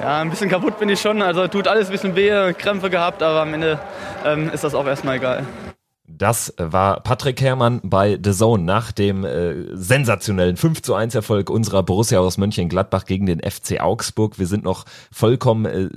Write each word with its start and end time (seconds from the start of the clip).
Ja, 0.00 0.20
ein 0.20 0.30
bisschen 0.30 0.48
kaputt 0.48 0.78
bin 0.78 0.88
ich 0.88 1.00
schon. 1.00 1.20
Also 1.20 1.46
tut 1.46 1.68
alles 1.68 1.88
ein 1.88 1.92
bisschen 1.92 2.16
weh, 2.16 2.52
Krämpfe 2.54 2.88
gehabt, 2.88 3.22
aber 3.22 3.42
am 3.42 3.52
Ende 3.52 3.78
ähm, 4.24 4.50
ist 4.50 4.64
das 4.64 4.74
auch 4.74 4.86
erstmal 4.86 5.16
egal. 5.16 5.46
Das 6.06 6.52
war 6.58 7.00
Patrick 7.00 7.40
Herrmann 7.40 7.80
bei 7.82 8.18
The 8.22 8.32
Zone 8.32 8.62
nach 8.62 8.92
dem 8.92 9.24
äh, 9.24 9.74
sensationellen 9.74 10.56
5 10.56 10.82
zu 10.82 10.94
1 10.94 11.14
Erfolg 11.14 11.48
unserer 11.48 11.82
Borussia 11.82 12.18
aus 12.18 12.36
Mönchengladbach 12.36 13.04
gegen 13.04 13.26
den 13.26 13.40
FC 13.40 13.80
Augsburg. 13.80 14.38
Wir 14.38 14.46
sind 14.46 14.64
noch 14.64 14.84
vollkommen 15.10 15.64
äh, 15.64 15.88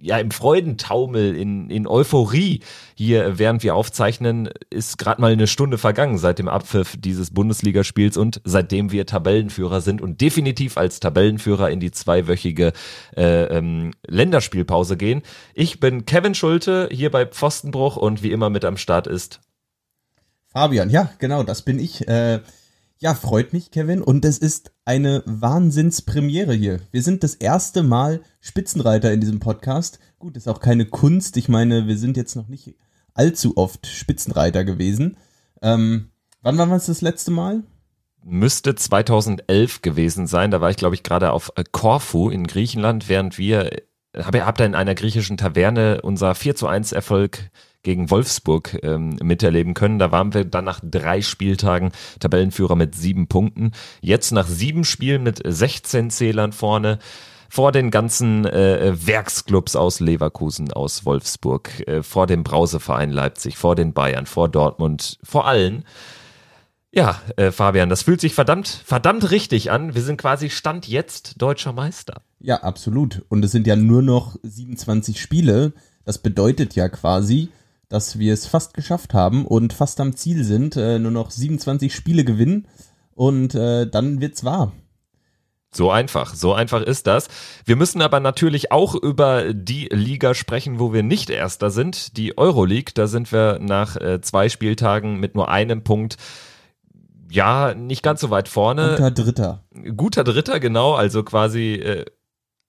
ja 0.00 0.18
im 0.18 0.30
Freudentaumel, 0.30 1.34
in, 1.34 1.70
in 1.70 1.86
Euphorie 1.86 2.60
hier, 2.94 3.38
während 3.38 3.62
wir 3.62 3.74
aufzeichnen, 3.74 4.48
ist 4.70 4.98
gerade 4.98 5.20
mal 5.20 5.32
eine 5.32 5.46
Stunde 5.46 5.78
vergangen 5.78 6.18
seit 6.18 6.38
dem 6.38 6.48
Abpfiff 6.48 6.96
dieses 6.98 7.32
Bundesligaspiels 7.32 8.16
und 8.16 8.40
seitdem 8.44 8.92
wir 8.92 9.06
Tabellenführer 9.06 9.80
sind 9.80 10.02
und 10.02 10.20
definitiv 10.20 10.76
als 10.76 11.00
Tabellenführer 11.00 11.70
in 11.70 11.80
die 11.80 11.90
zweiwöchige 11.90 12.72
äh, 13.16 13.44
ähm, 13.44 13.92
Länderspielpause 14.06 14.96
gehen. 14.96 15.22
Ich 15.54 15.80
bin 15.80 16.04
Kevin 16.04 16.34
Schulte 16.34 16.88
hier 16.92 17.10
bei 17.10 17.26
Pfostenbruch 17.26 17.96
und 17.96 18.22
wie 18.22 18.32
immer 18.32 18.50
mit 18.50 18.64
am 18.64 18.76
Start 18.76 19.06
ist 19.06 19.40
Fabian. 20.52 20.90
Ja, 20.90 21.10
genau, 21.18 21.42
das 21.42 21.62
bin 21.62 21.78
ich. 21.78 22.06
Äh 22.08 22.40
ja, 22.98 23.14
freut 23.14 23.52
mich, 23.52 23.70
Kevin. 23.70 24.00
Und 24.00 24.24
es 24.24 24.38
ist 24.38 24.72
eine 24.84 25.22
Wahnsinnspremiere 25.26 26.54
hier. 26.54 26.80
Wir 26.92 27.02
sind 27.02 27.22
das 27.22 27.34
erste 27.34 27.82
Mal 27.82 28.22
Spitzenreiter 28.40 29.12
in 29.12 29.20
diesem 29.20 29.38
Podcast. 29.38 29.98
Gut, 30.18 30.36
ist 30.36 30.48
auch 30.48 30.60
keine 30.60 30.86
Kunst. 30.86 31.36
Ich 31.36 31.48
meine, 31.48 31.86
wir 31.86 31.98
sind 31.98 32.16
jetzt 32.16 32.36
noch 32.36 32.48
nicht 32.48 32.76
allzu 33.12 33.56
oft 33.56 33.86
Spitzenreiter 33.86 34.64
gewesen. 34.64 35.16
Ähm, 35.62 36.10
wann 36.40 36.56
waren 36.56 36.70
wir 36.70 36.76
es 36.76 36.86
das 36.86 37.02
letzte 37.02 37.30
Mal? 37.30 37.64
Müsste 38.22 38.74
2011 38.74 39.82
gewesen 39.82 40.26
sein. 40.26 40.50
Da 40.50 40.60
war 40.60 40.70
ich, 40.70 40.76
glaube 40.76 40.94
ich, 40.94 41.02
gerade 41.02 41.32
auf 41.32 41.52
Korfu 41.72 42.30
in 42.30 42.46
Griechenland, 42.46 43.08
während 43.08 43.38
wir, 43.38 43.70
habt 44.16 44.60
ihr 44.60 44.66
in 44.66 44.74
einer 44.74 44.94
griechischen 44.94 45.36
Taverne 45.36 46.00
unser 46.02 46.34
4 46.34 46.56
zu 46.56 46.66
1 46.66 46.92
Erfolg 46.92 47.50
gegen 47.86 48.10
Wolfsburg 48.10 48.80
ähm, 48.82 49.16
miterleben 49.22 49.72
können. 49.72 50.00
Da 50.00 50.10
waren 50.10 50.34
wir 50.34 50.44
dann 50.44 50.64
nach 50.64 50.80
drei 50.82 51.22
Spieltagen 51.22 51.92
Tabellenführer 52.18 52.74
mit 52.74 52.96
sieben 52.96 53.28
Punkten. 53.28 53.70
Jetzt 54.00 54.32
nach 54.32 54.48
sieben 54.48 54.84
Spielen 54.84 55.22
mit 55.22 55.40
16 55.42 56.10
Zählern 56.10 56.52
vorne 56.52 56.98
vor 57.48 57.70
den 57.70 57.92
ganzen 57.92 58.44
äh, 58.44 58.92
Werksclubs 59.06 59.76
aus 59.76 60.00
Leverkusen, 60.00 60.72
aus 60.72 61.06
Wolfsburg, 61.06 61.86
äh, 61.86 62.02
vor 62.02 62.26
dem 62.26 62.42
Brauseverein 62.42 63.12
Leipzig, 63.12 63.56
vor 63.56 63.76
den 63.76 63.92
Bayern, 63.92 64.26
vor 64.26 64.48
Dortmund, 64.48 65.18
vor 65.22 65.46
allen. 65.46 65.84
Ja, 66.90 67.20
äh, 67.36 67.52
Fabian, 67.52 67.88
das 67.88 68.02
fühlt 68.02 68.20
sich 68.20 68.34
verdammt, 68.34 68.66
verdammt 68.66 69.30
richtig 69.30 69.70
an. 69.70 69.94
Wir 69.94 70.02
sind 70.02 70.20
quasi 70.20 70.50
Stand 70.50 70.88
jetzt 70.88 71.40
deutscher 71.40 71.72
Meister. 71.72 72.22
Ja, 72.40 72.64
absolut. 72.64 73.24
Und 73.28 73.44
es 73.44 73.52
sind 73.52 73.68
ja 73.68 73.76
nur 73.76 74.02
noch 74.02 74.34
27 74.42 75.20
Spiele. 75.20 75.72
Das 76.04 76.18
bedeutet 76.18 76.74
ja 76.74 76.88
quasi, 76.88 77.50
dass 77.88 78.18
wir 78.18 78.32
es 78.32 78.46
fast 78.46 78.74
geschafft 78.74 79.14
haben 79.14 79.46
und 79.46 79.72
fast 79.72 80.00
am 80.00 80.16
Ziel 80.16 80.44
sind, 80.44 80.76
äh, 80.76 80.98
nur 80.98 81.12
noch 81.12 81.30
27 81.30 81.94
Spiele 81.94 82.24
gewinnen 82.24 82.66
und 83.14 83.54
äh, 83.54 83.86
dann 83.86 84.20
wird's 84.20 84.44
wahr. 84.44 84.72
So 85.72 85.90
einfach, 85.90 86.34
so 86.34 86.54
einfach 86.54 86.80
ist 86.82 87.06
das. 87.06 87.28
Wir 87.64 87.76
müssen 87.76 88.00
aber 88.00 88.18
natürlich 88.18 88.72
auch 88.72 88.94
über 88.94 89.52
die 89.52 89.88
Liga 89.92 90.32
sprechen, 90.32 90.78
wo 90.78 90.92
wir 90.92 91.02
nicht 91.02 91.28
Erster 91.28 91.70
sind, 91.70 92.16
die 92.16 92.38
Euroleague. 92.38 92.92
Da 92.94 93.06
sind 93.06 93.30
wir 93.30 93.58
nach 93.60 93.96
äh, 93.96 94.20
zwei 94.22 94.48
Spieltagen 94.48 95.20
mit 95.20 95.34
nur 95.34 95.50
einem 95.50 95.84
Punkt 95.84 96.16
ja, 97.30 97.74
nicht 97.74 98.02
ganz 98.02 98.20
so 98.20 98.30
weit 98.30 98.48
vorne. 98.48 98.92
Guter 98.92 99.10
Dritter. 99.10 99.64
Guter 99.96 100.24
Dritter, 100.24 100.60
genau. 100.60 100.94
Also 100.94 101.22
quasi 101.22 101.74
äh, 101.74 102.04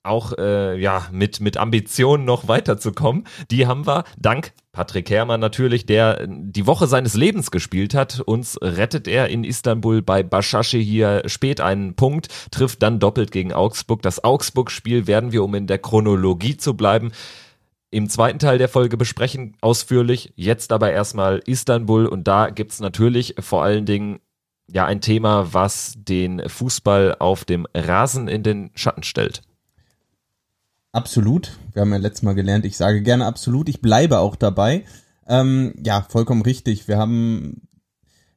auch 0.08 0.34
äh, 0.38 0.80
ja 0.80 1.08
mit 1.12 1.40
mit 1.40 1.58
Ambitionen 1.58 2.26
noch 2.26 2.48
weiterzukommen. 2.48 3.26
Die 3.52 3.68
haben 3.68 3.86
wir 3.86 4.04
dank 4.18 4.54
Patrick 4.72 5.10
Herrmann 5.10 5.40
natürlich, 5.40 5.86
der 5.88 6.28
die 6.28 6.68
Woche 6.68 6.88
seines 6.88 7.16
Lebens 7.16 7.50
gespielt 7.50 7.94
hat. 7.96 8.20
Uns 8.20 8.60
rettet 8.62 9.08
er 9.08 9.28
in 9.28 9.44
Istanbul 9.44 10.02
bei 10.02 10.22
Başakşehir 10.22 10.84
hier 10.84 11.24
spät 11.26 11.62
einen 11.62 11.96
Punkt, 11.96 12.28
trifft 12.52 12.84
dann 12.84 13.00
doppelt 13.00 13.32
gegen 13.32 13.54
Augsburg. 13.54 14.02
Das 14.04 14.24
Augsburg-Spiel 14.24 15.08
werden 15.08 15.32
wir, 15.32 15.44
um 15.44 15.56
in 15.56 15.68
der 15.68 15.80
Chronologie 15.80 16.58
zu 16.58 16.76
bleiben, 16.76 17.12
im 17.90 18.10
zweiten 18.10 18.40
Teil 18.40 18.58
der 18.58 18.70
Folge 18.70 18.98
besprechen, 18.98 19.56
ausführlich. 19.62 20.34
Jetzt 20.36 20.72
aber 20.72 20.92
erstmal 20.92 21.40
Istanbul 21.46 22.06
und 22.06 22.28
da 22.28 22.50
gibt's 22.50 22.80
natürlich 22.80 23.36
vor 23.40 23.64
allen 23.64 23.86
Dingen 23.86 24.20
ja 24.72 24.86
ein 24.86 25.02
Thema, 25.02 25.54
was 25.54 25.94
den 25.98 26.48
Fußball 26.48 27.16
auf 27.20 27.46
dem 27.46 27.66
Rasen 27.74 28.28
in 28.28 28.44
den 28.44 28.72
Schatten 28.76 29.04
stellt. 29.04 29.42
Absolut. 30.98 31.60
Wir 31.74 31.84
haben 31.84 31.92
ja 31.92 32.00
letztes 32.00 32.24
Mal 32.24 32.34
gelernt, 32.34 32.66
ich 32.66 32.76
sage 32.76 33.04
gerne 33.04 33.28
absolut. 33.28 33.70
Ich 33.70 33.82
bleibe 33.82 34.18
auch 34.18 34.36
dabei. 34.36 34.84
Ähm, 35.28 35.76
ja, 35.86 36.02
vollkommen 36.10 36.42
richtig. 36.42 36.88
Wir 36.88 36.98
haben 36.98 37.68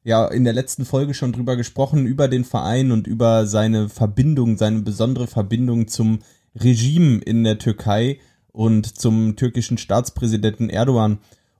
ja 0.03 0.27
in 0.27 0.43
der 0.43 0.53
letzten 0.53 0.85
Folge 0.85 1.15
schon 1.15 1.31
drüber 1.31 1.55
gesprochen, 1.55 2.05
über 2.05 2.27
den 2.27 2.45
Verein 2.45 2.91
und 2.91 3.07
über 3.07 3.47
seine 3.47 3.89
Verbindung, 3.89 4.57
seine 4.57 4.81
besondere 4.81 5.25
Verbindung 5.25 5.87
zum 5.87 6.19
Regime 6.53 7.17
in 7.23 7.43
der 7.43 7.57
Türkei 7.57 8.19
und 8.51 8.95
zum 8.95 9.35
türkischen 9.37 9.79
Staatspräsidenten 9.79 10.69
Erdogan. 10.69 11.17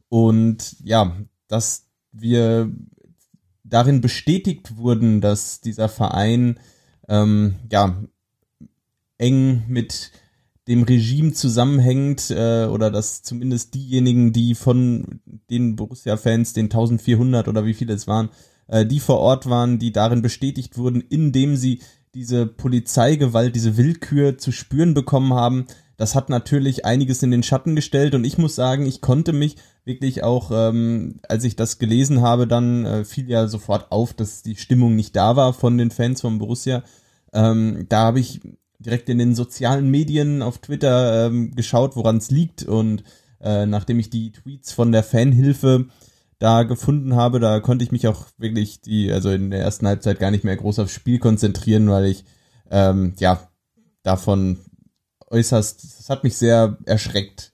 Und 0.08 0.76
ja, 0.84 1.18
dass 1.48 1.88
wir 2.12 2.72
darin 3.64 4.02
bestätigt 4.02 4.78
wurden, 4.78 5.20
dass 5.20 5.62
dieser 5.62 5.90
Verein 5.90 6.60
ähm, 7.10 7.56
ja 7.72 8.04
eng 9.18 9.64
mit 9.68 10.12
dem 10.72 10.84
Regime 10.84 11.34
zusammenhängt 11.34 12.32
äh, 12.32 12.66
oder 12.66 12.90
dass 12.90 13.24
zumindest 13.24 13.74
diejenigen, 13.74 14.32
die 14.32 14.56
von 14.56 15.20
den 15.50 15.76
Borussia-Fans, 15.76 16.54
den 16.54 16.66
1400 16.66 17.50
oder 17.50 17.66
wie 17.66 17.74
viele 17.74 17.94
es 17.94 18.08
waren, 18.08 18.30
äh, 18.68 18.86
die 18.86 19.02
vor 19.02 19.20
Ort 19.20 19.50
waren, 19.50 19.80
die 19.80 19.92
darin 19.92 20.22
bestätigt 20.22 20.78
wurden, 20.78 21.02
indem 21.02 21.58
sie 21.58 21.82
diese 22.16 22.46
Polizeigewalt, 22.46 23.54
diese 23.54 23.76
Willkür 23.76 24.38
zu 24.38 24.54
spüren 24.54 24.94
bekommen 24.94 25.34
haben. 25.34 25.66
Das 25.98 26.16
hat 26.16 26.30
natürlich 26.30 26.86
einiges 26.86 27.22
in 27.22 27.32
den 27.32 27.44
Schatten 27.44 27.76
gestellt 27.76 28.16
und 28.16 28.24
ich 28.24 28.38
muss 28.38 28.56
sagen, 28.56 28.86
ich 28.86 29.02
konnte 29.02 29.34
mich 29.34 29.58
wirklich 29.84 30.24
auch, 30.24 30.52
ähm, 30.54 31.20
als 31.28 31.44
ich 31.44 31.58
das 31.58 31.80
gelesen 31.80 32.22
habe, 32.22 32.48
dann 32.48 32.86
äh, 32.86 33.04
fiel 33.04 33.30
ja 33.30 33.48
sofort 33.48 33.92
auf, 33.92 34.14
dass 34.14 34.42
die 34.42 34.56
Stimmung 34.56 34.96
nicht 34.96 35.18
da 35.18 35.36
war 35.36 35.54
von 35.54 35.78
den 35.78 35.92
Fans 35.92 36.22
von 36.22 36.40
Borussia. 36.40 36.84
Ähm, 37.34 37.88
da 37.90 38.06
habe 38.06 38.22
ich 38.22 38.40
direkt 38.82 39.10
in 39.10 39.18
den 39.18 39.36
sozialen 39.36 39.90
Medien 39.90 40.42
auf 40.42 40.58
Twitter 40.58 41.28
ähm, 41.28 41.56
geschaut, 41.56 41.96
woran 41.96 42.18
es 42.18 42.32
liegt. 42.32 42.64
Und 42.64 43.04
äh, 43.40 43.66
nachdem 43.66 44.00
ich 44.00 44.10
die 44.10 44.32
Tweets 44.32 44.72
von 44.72 44.92
der 44.92 45.04
Fanhilfe 45.04 45.88
da 46.40 46.64
gefunden 46.64 47.16
habe, 47.16 47.40
da 47.40 47.60
konnte 47.60 47.84
ich 47.84 47.92
mich 47.92 48.08
auch 48.08 48.26
wirklich 48.38 48.82
die, 48.82 49.12
also 49.12 49.30
in 49.30 49.52
der 49.52 49.62
ersten 49.62 49.88
Halbzeit 49.88 50.20
gar 50.20 50.32
nicht 50.32 50.44
mehr 50.44 50.58
groß 50.58 50.80
aufs 50.80 50.94
Spiel 50.94 51.20
konzentrieren, 51.20 51.90
weil 51.90 52.06
ich 52.06 52.26
ähm, 52.72 53.14
ja 53.20 53.48
davon 54.04 54.60
äußerst, 55.30 55.84
das 55.84 56.10
hat 56.10 56.24
mich 56.24 56.36
sehr 56.38 56.78
erschreckt, 56.86 57.52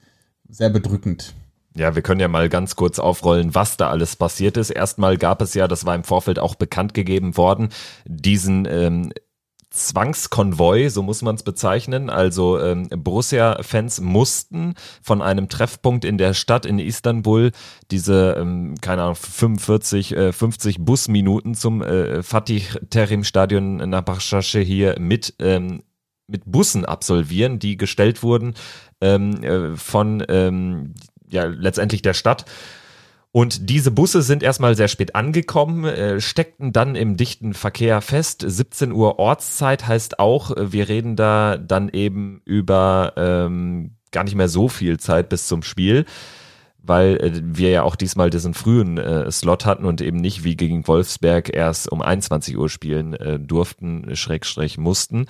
sehr 0.48 0.70
bedrückend. 0.70 1.34
Ja, 1.76 1.94
wir 1.94 2.02
können 2.02 2.22
ja 2.22 2.28
mal 2.28 2.50
ganz 2.50 2.76
kurz 2.76 2.98
aufrollen, 2.98 3.54
was 3.54 3.78
da 3.78 3.90
alles 3.90 4.16
passiert 4.16 4.58
ist. 4.58 4.72
Erstmal 4.72 5.18
gab 5.18 5.42
es 5.42 5.54
ja, 5.54 5.68
das 5.68 5.86
war 5.86 5.94
im 5.94 6.04
Vorfeld 6.04 6.40
auch 6.40 6.56
bekannt 6.56 6.96
gegeben 6.96 7.38
worden, 7.38 7.70
diesen 8.06 8.66
ähm, 8.66 9.12
Zwangskonvoi, 9.78 10.90
so 10.90 11.04
muss 11.04 11.22
man 11.22 11.36
es 11.36 11.44
bezeichnen. 11.44 12.10
Also 12.10 12.60
ähm, 12.60 12.88
Borussia-Fans 12.90 14.02
mussten 14.02 14.76
von 15.02 15.22
einem 15.22 15.50
Treffpunkt 15.50 16.04
in 16.04 16.18
der 16.18 16.34
Stadt 16.34 16.66
in 16.66 16.80
Istanbul 16.80 17.52
diese, 17.92 18.36
ähm, 18.40 18.76
keine 18.82 19.04
Ahnung, 19.04 19.16
45, 19.16 20.16
äh, 20.16 20.34
50 20.34 20.80
Busminuten 20.80 21.56
zum 21.56 21.82
äh, 21.82 22.24
Fatih 22.24 22.64
Terim 22.90 23.24
Stadion 23.24 23.78
nach 23.90 24.02
Başakşehir 24.02 24.66
hier 24.66 25.00
mit 25.00 25.36
ähm, 25.40 25.84
mit 26.30 26.44
Bussen 26.46 26.84
absolvieren, 26.84 27.58
die 27.58 27.78
gestellt 27.78 28.22
wurden 28.22 28.54
ähm, 29.01 29.44
äh, 29.44 29.75
von 29.78 30.24
ähm, 30.28 30.94
ja 31.30 31.46
letztendlich 31.46 32.01
der 32.01 32.13
Stadt 32.13 32.46
und 33.31 33.69
diese 33.69 33.91
Busse 33.91 34.21
sind 34.21 34.41
erstmal 34.41 34.75
sehr 34.75 34.88
spät 34.88 35.15
angekommen, 35.15 35.85
äh, 35.85 36.19
steckten 36.21 36.74
dann 36.74 36.95
im 36.95 37.18
dichten 37.18 37.53
Verkehr 37.53 38.01
fest. 38.01 38.44
17 38.45 38.91
Uhr 38.91 39.19
Ortszeit 39.19 39.88
heißt 39.88 40.19
auch, 40.19 40.56
äh, 40.56 40.71
wir 40.71 40.89
reden 40.89 41.15
da 41.15 41.57
dann 41.57 41.89
eben 41.89 42.41
über 42.45 43.13
ähm, 43.18 43.91
gar 44.12 44.24
nicht 44.24 44.35
mehr 44.35 44.50
so 44.50 44.69
viel 44.69 45.00
Zeit 45.00 45.29
bis 45.29 45.47
zum 45.47 45.63
Spiel 45.63 46.06
weil 46.88 47.18
äh, 47.18 47.41
wir 47.44 47.69
ja 47.69 47.83
auch 47.83 47.95
diesmal 47.95 48.29
diesen 48.29 48.53
frühen 48.53 48.97
äh, 48.97 49.29
Slot 49.31 49.65
hatten 49.65 49.85
und 49.85 50.01
eben 50.01 50.18
nicht 50.18 50.44
wie 50.44 50.56
gegen 50.56 50.88
Wolfsberg 50.88 51.53
erst 51.53 51.91
um 51.91 52.01
21 52.01 52.57
Uhr 52.57 52.69
spielen 52.69 53.13
äh, 53.13 53.39
durften, 53.39 54.15
Schrägstrich 54.15 54.77
mussten. 54.77 55.25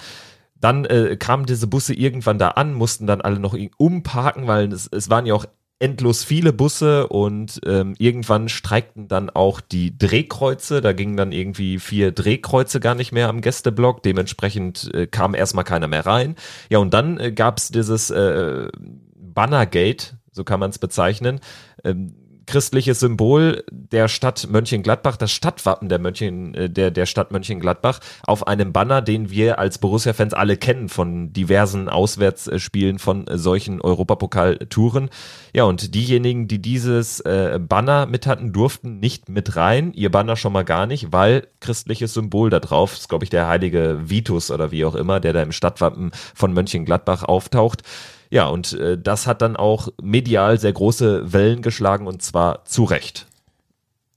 Dann 0.60 0.86
äh, 0.86 1.18
kamen 1.18 1.46
diese 1.46 1.68
Busse 1.68 1.94
irgendwann 1.94 2.40
da 2.40 2.50
an, 2.50 2.74
mussten 2.74 3.06
dann 3.06 3.22
alle 3.22 3.40
noch 3.40 3.56
umparken, 3.78 4.48
weil 4.48 4.72
es, 4.72 4.88
es 4.88 5.10
waren 5.10 5.26
ja 5.26 5.34
auch 5.34 5.46
endlos 5.80 6.24
viele 6.24 6.54
Busse 6.54 7.08
und 7.08 7.60
ähm, 7.66 7.94
irgendwann 8.00 8.50
streikten 8.50 9.08
dann 9.08 9.30
auch 9.30 9.62
die 9.62 9.98
Drehkreuze. 9.98 10.82
Da 10.82 10.94
gingen 10.94 11.18
dann 11.18 11.32
irgendwie 11.32 11.80
vier 11.80 12.12
Drehkreuze 12.12 12.80
gar 12.80 12.96
nicht 12.96 13.12
mehr 13.12 13.30
am 13.30 13.42
Gästeblock. 13.42 14.02
Dementsprechend 14.02 14.94
äh, 14.94 15.08
kam 15.08 15.36
erstmal 15.36 15.66
keiner 15.66 15.88
mehr 15.88 16.06
rein. 16.06 16.36
Ja, 16.70 16.80
und 16.80 16.94
dann 16.94 17.20
äh, 17.20 17.32
gab 17.32 17.60
es 17.60 17.70
dieses 17.70 18.10
äh, 18.10 18.70
Bannergate, 19.16 20.18
so 20.32 20.44
kann 20.44 20.60
man 20.60 20.72
es 20.72 20.80
bezeichnen. 20.80 21.40
Ähm, 21.84 22.16
christliches 22.48 23.02
Symbol 23.02 23.64
der 23.72 24.08
Stadt 24.08 24.48
Mönchengladbach, 24.50 25.18
das 25.18 25.32
Stadtwappen 25.32 25.90
der, 25.90 26.00
Mönchen, 26.00 26.56
äh, 26.56 26.70
der, 26.70 26.90
der 26.90 27.06
Stadt 27.06 27.32
Mönchengladbach 27.32 28.00
auf 28.26 28.48
einem 28.48 28.74
Banner, 28.74 29.02
den 29.02 29.30
wir 29.30 29.60
als 29.60 29.78
Borussia-Fans 29.78 30.34
alle 30.34 30.58
kennen 30.58 30.90
von 30.90 31.34
diversen 31.34 31.90
Auswärtsspielen 31.90 32.98
von 32.98 33.26
solchen 33.32 33.82
Europapokal-Touren. 33.82 35.10
Ja, 35.54 35.66
und 35.66 35.94
diejenigen, 35.94 36.48
die 36.48 36.62
dieses 36.62 37.20
äh, 37.20 37.60
Banner 37.62 38.06
mit 38.06 38.26
hatten, 38.26 38.54
durften 38.54 39.00
nicht 39.00 39.30
mit 39.30 39.56
rein. 39.56 39.92
Ihr 39.94 40.12
Banner 40.12 40.36
schon 40.36 40.54
mal 40.54 40.66
gar 40.66 40.88
nicht, 40.88 41.12
weil 41.12 41.48
christliches 41.60 42.14
Symbol 42.14 42.50
da 42.50 42.60
drauf, 42.60 42.94
ist 42.94 43.10
glaube 43.10 43.26
ich 43.26 43.30
der 43.30 43.48
heilige 43.48 44.00
Vitus 44.10 44.52
oder 44.52 44.72
wie 44.72 44.86
auch 44.86 44.96
immer, 44.96 45.20
der 45.20 45.34
da 45.34 45.44
im 45.44 45.52
Stadtwappen 45.52 46.12
von 46.34 46.54
Mönchengladbach 46.54 47.24
auftaucht. 47.24 47.84
Ja, 48.30 48.48
und 48.48 48.74
äh, 48.74 48.98
das 48.98 49.28
hat 49.28 49.42
dann 49.42 49.56
auch 49.56 49.90
medial 50.02 50.60
sehr 50.60 50.74
große 50.74 51.32
Wellen 51.34 51.62
geschlagen 51.62 52.08
und 52.08 52.22
zwar 52.22 52.66
zu 52.66 52.84
Recht. 52.84 53.28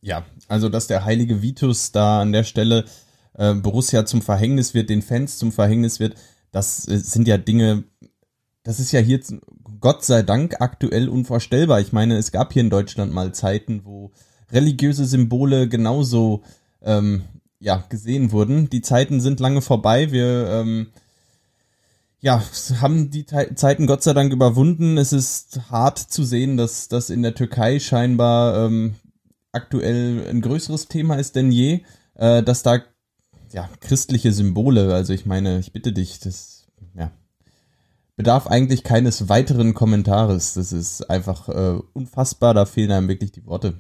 Ja, 0.03 0.25
also 0.49 0.69
dass 0.69 0.87
der 0.87 1.05
heilige 1.05 1.43
Vitus 1.43 1.93
da 1.93 2.21
an 2.21 2.33
der 2.33 2.45
Stelle 2.45 2.85
äh, 3.35 3.55
Borussia 3.55 4.07
zum 4.07 4.23
Verhängnis 4.23 4.75
wird, 4.75 4.91
den 4.91 5.03
Fans 5.03 5.39
zum 5.39 5.53
Verhängnis 5.53 6.01
wird, 6.01 6.15
das 6.51 6.89
äh, 6.89 6.99
sind 6.99 7.29
ja 7.29 7.39
Dinge, 7.39 7.85
das 8.63 8.81
ist 8.81 8.93
ja 8.93 9.01
hier 9.01 9.21
Gott 9.81 10.05
sei 10.05 10.23
Dank 10.23 10.61
aktuell 10.61 11.09
unvorstellbar. 11.09 11.81
Ich 11.81 11.93
meine, 11.93 12.17
es 12.17 12.33
gab 12.33 12.53
hier 12.53 12.63
in 12.63 12.71
Deutschland 12.71 13.13
mal 13.13 13.33
Zeiten, 13.33 13.85
wo 13.85 14.11
religiöse 14.51 15.07
Symbole 15.07 15.69
genauso 15.69 16.43
ähm, 16.83 17.23
ja, 17.61 17.85
gesehen 17.89 18.33
wurden. 18.33 18.69
Die 18.69 18.83
Zeiten 18.83 19.21
sind 19.21 19.41
lange 19.41 19.63
vorbei. 19.63 20.13
Wir 20.13 20.49
ähm, 20.51 20.89
ja, 22.21 22.43
haben 22.81 23.11
die 23.11 23.27
Zeiten 23.27 23.87
Gott 23.87 24.03
sei 24.03 24.13
Dank 24.13 24.33
überwunden. 24.33 24.99
Es 24.99 25.13
ist 25.13 25.71
hart 25.71 25.99
zu 25.99 26.23
sehen, 26.25 26.57
dass 26.57 26.89
das 26.89 27.11
in 27.11 27.23
der 27.23 27.35
Türkei 27.35 27.81
scheinbar 27.81 28.67
ähm, 28.67 28.95
aktuell 29.53 30.27
ein 30.29 30.41
größeres 30.41 30.89
Thema 30.89 31.17
ist 31.17 31.37
denn 31.37 31.51
je, 31.51 31.83
äh, 32.15 32.43
dass 32.43 32.63
da 32.63 32.83
ja 33.53 33.69
christliche 33.81 34.33
Symbole, 34.33 34.95
also 34.95 35.13
ich 35.13 35.27
meine, 35.27 35.59
ich 35.59 35.73
bitte 35.73 35.93
dich, 35.93 36.21
das 36.21 36.69
ja 36.95 37.11
bedarf 38.17 38.47
eigentlich 38.47 38.85
keines 38.85 39.29
weiteren 39.31 39.73
Kommentares. 39.73 40.55
Das 40.55 40.73
ist 40.73 41.09
einfach 41.09 41.49
äh, 41.49 41.81
unfassbar, 41.95 42.53
da 42.53 42.67
fehlen 42.67 42.93
einem 42.93 43.09
wirklich 43.09 43.33
die 43.33 43.47
Worte. 43.47 43.79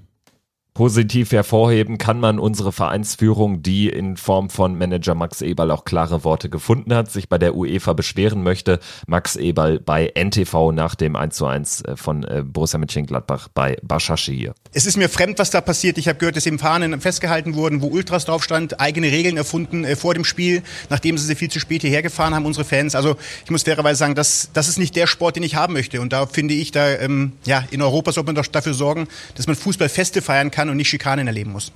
Positiv 0.81 1.33
hervorheben 1.33 1.99
kann 1.99 2.21
man 2.21 2.39
unsere 2.39 2.73
Vereinsführung, 2.73 3.63
die 3.63 3.91
in 3.91 4.17
Form 4.17 4.49
von 4.49 4.79
Manager 4.79 5.15
Max 5.15 5.43
Eberl 5.43 5.73
auch 5.73 5.85
klare 5.85 6.25
Worte 6.25 6.49
gefunden 6.49 6.95
hat, 6.95 7.11
sich 7.11 7.29
bei 7.29 7.37
der 7.37 7.55
UEFA 7.55 7.93
beschweren 7.93 8.43
möchte. 8.43 8.81
Max 9.07 9.37
Eberl 9.37 9.79
bei 9.79 10.11
NTV 10.15 10.73
nach 10.73 10.95
dem 10.95 11.17
1 11.17 11.37
zu 11.37 11.45
1 11.45 11.83
äh, 11.83 11.97
von 11.97 12.25
äh, 12.25 12.43
Borussia 12.47 12.79
Mönchengladbach 12.79 13.49
bei 13.53 13.77
Başakşehir. 13.83 14.55
Es 14.73 14.87
ist 14.87 14.97
mir 14.97 15.11
fremd, 15.11 15.39
was 15.39 15.51
da 15.51 15.61
passiert. 15.61 15.99
Ich 15.99 16.09
habe 16.09 16.19
gehört, 16.19 16.37
dass 16.37 16.47
eben 16.47 16.59
Fahnen 16.59 16.99
festgehalten 16.99 17.57
wurden, 17.57 17.83
wo 17.83 17.89
Ultras 17.89 18.25
drauf 18.25 18.43
stand, 18.43 18.81
eigene 18.81 19.09
Regeln 19.09 19.37
erfunden 19.37 19.85
äh, 19.85 19.97
vor 19.97 20.15
dem 20.15 20.25
Spiel, 20.25 20.63
nachdem 20.89 21.19
sie 21.19 21.27
sie 21.27 21.35
viel 21.35 21.51
zu 21.51 21.61
spät 21.61 21.83
hierher 21.83 22.01
gefahren 22.01 22.35
haben, 22.35 22.47
unsere 22.47 22.65
Fans. 22.65 22.95
Also 22.95 23.17
ich 23.45 23.51
muss 23.51 23.65
fairerweise 23.65 23.99
sagen, 23.99 24.15
das, 24.15 24.49
das 24.55 24.67
ist 24.67 24.79
nicht 24.79 24.97
der 24.97 25.07
Sport, 25.07 25.37
den 25.37 25.43
ich 25.43 25.57
haben 25.57 25.75
möchte. 25.75 26.01
Und 26.01 26.15
da 26.15 26.25
finde 26.25 26.55
ich, 26.55 26.73
da 26.73 26.89
ähm, 26.89 27.33
ja 27.45 27.65
in 27.71 27.83
Europa 27.83 28.13
sollte 28.13 28.29
man 28.29 28.37
doch 28.37 28.47
dafür 28.47 28.73
sorgen, 28.73 29.09
dass 29.35 29.47
man 29.47 29.57
Fußballfeste 29.57 30.23
feiern 30.23 30.51
kann 30.51 30.70
und 30.71 30.77
nicht 30.77 30.89
Schikanen 30.89 31.27
erleben 31.27 31.53
muss. 31.53 31.73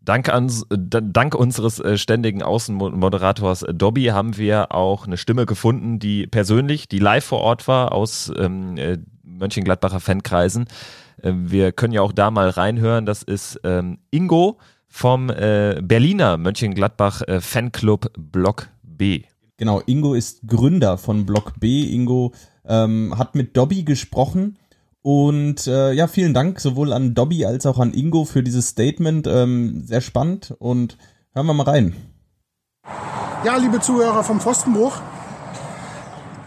Dank, 0.00 0.30
an, 0.30 0.50
dank 0.70 1.34
unseres 1.34 1.80
äh, 1.80 1.98
ständigen 1.98 2.42
Außenmoderators 2.42 3.66
Dobby 3.74 4.04
haben 4.04 4.38
wir 4.38 4.72
auch 4.72 5.06
eine 5.06 5.18
Stimme 5.18 5.44
gefunden, 5.44 5.98
die 5.98 6.26
persönlich, 6.26 6.88
die 6.88 6.98
live 6.98 7.26
vor 7.26 7.40
Ort 7.40 7.68
war 7.68 7.92
aus 7.92 8.32
ähm, 8.38 8.78
äh, 8.78 8.96
Mönchengladbacher 9.22 10.00
Fankreisen. 10.00 10.66
Äh, 11.22 11.32
wir 11.34 11.72
können 11.72 11.92
ja 11.92 12.00
auch 12.00 12.12
da 12.12 12.30
mal 12.30 12.48
reinhören. 12.48 13.04
Das 13.04 13.22
ist 13.22 13.60
ähm, 13.64 13.98
Ingo 14.10 14.58
vom 14.86 15.28
äh, 15.28 15.80
Berliner 15.82 16.38
Mönchengladbach 16.38 17.20
äh, 17.22 17.42
Fanclub 17.42 18.10
Block 18.16 18.68
B. 18.82 19.24
Genau, 19.58 19.82
Ingo 19.84 20.14
ist 20.14 20.46
Gründer 20.46 20.96
von 20.96 21.26
Block 21.26 21.60
B. 21.60 21.82
Ingo 21.82 22.32
ähm, 22.64 23.14
hat 23.18 23.34
mit 23.34 23.56
Dobby 23.56 23.82
gesprochen 23.82 24.56
und 25.02 25.66
äh, 25.66 25.92
ja, 25.92 26.06
vielen 26.06 26.34
Dank 26.34 26.60
sowohl 26.60 26.92
an 26.92 27.14
Dobby 27.14 27.44
als 27.44 27.66
auch 27.66 27.78
an 27.78 27.92
Ingo 27.92 28.24
für 28.24 28.42
dieses 28.42 28.68
Statement. 28.68 29.26
Ähm, 29.26 29.84
sehr 29.86 30.00
spannend 30.00 30.54
und 30.58 30.98
hören 31.34 31.46
wir 31.46 31.54
mal 31.54 31.64
rein. 31.64 31.96
Ja, 33.44 33.56
liebe 33.56 33.80
Zuhörer 33.80 34.24
vom 34.24 34.40
Pfostenbruch. 34.40 35.00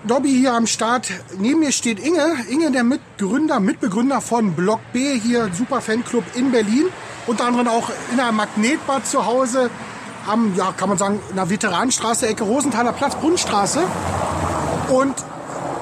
Dobby 0.07 0.30
hier 0.30 0.53
am 0.53 0.68
Start. 0.68 1.12
Neben 1.38 1.59
mir 1.59 1.71
steht 1.71 2.00
Inge. 2.00 2.36
Inge, 2.50 2.71
der 2.71 2.83
Mitgründer, 2.83 3.59
Mitbegründer 3.59 4.19
von 4.19 4.53
Block 4.53 4.80
B, 4.92 5.19
hier 5.19 5.50
Super 5.53 5.80
Fanclub 5.80 6.24
in 6.36 6.51
Berlin. 6.51 6.86
Unter 7.27 7.45
anderem 7.45 7.68
auch 7.68 7.89
in 8.12 8.19
einer 8.19 8.31
Magnetbad 8.31 9.06
zu 9.06 9.25
Hause 9.25 9.69
am, 10.27 10.56
ja, 10.56 10.71
kann 10.71 10.89
man 10.89 10.98
sagen, 10.98 11.19
in 11.30 11.36
der 11.36 11.50
Veteranenstraße, 11.50 12.27
Ecke 12.27 12.44
Rosenthaler 12.44 12.94
Platz, 12.94 13.15
Brunnenstraße. 13.15 13.81
Und 14.89 15.15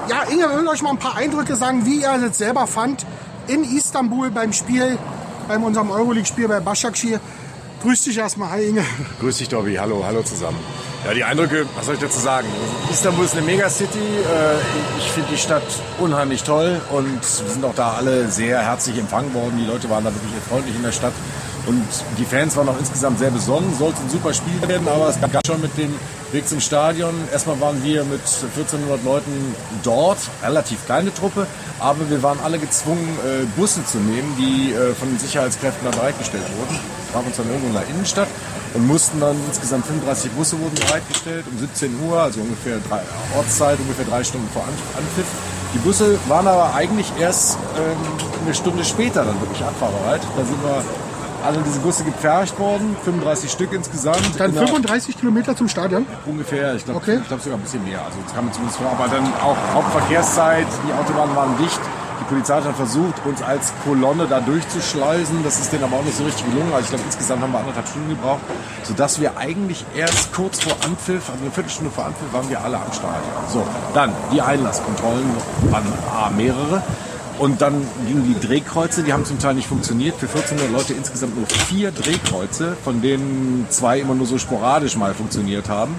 ja, 0.10 0.24
Inge 0.24 0.50
will 0.58 0.68
euch 0.68 0.82
mal 0.82 0.92
ein 0.92 0.98
paar 0.98 1.16
Eindrücke 1.16 1.56
sagen, 1.56 1.86
wie 1.86 2.02
er 2.02 2.22
es 2.24 2.38
selber 2.38 2.66
fand 2.68 3.06
in 3.48 3.64
Istanbul 3.64 4.32
beim 4.32 4.54
Spiel, 4.54 4.98
bei 5.48 5.58
unserem 5.58 5.92
Euroleague-Spiel 5.92 6.48
bei 6.48 6.60
Başakşehir. 6.60 7.20
Grüß 7.84 8.04
dich 8.04 8.18
erstmal, 8.18 8.50
hi 8.50 8.70
Inge. 8.70 8.84
Grüß 9.22 9.38
dich, 9.38 9.50
Dobby. 9.50 9.76
Hallo, 9.76 10.04
hallo 10.06 10.22
zusammen. 10.24 10.60
Ja, 11.06 11.14
die 11.14 11.24
Eindrücke, 11.24 11.66
was 11.76 11.86
soll 11.86 11.96
ich 11.96 12.02
dazu 12.02 12.20
sagen? 12.20 12.48
Istanbul 12.92 13.24
ist 13.24 13.38
eine 13.38 13.46
Megacity. 13.46 13.98
Äh, 13.98 14.98
ich 14.98 15.10
finde 15.12 15.30
die 15.32 15.38
Stadt 15.38 15.64
unheimlich 15.98 16.44
toll 16.44 16.82
und 16.92 17.22
wir 17.22 17.52
sind 17.54 17.64
auch 17.64 17.76
da 17.76 17.94
alle 17.94 18.30
sehr 18.30 18.62
herzlich 18.62 18.98
empfangen 18.98 19.34
worden. 19.34 19.58
Die 19.58 19.66
Leute 19.66 19.90
waren 19.90 20.04
da 20.04 20.14
wirklich 20.14 20.34
freundlich 20.50 20.76
in 20.76 20.84
der 20.84 20.92
Stadt. 20.92 21.14
Und 21.66 21.86
die 22.18 22.26
Fans 22.26 22.56
waren 22.56 22.70
auch 22.70 22.80
insgesamt 22.80 23.20
sehr 23.20 23.32
besonnen. 23.32 23.74
Sollte 23.78 24.02
ein 24.02 24.10
super 24.10 24.34
Spiel 24.34 24.68
werden, 24.68 24.88
aber 24.88 25.10
es 25.10 25.20
gab 25.20 25.46
schon 25.46 25.62
mit 25.62 25.78
dem 25.78 25.94
Weg 26.32 26.48
zum 26.48 26.60
Stadion. 26.60 27.14
Erstmal 27.32 27.60
waren 27.60 27.84
wir 27.84 28.04
mit 28.04 28.22
1400 28.22 29.04
Leuten 29.04 29.56
dort, 29.84 30.20
relativ 30.44 30.86
kleine 30.86 31.14
Truppe, 31.14 31.48
aber 31.80 32.10
wir 32.10 32.22
waren 32.22 32.40
alle 32.44 32.60
gezwungen, 32.60 33.18
äh, 33.26 33.46
Busse 33.60 33.84
zu 33.86 33.98
nehmen, 33.98 34.36
die 34.38 34.74
äh, 34.74 34.94
von 34.94 35.10
den 35.10 35.20
Sicherheitskräften 35.20 35.90
da 35.90 35.98
bereitgestellt 35.98 36.44
wurden. 36.58 36.80
Wir 37.08 37.16
waren 37.16 37.26
uns 37.26 37.38
dann 37.38 37.48
irgendwo 37.48 37.68
in 37.68 37.74
der 37.74 37.88
Innenstadt 37.88 38.28
und 38.74 38.86
mussten 38.86 39.20
dann 39.20 39.36
insgesamt 39.48 39.86
35 39.88 40.32
Busse 40.32 40.60
wurden 40.60 40.76
bereitgestellt 40.76 41.46
um 41.52 41.58
17 41.58 42.00
Uhr, 42.08 42.20
also 42.22 42.42
ungefähr 42.42 42.78
drei, 42.88 43.02
Ortszeit, 43.36 43.80
ungefähr 43.80 44.06
drei 44.06 44.24
Stunden 44.24 44.48
vor 44.54 44.64
Anpfiff. 44.64 45.26
Die 45.74 45.80
Busse 45.80 46.18
waren 46.28 46.48
aber 46.48 46.74
eigentlich 46.74 47.12
erst 47.20 47.58
ähm, 47.78 47.98
eine 48.46 48.54
Stunde 48.54 48.84
später 48.84 49.26
dann 49.26 49.40
wirklich 49.40 49.64
abfahrbereit. 49.64 50.22
Da 50.36 50.46
sind 50.46 50.64
wir 50.64 50.84
alle 51.46 51.60
diese 51.60 51.80
Busse 51.80 52.04
gepfercht 52.04 52.58
worden, 52.60 52.96
35 53.04 53.52
Stück 53.52 53.74
insgesamt. 53.74 54.22
Dann 54.38 54.54
35 54.54 55.18
Kilometer 55.18 55.56
zum 55.56 55.68
Stadion? 55.68 56.06
Ungefähr, 56.26 56.76
ich 56.76 56.86
glaube 56.86 57.00
okay. 57.00 57.20
glaub 57.28 57.42
sogar 57.42 57.58
ein 57.58 57.62
bisschen 57.62 57.84
mehr. 57.84 58.04
Also 58.04 58.18
das 58.24 58.34
kann 58.34 58.46
man 58.46 58.54
zumindest 58.54 58.80
vor. 58.80 58.92
Aber 58.92 59.08
dann 59.08 59.26
auch 59.42 59.58
Hauptverkehrszeit, 59.74 60.68
die 60.88 60.94
Autobahnen 60.94 61.36
waren 61.36 61.58
dicht. 61.58 61.80
Die 62.20 62.26
Polizei 62.26 62.56
hat 62.56 62.66
dann 62.66 62.76
versucht, 62.76 63.26
uns 63.26 63.42
als 63.42 63.72
Kolonne 63.86 64.28
da 64.28 64.42
durchzuschleusen. 64.42 65.42
Das 65.44 65.60
ist 65.60 65.72
denen 65.72 65.86
aber 65.86 65.98
auch 65.98 66.04
nicht 66.04 66.18
so 66.18 66.26
richtig 66.26 66.46
gelungen. 66.46 66.72
Also 66.74 66.84
ich 66.84 66.90
glaube, 66.90 67.06
insgesamt 67.06 67.42
haben 67.42 67.54
wir 67.54 67.60
anderthalb 67.60 67.88
Stunden 67.88 68.10
gebraucht, 68.10 68.42
sodass 68.84 69.22
wir 69.22 69.38
eigentlich 69.38 69.86
erst 69.96 70.34
kurz 70.34 70.62
vor 70.62 70.74
Anpfiff, 70.84 71.30
also 71.30 71.42
eine 71.42 71.52
Viertelstunde 71.52 71.92
vor 71.92 72.06
Anpfiff, 72.06 72.32
waren 72.34 72.50
wir 72.50 72.62
alle 72.62 72.78
am 72.78 72.92
Stadion. 72.92 73.34
So, 73.52 73.66
dann 73.94 74.12
die 74.34 74.42
Einlasskontrollen 74.42 75.30
waren 75.72 75.86
A, 76.14 76.30
mehrere. 76.30 76.84
Und 77.40 77.62
dann 77.62 77.88
gingen 78.06 78.26
die 78.28 78.46
Drehkreuze, 78.46 79.02
die 79.02 79.14
haben 79.14 79.24
zum 79.24 79.40
Teil 79.40 79.54
nicht 79.54 79.68
funktioniert. 79.68 80.18
Für 80.18 80.28
1400 80.28 80.72
Leute 80.72 80.94
insgesamt 80.94 81.38
nur 81.38 81.48
vier 81.48 81.92
Drehkreuze, 81.92 82.76
von 82.84 83.02
denen 83.02 83.66
zwei 83.70 84.00
immer 84.00 84.14
nur 84.14 84.28
so 84.28 84.38
sporadisch 84.38 84.98
mal 84.98 85.14
funktioniert 85.14 85.70
haben. 85.70 85.96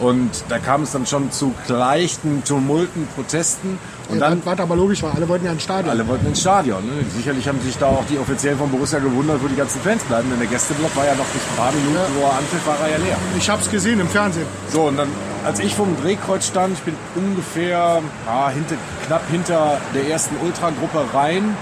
Und 0.00 0.30
da 0.48 0.58
kam 0.58 0.82
es 0.82 0.92
dann 0.92 1.06
schon 1.06 1.30
zu 1.30 1.54
leichten 1.68 2.42
Tumulten, 2.44 3.06
Protesten. 3.14 3.78
Und 4.08 4.18
ja, 4.18 4.30
dann 4.30 4.44
war 4.44 4.58
aber 4.58 4.74
logisch, 4.74 5.02
weil 5.02 5.12
alle 5.12 5.28
wollten 5.28 5.46
ja 5.46 5.52
ins 5.52 5.62
Stadion. 5.62 5.90
Alle 5.90 6.06
wollten 6.08 6.26
ins 6.26 6.40
Stadion. 6.40 6.84
Ne? 6.84 7.04
Sicherlich 7.14 7.46
haben 7.46 7.60
sich 7.60 7.76
da 7.78 7.86
auch 7.86 8.04
die 8.10 8.18
Offiziellen 8.18 8.58
von 8.58 8.70
Borussia 8.70 8.98
gewundert, 8.98 9.42
wo 9.42 9.48
die 9.48 9.56
ganzen 9.56 9.80
Fans 9.80 10.02
bleiben. 10.04 10.28
Denn 10.30 10.38
der 10.38 10.48
Gästeblock 10.48 10.94
war 10.96 11.04
ja 11.06 11.14
noch 11.14 11.26
nicht 11.32 11.46
ein 11.50 11.56
paar 11.56 11.72
Minuten, 11.72 11.94
ja. 11.94 12.20
wo 12.20 12.26
er 12.26 12.38
anpfiff, 12.38 12.66
war 12.66 12.76
er 12.80 12.90
ja 12.90 12.96
leer. 12.98 13.16
Ich 13.38 13.48
habe 13.48 13.62
es 13.62 13.70
gesehen 13.70 14.00
im 14.00 14.08
Fernsehen. 14.08 14.46
So, 14.70 14.82
und 14.82 14.96
dann, 14.96 15.08
als 15.44 15.60
ich 15.60 15.74
vom 15.74 15.96
Drehkreuz 16.02 16.46
stand, 16.46 16.74
ich 16.74 16.82
bin 16.82 16.94
ungefähr 17.14 18.02
ah, 18.26 18.48
hinter, 18.50 18.76
knapp 19.06 19.22
hinter 19.30 19.78
der 19.94 20.08
ersten 20.08 20.36
Ultragruppe 20.44 21.04
rein, 21.14 21.56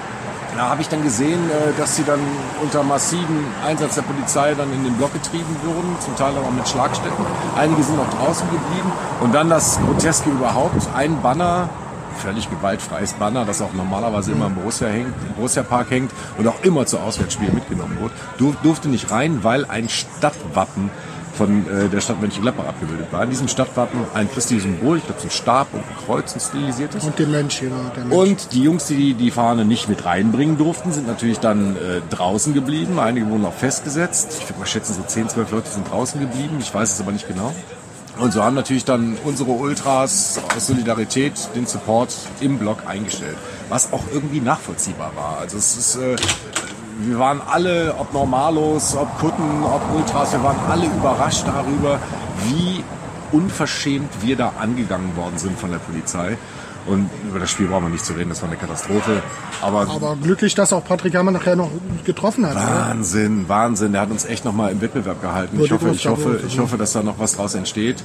da 0.57 0.69
habe 0.71 0.83
ich 0.83 0.89
dann 0.89 1.03
gesehen, 1.03 1.41
äh, 1.51 1.79
dass 1.79 1.97
sie 1.97 2.05
dann 2.05 2.21
unter 2.63 2.83
massiven 2.83 3.45
Einsatz 3.67 3.95
der 3.95 4.03
Polizei 4.03 4.55
dann 4.55 4.73
in 4.73 4.85
den 4.85 4.95
Block 4.95 5.13
getrieben 5.13 5.57
wurden, 5.65 5.97
zum 6.01 6.17
Teil 6.17 6.33
auch 6.37 6.51
mit 6.51 6.69
Schlagstätten. 6.69 7.25
Einige 7.57 7.83
sind 7.83 7.97
noch 7.97 8.11
draußen 8.11 8.47
geblieben. 8.51 8.93
Und 9.21 9.35
dann 9.35 9.51
das 9.51 9.79
Groteske 9.81 10.31
überhaupt, 10.31 10.89
ein 10.95 11.21
Banner 11.23 11.69
völlig 12.21 12.51
gewaltfreies 12.51 13.15
Banner, 13.15 13.45
das 13.45 13.63
auch 13.63 13.73
normalerweise 13.73 14.33
immer 14.33 14.47
im 14.47 14.55
Borussia, 14.55 14.89
hängt, 14.89 15.15
im 15.27 15.35
Borussia 15.37 15.63
Park 15.63 15.91
hängt 15.91 16.13
und 16.37 16.47
auch 16.47 16.63
immer 16.63 16.85
zu 16.85 16.99
Auswärtsspielen 16.99 17.55
mitgenommen 17.55 17.99
wurde, 17.99 18.15
Dur 18.37 18.55
durfte 18.63 18.89
nicht 18.89 19.11
rein, 19.11 19.43
weil 19.43 19.65
ein 19.65 19.89
Stadtwappen 19.89 20.91
von 21.41 21.67
äh, 21.71 21.89
der 21.89 22.03
Stadt 22.03 22.21
Mönchengladbach 22.21 22.67
abgebildet 22.67 23.07
war. 23.13 23.25
In 23.25 23.31
diesem 23.31 23.49
Stadtwappen 23.49 24.01
ein 24.13 24.31
christliches 24.31 24.65
Symbol, 24.65 24.99
ich 24.99 25.07
glaube 25.07 25.21
so 25.21 25.27
ein 25.27 25.31
Stab 25.31 25.73
und 25.73 25.81
ein 25.81 25.97
Kreuz, 26.05 26.35
ein 26.35 26.41
stilisiertes. 26.41 27.03
Und 27.03 27.19
der 27.19 27.29
Mensch, 27.29 27.63
ja. 27.63 27.69
Der 27.97 28.05
Mensch. 28.05 28.15
Und 28.15 28.53
die 28.53 28.63
Jungs, 28.63 28.85
die 28.89 29.15
die 29.15 29.31
Fahne 29.31 29.65
nicht 29.65 29.89
mit 29.89 30.05
reinbringen 30.05 30.59
durften, 30.59 30.93
sind 30.93 31.07
natürlich 31.07 31.39
dann 31.39 31.77
äh, 31.77 32.03
draußen 32.11 32.53
geblieben. 32.53 32.99
Einige 32.99 33.27
wurden 33.31 33.47
auch 33.47 33.55
festgesetzt. 33.55 34.37
Ich 34.39 34.51
würde 34.51 34.61
mal 34.61 34.67
schätzen, 34.67 34.93
so 34.93 35.03
10, 35.03 35.31
12 35.31 35.51
Leute 35.51 35.71
sind 35.71 35.91
draußen 35.91 36.21
geblieben. 36.21 36.59
Ich 36.61 36.75
weiß 36.75 36.93
es 36.93 37.01
aber 37.01 37.13
nicht 37.13 37.27
genau. 37.27 37.55
Und 38.19 38.35
so 38.35 38.45
haben 38.45 38.55
natürlich 38.55 38.85
dann 38.85 39.17
unsere 39.25 39.53
Ultras 39.53 40.39
aus 40.55 40.67
Solidarität 40.67 41.33
den 41.55 41.67
Support 41.67 42.15
im 42.41 42.59
Block 42.59 42.87
eingestellt. 42.87 43.39
Was 43.71 43.95
auch 43.95 44.05
irgendwie 44.13 44.43
nachvollziehbar 44.43 45.13
war. 45.17 45.39
Also 45.39 45.57
es 45.57 45.79
ist, 45.79 45.97
äh, 45.97 46.17
wir 47.07 47.19
waren 47.19 47.41
alle, 47.41 47.95
ob 47.99 48.13
Normalos, 48.13 48.95
ob 48.97 49.19
Kutten, 49.19 49.65
ob 49.65 49.83
Ultras, 49.95 50.33
wir 50.33 50.43
waren 50.43 50.59
alle 50.69 50.87
überrascht 50.87 51.45
darüber, 51.47 51.99
wie 52.45 52.85
unverschämt 53.33 54.11
wir 54.23 54.37
da 54.37 54.53
angegangen 54.59 55.17
worden 55.17 55.39
sind 55.39 55.59
von 55.59 55.71
der 55.71 55.79
Polizei. 55.79 56.37
Und 56.87 57.11
über 57.29 57.39
das 57.39 57.51
Spiel 57.51 57.67
brauchen 57.67 57.85
wir 57.85 57.91
nicht 57.91 58.05
zu 58.05 58.15
reden, 58.15 58.31
das 58.31 58.41
war 58.43 58.49
eine 58.49 58.57
Katastrophe. 58.59 59.23
Aber, 59.61 59.83
Aber 59.89 60.17
glücklich, 60.17 60.55
dass 60.55 60.73
auch 60.73 60.83
Patrick 60.85 61.13
Herrmann 61.13 61.35
nachher 61.35 61.55
noch 61.55 61.71
getroffen 62.05 62.47
hat. 62.47 62.53
oder? 62.57 62.65
Wahnsinn, 62.89 63.49
Wahnsinn. 63.49 63.93
Der 63.93 64.01
hat 64.01 64.11
uns 64.11 64.25
echt 64.25 64.45
nochmal 64.45 64.73
im 64.73 64.81
Wettbewerb 64.81 65.21
gehalten. 65.21 65.61
Ich 65.61 65.71
hoffe, 65.71 65.91
ich 65.91 66.07
hoffe, 66.09 66.41
ich 66.47 66.59
hoffe, 66.59 66.79
dass 66.79 66.93
da 66.93 67.03
noch 67.03 67.19
was 67.19 67.37
draus 67.37 67.55
entsteht. 67.55 68.03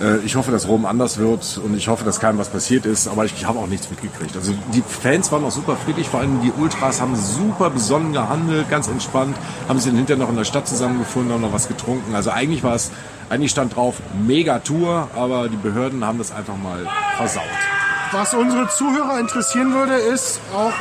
Äh, 0.00 0.18
Ich 0.24 0.36
hoffe, 0.36 0.50
dass 0.50 0.68
Rom 0.68 0.84
anders 0.84 1.16
wird 1.18 1.58
und 1.64 1.74
ich 1.76 1.88
hoffe, 1.88 2.04
dass 2.04 2.20
keinem 2.20 2.38
was 2.38 2.48
passiert 2.50 2.84
ist. 2.86 3.08
Aber 3.08 3.24
ich 3.24 3.46
habe 3.46 3.58
auch 3.58 3.66
nichts 3.66 3.88
mitgekriegt. 3.90 4.36
Also 4.36 4.52
die 4.74 4.82
Fans 4.86 5.32
waren 5.32 5.42
auch 5.44 5.50
super 5.50 5.76
friedlich. 5.76 6.08
Vor 6.08 6.20
allem 6.20 6.40
die 6.42 6.52
Ultras 6.52 7.00
haben 7.00 7.16
super 7.16 7.70
besonnen 7.70 8.12
gehandelt, 8.12 8.68
ganz 8.68 8.88
entspannt. 8.88 9.36
Haben 9.68 9.78
sich 9.78 9.90
dann 9.90 9.96
hinterher 9.96 10.22
noch 10.22 10.30
in 10.30 10.36
der 10.36 10.44
Stadt 10.44 10.68
zusammengefunden, 10.68 11.32
haben 11.32 11.40
noch 11.40 11.52
was 11.54 11.66
getrunken. 11.68 12.14
Also 12.14 12.30
eigentlich 12.30 12.62
war 12.62 12.74
es, 12.74 12.90
eigentlich 13.30 13.50
stand 13.50 13.74
drauf 13.74 13.96
Mega-Tour, 14.26 15.08
aber 15.16 15.48
die 15.48 15.56
Behörden 15.56 16.04
haben 16.04 16.18
das 16.18 16.30
einfach 16.32 16.56
mal 16.56 16.86
versaut. 17.16 17.42
Was 18.12 18.32
unsere 18.32 18.68
Zuhörer 18.68 19.20
interessieren 19.20 19.74
würde, 19.74 19.94
ist 19.94 20.40
auch, 20.54 20.72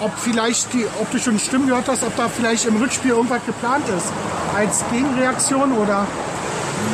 ob 0.00 0.12
vielleicht 0.18 0.72
die, 0.72 0.86
ob 1.00 1.10
du 1.10 1.18
schon 1.18 1.38
Stimmen 1.38 1.66
gehört 1.68 1.88
hast, 1.88 2.02
ob 2.02 2.16
da 2.16 2.28
vielleicht 2.28 2.64
im 2.64 2.76
Rückspiel 2.76 3.10
irgendwas 3.10 3.44
geplant 3.44 3.86
ist. 3.88 4.06
Als 4.54 4.82
Gegenreaktion 4.90 5.72
oder 5.72 6.06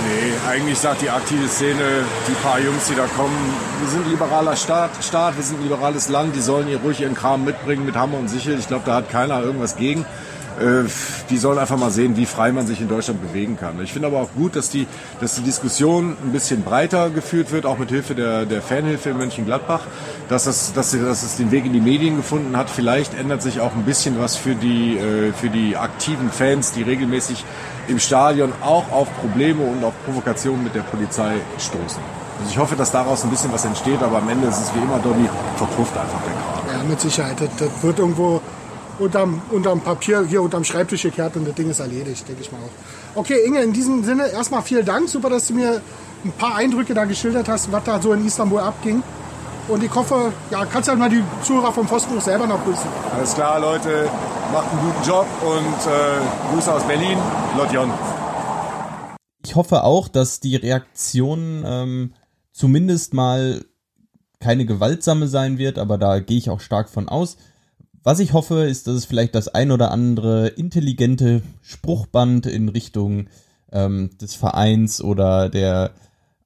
Nee, 0.06 0.32
eigentlich 0.48 0.78
sagt 0.78 1.02
die 1.02 1.10
aktive 1.10 1.48
Szene, 1.48 2.04
die 2.28 2.32
paar 2.42 2.58
Jungs, 2.58 2.86
die 2.86 2.94
da 2.94 3.06
kommen, 3.06 3.36
wir 3.80 3.88
sind 3.88 4.04
ein 4.04 4.10
liberaler 4.10 4.56
Staat, 4.56 4.90
Staat, 5.02 5.36
wir 5.36 5.44
sind 5.44 5.58
ein 5.58 5.64
liberales 5.64 6.08
Land, 6.08 6.34
die 6.34 6.40
sollen 6.40 6.66
hier 6.66 6.78
ruhig 6.78 7.00
ihren 7.00 7.14
Kram 7.14 7.44
mitbringen 7.44 7.84
mit 7.84 7.96
Hammer 7.96 8.18
und 8.18 8.28
Sichel. 8.28 8.58
Ich 8.58 8.68
glaube, 8.68 8.84
da 8.86 8.94
hat 8.94 9.10
keiner 9.10 9.42
irgendwas 9.42 9.76
gegen. 9.76 10.06
Äh, 10.60 10.84
Die 11.30 11.38
sollen 11.38 11.58
einfach 11.58 11.78
mal 11.78 11.90
sehen, 11.90 12.16
wie 12.16 12.26
frei 12.26 12.52
man 12.52 12.66
sich 12.66 12.80
in 12.80 12.88
Deutschland 12.88 13.22
bewegen 13.22 13.56
kann. 13.56 13.80
Ich 13.82 13.92
finde 13.92 14.08
aber 14.08 14.20
auch 14.20 14.32
gut, 14.34 14.54
dass 14.56 14.68
die, 14.70 14.86
dass 15.20 15.34
die 15.36 15.42
Diskussion 15.42 16.16
ein 16.24 16.32
bisschen 16.32 16.62
breiter 16.62 17.10
geführt 17.10 17.52
wird, 17.52 17.64
auch 17.66 17.78
mit 17.78 17.88
Hilfe 17.90 18.14
der, 18.14 18.44
der 18.44 18.62
Fanhilfe 18.62 19.10
in 19.10 19.18
Mönchengladbach, 19.18 19.80
dass 20.28 20.46
es, 20.46 20.72
dass, 20.72 20.90
dass 20.92 21.22
es 21.22 21.36
den 21.36 21.50
Weg 21.50 21.64
in 21.64 21.72
die 21.72 21.80
Medien 21.80 22.16
gefunden 22.16 22.56
hat. 22.56 22.68
Vielleicht 22.70 23.14
ändert 23.18 23.42
sich 23.42 23.60
auch 23.60 23.72
ein 23.74 23.84
bisschen 23.84 24.18
was 24.18 24.36
für 24.36 24.54
die, 24.54 24.96
äh, 24.98 25.32
für 25.32 25.48
die 25.48 25.76
aktiven 25.76 26.30
Fans, 26.30 26.72
die 26.72 26.82
regelmäßig 26.82 27.44
im 27.88 27.98
Stadion 27.98 28.52
auch 28.62 28.90
auf 28.92 29.08
Probleme 29.20 29.62
und 29.64 29.82
auf 29.84 29.94
Provokationen 30.04 30.62
mit 30.64 30.74
der 30.74 30.82
Polizei 30.82 31.32
stoßen. 31.58 32.02
Also 32.38 32.50
ich 32.50 32.58
hoffe, 32.58 32.76
dass 32.76 32.90
daraus 32.90 33.24
ein 33.24 33.30
bisschen 33.30 33.52
was 33.52 33.64
entsteht, 33.64 34.02
aber 34.02 34.18
am 34.18 34.28
Ende 34.28 34.48
ist 34.48 34.58
es 34.58 34.74
wie 34.74 34.78
immer, 34.78 34.98
Dobby, 34.98 35.28
verpufft 35.56 35.96
einfach 35.96 36.20
der 36.24 36.32
Kram. 36.32 36.78
ja, 36.82 36.88
mit 36.88 37.00
Sicherheit. 37.00 37.40
Das, 37.40 37.48
das 37.58 37.82
wird 37.82 37.98
irgendwo 37.98 38.40
unterm, 38.98 39.42
unterm 39.50 39.80
Papier, 39.80 40.24
hier 40.26 40.42
unterm 40.42 40.64
Schreibtisch 40.64 41.02
gekehrt 41.02 41.36
und 41.36 41.46
das 41.46 41.54
Ding 41.54 41.70
ist 41.70 41.80
erledigt, 41.80 42.26
denke 42.28 42.42
ich 42.42 42.52
mal 42.52 42.58
auch. 42.58 43.18
Okay, 43.20 43.44
Inge, 43.44 43.62
in 43.62 43.72
diesem 43.72 44.04
Sinne 44.04 44.28
erstmal 44.28 44.62
vielen 44.62 44.84
Dank. 44.84 45.08
Super, 45.08 45.30
dass 45.30 45.48
du 45.48 45.54
mir 45.54 45.80
ein 46.24 46.32
paar 46.32 46.56
Eindrücke 46.56 46.94
da 46.94 47.04
geschildert 47.04 47.48
hast, 47.48 47.70
was 47.72 47.84
da 47.84 48.00
so 48.00 48.12
in 48.12 48.26
Istanbul 48.26 48.60
abging. 48.60 49.02
Und 49.68 49.82
ich 49.82 49.94
hoffe, 49.94 50.32
ja, 50.50 50.64
kannst 50.66 50.88
ja 50.88 50.94
mal 50.94 51.08
die 51.08 51.22
Zuhörer 51.44 51.72
vom 51.72 51.86
Pfostenbruch 51.86 52.22
selber 52.22 52.46
noch 52.46 52.62
grüßen. 52.64 52.86
Alles 53.14 53.34
klar, 53.34 53.60
Leute, 53.60 54.08
macht 54.52 54.70
einen 54.70 54.80
guten 54.80 55.08
Job 55.08 55.26
und 55.42 55.90
äh, 55.90 56.52
Grüße 56.52 56.72
aus 56.72 56.82
Berlin, 56.84 57.18
Lotjon. 57.56 57.90
Ich 59.44 59.54
hoffe 59.54 59.84
auch, 59.84 60.08
dass 60.08 60.40
die 60.40 60.56
Reaktion 60.56 61.64
ähm, 61.66 62.14
zumindest 62.52 63.14
mal 63.14 63.64
keine 64.40 64.66
gewaltsame 64.66 65.28
sein 65.28 65.58
wird, 65.58 65.78
aber 65.78 65.98
da 65.98 66.18
gehe 66.18 66.38
ich 66.38 66.50
auch 66.50 66.60
stark 66.60 66.88
von 66.88 67.08
aus. 67.08 67.36
Was 68.04 68.18
ich 68.18 68.32
hoffe, 68.32 68.64
ist, 68.64 68.88
dass 68.88 68.96
es 68.96 69.04
vielleicht 69.04 69.34
das 69.34 69.48
ein 69.48 69.70
oder 69.70 69.90
andere 69.90 70.48
intelligente 70.48 71.42
Spruchband 71.62 72.46
in 72.46 72.68
Richtung 72.68 73.28
ähm, 73.70 74.10
des 74.20 74.34
Vereins 74.34 75.02
oder 75.02 75.48
der 75.48 75.92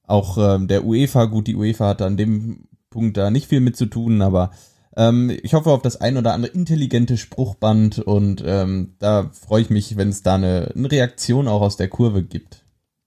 auch 0.05 0.37
ähm, 0.37 0.67
der 0.67 0.85
UEFA, 0.85 1.25
gut, 1.25 1.47
die 1.47 1.55
UEFA 1.55 1.89
hat 1.89 2.01
an 2.01 2.15
dem 2.15 2.67
Punkt 2.89 3.17
da 3.17 3.29
nicht 3.29 3.47
viel 3.47 3.59
mit 3.59 3.75
zu 3.75 3.87
tun, 3.87 4.21
aber 4.21 4.51
ähm, 4.95 5.35
ich 5.43 5.53
hoffe 5.53 5.71
auf 5.71 5.81
das 5.81 5.99
ein 5.99 6.17
oder 6.17 6.33
andere 6.33 6.53
intelligente 6.53 7.17
Spruchband 7.17 7.99
und 7.99 8.43
ähm, 8.45 8.95
da 8.99 9.29
freue 9.33 9.61
ich 9.61 9.69
mich, 9.69 9.97
wenn 9.97 10.09
es 10.09 10.23
da 10.23 10.35
eine, 10.35 10.71
eine 10.75 10.91
Reaktion 10.91 11.47
auch 11.47 11.61
aus 11.61 11.75
der 11.75 11.89
Kurve 11.89 12.23
gibt. 12.23 12.63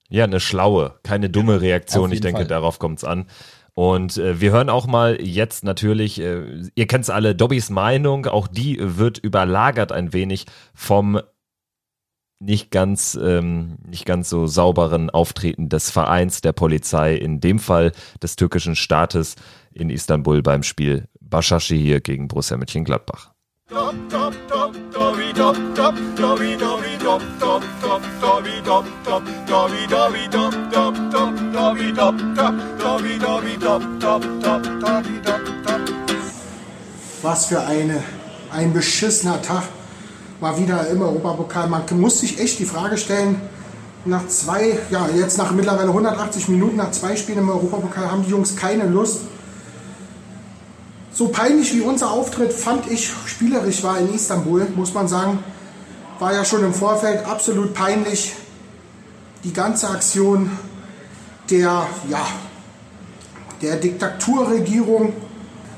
Ja, 0.09 0.25
eine 0.25 0.41
schlaue, 0.41 0.95
keine 1.05 1.31
dumme 1.31 1.61
Reaktion. 1.61 2.13
Ich 2.13 2.21
denke, 2.21 2.41
Fall. 2.41 2.49
darauf 2.49 2.79
kommt's 2.81 3.05
an. 3.05 3.27
Und 3.75 4.19
äh, 4.19 4.41
wir 4.41 4.53
hören 4.53 4.69
auch 4.69 4.87
mal 4.87 5.21
jetzt 5.21 5.65
natürlich, 5.65 6.21
äh, 6.21 6.63
ihr 6.75 6.87
kennt's 6.87 7.11
alle, 7.11 7.35
Dobbys 7.35 7.71
Meinung, 7.71 8.27
auch 8.27 8.49
die 8.49 8.79
wird 8.81 9.19
überlagert 9.19 9.93
ein 9.93 10.13
wenig 10.13 10.47
vom 10.75 11.21
nicht 12.43 12.71
ganz, 12.71 13.19
ähm, 13.23 13.77
nicht 13.87 14.07
ganz 14.07 14.31
so 14.31 14.47
sauberen 14.47 15.11
Auftreten 15.11 15.69
des 15.69 15.91
Vereins, 15.91 16.41
der 16.41 16.53
Polizei, 16.53 17.15
in 17.15 17.41
dem 17.41 17.59
Fall 17.59 17.93
des 18.23 18.37
türkischen 18.37 18.77
Staates 18.77 19.37
in 19.73 19.91
Istanbul 19.91 20.43
beim 20.43 20.63
Spiel 20.63 21.07
Başakşehir 21.21 21.85
hier 21.85 22.01
gegen 22.01 22.29
Borussia 22.29 22.57
Mönchengladbach. 22.57 23.31
Was 37.23 37.47
für 37.47 37.61
eine, 37.61 38.03
ein 38.53 38.73
beschissener 38.73 39.43
Tag. 39.43 39.65
Mal 40.41 40.59
wieder 40.59 40.87
im 40.89 41.03
Europapokal. 41.03 41.69
Man 41.69 41.83
muss 42.01 42.21
sich 42.21 42.41
echt 42.41 42.59
die 42.59 42.65
Frage 42.65 42.97
stellen, 42.97 43.41
nach 44.05 44.27
zwei, 44.29 44.79
ja, 44.91 45.09
jetzt 45.09 45.37
nach 45.39 45.51
mittlerweile 45.51 45.89
180 45.89 46.49
Minuten, 46.49 46.77
nach 46.77 46.93
zwei 46.93 47.17
Spielen 47.17 47.39
im 47.39 47.49
Europapokal 47.51 48.11
haben 48.11 48.25
die 48.25 48.31
Jungs 48.31 48.57
keine 48.57 48.87
Lust. 48.87 49.23
So 51.13 51.29
peinlich 51.29 51.75
wie 51.75 51.81
unser 51.81 52.11
Auftritt 52.11 52.53
fand 52.53 52.91
ich 52.91 53.11
spielerisch 53.27 53.83
war 53.83 53.99
in 53.99 54.15
Istanbul, 54.15 54.69
muss 54.77 54.95
man 54.95 55.09
sagen. 55.09 55.43
War 56.19 56.33
ja 56.33 56.45
schon 56.45 56.65
im 56.65 56.73
Vorfeld 56.73 57.27
absolut 57.27 57.75
peinlich. 57.75 58.33
Die 59.45 59.53
ganze 59.53 59.91
Aktion 59.91 60.51
der, 61.51 61.87
ja, 62.09 62.27
der 63.61 63.77
Diktaturregierung 63.77 65.13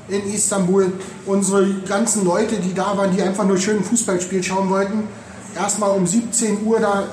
in 0.07 0.33
Istanbul. 0.33 0.93
Unsere 1.25 1.73
ganzen 1.87 2.25
Leute, 2.25 2.57
die 2.57 2.73
da 2.73 2.97
waren, 2.97 3.15
die 3.15 3.21
einfach 3.21 3.45
nur 3.45 3.57
schön 3.57 3.77
ein 3.77 3.83
Fußballspiel 3.83 4.43
schauen 4.43 4.69
wollten, 4.69 5.07
erstmal 5.55 5.91
um 5.91 6.05
17 6.05 6.65
Uhr 6.65 6.79
da 6.79 7.07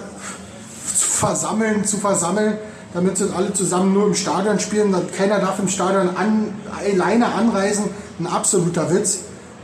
zu 0.84 1.06
versammeln, 1.06 1.84
zu 1.84 1.98
versammeln, 1.98 2.58
damit 2.92 3.18
sie 3.18 3.32
alle 3.34 3.52
zusammen 3.52 3.92
nur 3.92 4.06
im 4.06 4.14
Stadion 4.14 4.58
spielen. 4.58 4.94
Keiner 5.16 5.38
darf 5.38 5.58
im 5.58 5.68
Stadion 5.68 6.16
an, 6.16 6.54
alleine 6.76 7.26
anreisen. 7.26 7.84
Ein 8.18 8.26
absoluter 8.26 8.92
Witz. 8.92 9.20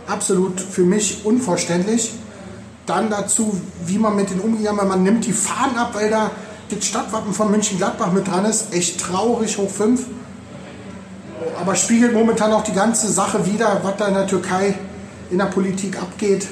Absolut 0.06 0.60
für 0.60 0.82
mich 0.82 1.24
unverständlich. 1.24 2.12
Dann 2.86 3.10
dazu, 3.10 3.60
wie 3.84 3.98
man 3.98 4.14
mit 4.14 4.30
den 4.30 4.40
umgegangen. 4.40 4.86
Man 4.86 5.02
nimmt 5.02 5.26
die 5.26 5.32
Fahnen 5.32 5.76
ab, 5.76 5.90
weil 5.94 6.08
da 6.08 6.30
das 6.68 6.84
Stadtwappen 6.84 7.32
von 7.32 7.50
Mönchengladbach 7.50 8.12
mit 8.12 8.26
dran 8.26 8.44
ist. 8.44 8.72
Echt 8.74 9.00
traurig, 9.00 9.58
hoch 9.58 9.70
5 9.70 10.00
aber 11.60 11.74
spiegelt 11.74 12.12
momentan 12.12 12.52
auch 12.52 12.62
die 12.62 12.72
ganze 12.72 13.10
Sache 13.10 13.44
wider, 13.46 13.80
was 13.82 13.96
da 13.96 14.08
in 14.08 14.14
der 14.14 14.26
Türkei 14.26 14.74
in 15.30 15.38
der 15.38 15.46
Politik 15.46 16.00
abgeht. 16.00 16.46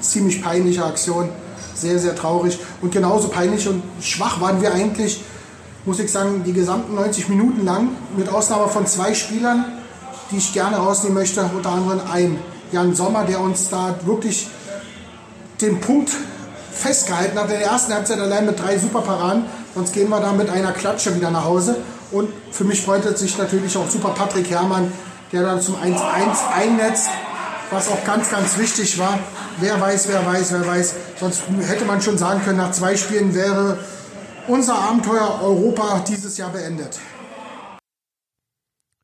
Ziemlich 0.00 0.42
peinliche 0.42 0.84
Aktion, 0.84 1.28
sehr, 1.74 1.98
sehr 1.98 2.14
traurig. 2.14 2.58
Und 2.80 2.92
genauso 2.92 3.28
peinlich 3.28 3.68
und 3.68 3.82
schwach 4.00 4.40
waren 4.40 4.62
wir 4.62 4.72
eigentlich, 4.72 5.22
muss 5.84 5.98
ich 5.98 6.10
sagen, 6.10 6.42
die 6.44 6.52
gesamten 6.52 6.94
90 6.94 7.28
Minuten 7.28 7.64
lang, 7.64 7.88
mit 8.16 8.28
Ausnahme 8.28 8.68
von 8.68 8.86
zwei 8.86 9.14
Spielern, 9.14 9.64
die 10.30 10.36
ich 10.36 10.52
gerne 10.52 10.76
rausnehmen 10.76 11.18
möchte, 11.18 11.42
unter 11.54 11.70
anderem 11.70 12.00
ein 12.10 12.38
Jan 12.72 12.94
Sommer, 12.94 13.24
der 13.24 13.40
uns 13.40 13.68
da 13.68 13.96
wirklich 14.04 14.46
den 15.60 15.80
Punkt 15.80 16.12
festgehalten 16.72 17.38
hat. 17.38 17.50
In 17.50 17.58
der 17.58 17.62
ersten 17.62 17.92
Halbzeit 17.92 18.18
allein 18.18 18.46
mit 18.46 18.58
drei 18.60 18.78
Superparaden. 18.78 19.44
Sonst 19.74 19.92
gehen 19.92 20.08
wir 20.08 20.20
da 20.20 20.32
mit 20.32 20.50
einer 20.50 20.72
Klatsche 20.72 21.14
wieder 21.14 21.30
nach 21.30 21.44
Hause. 21.44 21.76
Und 22.10 22.30
für 22.50 22.64
mich 22.64 22.82
freut 22.82 23.04
es 23.04 23.20
sich 23.20 23.38
natürlich 23.38 23.76
auch 23.76 23.88
super 23.88 24.10
Patrick 24.10 24.50
Herrmann, 24.50 24.92
der 25.32 25.42
dann 25.42 25.60
zum 25.60 25.76
1-1 25.76 25.98
einnetzt, 26.54 27.08
was 27.70 27.88
auch 27.88 28.04
ganz, 28.04 28.30
ganz 28.30 28.58
wichtig 28.58 28.98
war. 28.98 29.18
Wer 29.58 29.80
weiß, 29.80 30.08
wer 30.08 30.26
weiß, 30.26 30.52
wer 30.52 30.66
weiß. 30.66 30.94
Sonst 31.20 31.42
hätte 31.68 31.84
man 31.84 32.02
schon 32.02 32.18
sagen 32.18 32.42
können, 32.44 32.58
nach 32.58 32.72
zwei 32.72 32.96
Spielen 32.96 33.34
wäre 33.34 33.78
unser 34.48 34.76
Abenteuer 34.76 35.40
Europa 35.42 36.04
dieses 36.08 36.36
Jahr 36.36 36.50
beendet. 36.50 36.98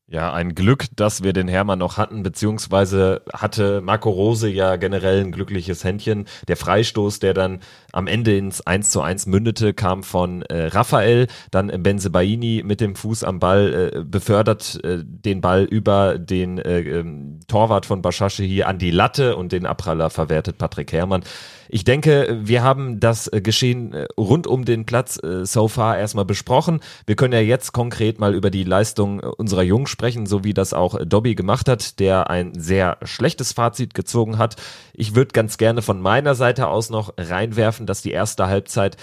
Ja, 0.09 0.31
ein 0.31 0.55
Glück, 0.55 0.85
dass 0.95 1.21
wir 1.21 1.33
den 1.33 1.49
Hermann 1.49 1.79
noch 1.79 1.97
hatten, 1.97 2.23
beziehungsweise 2.23 3.23
hatte 3.33 3.81
Marco 3.81 4.09
Rose 4.09 4.47
ja 4.47 4.77
generell 4.77 5.19
ein 5.19 5.33
glückliches 5.33 5.83
Händchen. 5.83 6.29
Der 6.47 6.55
Freistoß, 6.55 7.19
der 7.19 7.33
dann 7.33 7.59
am 7.97 8.05
Ende 8.05 8.37
ins 8.37 8.61
1 8.61 8.91
zu 8.91 9.01
1 9.01 9.25
mündete, 9.25 9.73
kam 9.73 10.03
von 10.03 10.43
äh, 10.43 10.67
Raphael, 10.67 11.27
dann 11.49 11.67
Benzebaini 11.81 12.61
mit 12.63 12.79
dem 12.79 12.95
Fuß 12.95 13.23
am 13.23 13.39
Ball 13.39 13.91
äh, 13.95 14.03
befördert 14.03 14.79
äh, 14.83 14.99
den 15.03 15.41
Ball 15.41 15.63
über 15.63 16.19
den 16.19 16.59
äh, 16.59 16.81
ähm, 16.81 17.39
Torwart 17.47 17.87
von 17.87 18.03
Bashasche 18.03 18.43
hier 18.43 18.67
an 18.67 18.77
die 18.77 18.91
Latte 18.91 19.35
und 19.35 19.51
den 19.51 19.65
Abpraller 19.65 20.11
verwertet 20.11 20.59
Patrick 20.59 20.93
Herrmann. 20.93 21.23
Ich 21.69 21.83
denke, 21.83 22.39
wir 22.43 22.63
haben 22.63 22.99
das 22.99 23.27
äh, 23.27 23.41
Geschehen 23.41 23.93
äh, 23.93 24.07
rund 24.17 24.47
um 24.47 24.65
den 24.65 24.85
Platz 24.85 25.21
äh, 25.21 25.45
so 25.45 25.67
far 25.67 25.97
erstmal 25.97 26.25
besprochen. 26.25 26.79
Wir 27.05 27.15
können 27.15 27.33
ja 27.33 27.39
jetzt 27.39 27.73
konkret 27.73 28.19
mal 28.19 28.33
über 28.33 28.49
die 28.49 28.63
Leistung 28.63 29.19
unserer 29.19 29.63
Jungs 29.63 29.89
sprechen, 29.89 30.25
so 30.25 30.43
wie 30.43 30.53
das 30.53 30.73
auch 30.73 30.97
Dobby 31.03 31.35
gemacht 31.35 31.67
hat, 31.67 31.99
der 31.99 32.29
ein 32.29 32.53
sehr 32.57 32.97
schlechtes 33.03 33.53
Fazit 33.53 33.93
gezogen 33.93 34.37
hat. 34.37 34.55
Ich 34.93 35.15
würde 35.15 35.31
ganz 35.33 35.57
gerne 35.57 35.81
von 35.81 36.01
meiner 36.01 36.35
Seite 36.35 36.67
aus 36.67 36.89
noch 36.89 37.13
reinwerfen, 37.17 37.85
dass 37.87 38.03
die 38.03 38.11
erste 38.11 38.47
Halbzeit 38.47 38.97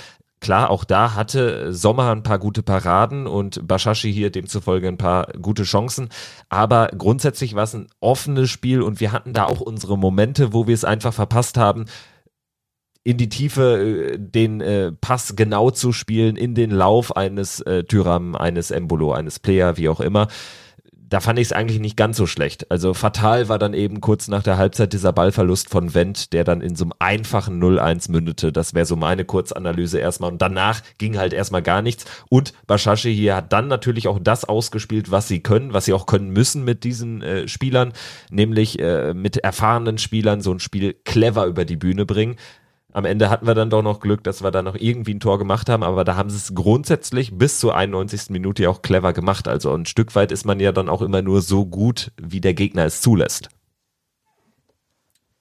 Klar, 0.45 0.69
auch 0.69 0.85
da 0.85 1.15
hatte 1.15 1.73
Sommer 1.73 2.13
ein 2.13 2.23
paar 2.23 2.39
gute 2.39 2.63
Paraden 2.63 3.27
und 3.27 3.67
Bashashi 3.67 4.13
hier 4.13 4.29
demzufolge 4.29 4.89
ein 4.89 4.99
paar 4.99 5.29
gute 5.41 5.63
Chancen. 5.63 6.11
Aber 6.51 6.89
grundsätzlich 6.89 7.55
war 7.55 7.63
es 7.63 7.75
ein 7.75 7.87
offenes 8.01 8.51
Spiel 8.51 8.83
und 8.83 9.01
wir 9.01 9.13
hatten 9.13 9.33
da 9.33 9.47
auch 9.47 9.63
unsere 9.63 9.97
Momente, 9.97 10.53
wo 10.53 10.67
wir 10.67 10.75
es 10.75 10.85
einfach 10.85 11.15
verpasst 11.15 11.57
haben, 11.57 11.87
in 13.05 13.17
die 13.17 13.31
Tiefe 13.31 14.13
äh, 14.13 14.19
den 14.19 14.61
äh, 14.61 14.93
Pass 14.93 15.35
genau 15.35 15.71
zu 15.71 15.93
spielen, 15.93 16.37
in 16.37 16.55
den 16.55 16.71
Lauf 16.73 17.17
eines 17.17 17.61
äh, 17.61 17.85
Tyram, 17.85 18.35
eines 18.35 18.71
Embolo, 18.71 19.13
eines 19.13 19.39
Player, 19.39 19.79
wie 19.79 19.89
auch 19.89 20.01
immer. 20.01 20.29
Da 21.15 21.21
fand 21.21 21.39
ich 21.39 21.47
es 21.47 21.53
eigentlich 21.53 21.79
nicht 21.79 21.97
ganz 21.97 22.17
so 22.17 22.27
schlecht. 22.27 22.73
Also 22.73 22.93
fatal 22.93 23.49
war 23.49 23.61
dann 23.61 23.73
eben 23.73 24.01
kurz 24.01 24.27
nach 24.27 24.43
der 24.43 24.59
Halbzeit 24.59 24.93
dieser 24.93 25.13
Ballverlust 25.13 25.71
von 25.71 25.95
Wendt, 25.95 26.33
der 26.33 26.43
dann 26.43 26.61
in 26.61 26.75
so 26.75 26.87
einem 26.87 26.93
einfachen 26.99 27.63
0-1 27.63 28.11
mündete. 28.11 28.51
Das 28.51 28.75
wäre 28.75 28.85
so 28.85 28.97
meine 28.97 29.25
Kurzanalyse 29.25 30.01
erstmal. 30.01 30.33
Und 30.33 30.43
danach 30.43 30.83
ging 30.99 31.17
halt 31.17 31.33
erstmal 31.33 31.63
gar 31.63 31.83
nichts. 31.83 32.05
Und 32.31 32.53
Bashashi 32.67 33.15
hier 33.15 33.37
hat 33.37 33.53
dann 33.53 33.69
natürlich 33.69 34.09
auch 34.09 34.19
das 34.21 34.45
ausgespielt, 34.45 35.13
was 35.13 35.29
sie 35.29 35.39
können, 35.39 35.73
was 35.73 35.85
sie 35.85 35.93
auch 35.93 36.07
können 36.07 36.31
müssen 36.31 36.65
mit 36.65 36.83
diesen 36.83 37.23
äh, 37.23 37.47
Spielern, 37.47 37.93
nämlich 38.33 38.81
äh, 38.81 39.15
mit 39.15 39.37
erfahrenen 39.37 39.99
Spielern 39.99 40.41
so 40.41 40.51
ein 40.51 40.59
Spiel 40.59 40.97
clever 41.05 41.47
über 41.47 41.65
die 41.65 41.77
Bühne 41.77 42.07
bringen 42.07 42.35
am 42.95 43.05
Ende 43.05 43.29
hatten 43.29 43.47
wir 43.47 43.55
dann 43.55 43.71
doch 43.71 43.83
noch 43.83 43.99
Glück, 43.99 44.23
dass 44.23 44.43
wir 44.43 44.53
da 44.53 44.63
noch 44.63 44.77
irgendwie 44.77 45.15
ein 45.15 45.21
Tor 45.21 45.39
gemacht 45.41 45.69
haben, 45.69 45.83
aber 45.83 46.05
da 46.05 46.15
haben 46.15 46.31
sie 46.31 46.37
es 46.37 46.55
grundsätzlich 46.55 47.37
bis 47.37 47.59
zur 47.59 47.75
91. 47.75 48.31
Minute 48.31 48.63
ja 48.63 48.71
auch 48.71 48.83
clever 48.83 49.13
gemacht. 49.13 49.49
Also 49.49 49.75
ein 49.75 49.85
Stück 49.85 50.15
weit 50.15 50.31
ist 50.31 50.47
man 50.47 50.61
ja 50.61 50.71
dann 50.71 50.89
auch 50.89 51.03
immer 51.03 51.21
nur 51.21 51.43
so 51.43 51.67
gut, 51.67 52.13
wie 52.17 52.41
der 52.41 52.55
Gegner 52.55 52.85
es 52.85 53.01
zulässt. 53.01 53.49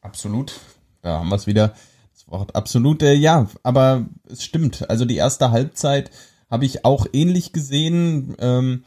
Absolut. 0.01 0.59
Da 1.03 1.19
haben 1.19 1.29
wir 1.29 1.35
es 1.35 1.45
wieder. 1.45 1.75
Das 2.11 2.27
Wort 2.27 2.55
absolut, 2.55 3.03
äh, 3.03 3.13
ja, 3.13 3.47
aber 3.61 4.07
es 4.27 4.43
stimmt. 4.43 4.89
Also 4.89 5.05
die 5.05 5.17
erste 5.17 5.51
Halbzeit 5.51 6.09
habe 6.49 6.65
ich 6.65 6.85
auch 6.85 7.05
ähnlich 7.13 7.53
gesehen. 7.53 8.35
Ähm, 8.39 8.83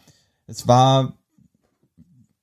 es 0.49 0.67
war 0.67 1.15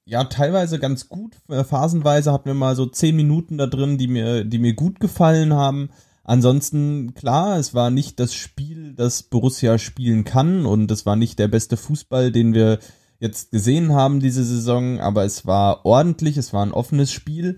ja 0.06 0.24
teilweise 0.24 0.80
ganz 0.80 1.10
gut. 1.10 1.36
Äh, 1.50 1.66
phasenweise 1.66 2.32
hatten 2.32 2.46
wir 2.46 2.54
mal 2.54 2.78
so 2.78 2.86
zehn 2.86 3.18
Minuten 3.18 3.58
da 3.58 3.68
drin, 3.68 3.98
die 3.98 4.08
mir, 4.08 4.46
die 4.46 4.60
mir 4.60 4.74
gut 4.74 5.02
gefallen 5.02 5.54
haben. 5.54 5.90
Ansonsten, 6.24 7.14
klar, 7.16 7.58
es 7.58 7.74
war 7.74 7.90
nicht 7.90 8.20
das 8.20 8.34
Spiel, 8.34 8.94
das 8.94 9.24
Borussia 9.24 9.78
spielen 9.78 10.24
kann 10.24 10.66
und 10.66 10.90
es 10.90 11.06
war 11.06 11.16
nicht 11.16 11.38
der 11.38 11.50
beste 11.50 11.76
Fußball, 11.76 12.32
den 12.32 12.54
wir 12.54 12.80
jetzt 13.20 13.52
gesehen 13.52 13.94
haben 13.94 14.20
diese 14.20 14.44
Saison, 14.44 15.00
aber 15.00 15.26
es 15.26 15.46
war 15.46 15.86
ordentlich, 15.86 16.38
es 16.38 16.54
war 16.54 16.66
ein 16.66 16.72
offenes 16.72 17.12
Spiel. 17.12 17.58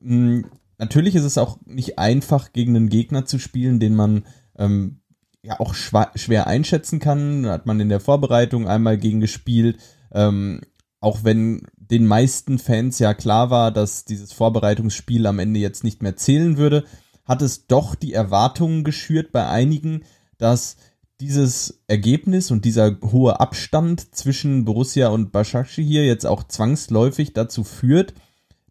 Hm, 0.00 0.46
natürlich 0.78 1.14
ist 1.16 1.24
es 1.24 1.38
auch 1.38 1.58
nicht 1.66 1.98
einfach, 1.98 2.52
gegen 2.52 2.76
einen 2.76 2.88
Gegner 2.88 3.24
zu 3.24 3.38
spielen, 3.38 3.80
den 3.80 3.96
man 3.96 4.24
ähm, 4.56 5.00
ja 5.42 5.60
auch 5.60 5.74
schwer 5.74 6.46
einschätzen 6.46 7.00
kann. 7.00 7.46
Hat 7.46 7.66
man 7.66 7.80
in 7.80 7.88
der 7.88 8.00
Vorbereitung 8.00 8.66
einmal 8.66 8.98
gegen 8.98 9.20
gespielt. 9.20 9.78
Ähm, 10.12 10.60
auch 11.00 11.22
wenn 11.22 11.62
den 11.76 12.06
meisten 12.06 12.58
Fans 12.58 12.98
ja 12.98 13.12
klar 13.12 13.50
war, 13.50 13.70
dass 13.70 14.04
dieses 14.04 14.32
Vorbereitungsspiel 14.32 15.26
am 15.26 15.38
Ende 15.38 15.60
jetzt 15.60 15.84
nicht 15.84 16.02
mehr 16.02 16.16
zählen 16.16 16.56
würde, 16.56 16.84
hat 17.24 17.42
es 17.42 17.66
doch 17.66 17.94
die 17.94 18.12
Erwartungen 18.12 18.84
geschürt 18.84 19.32
bei 19.32 19.46
einigen, 19.48 20.04
dass 20.38 20.76
dieses 21.20 21.82
Ergebnis 21.86 22.50
und 22.50 22.64
dieser 22.64 22.98
hohe 23.00 23.40
Abstand 23.40 24.14
zwischen 24.14 24.64
Borussia 24.64 25.08
und 25.08 25.32
Başakşehir 25.32 25.86
hier 25.86 26.06
jetzt 26.06 26.26
auch 26.26 26.42
zwangsläufig 26.44 27.32
dazu 27.32 27.64
führt, 27.64 28.14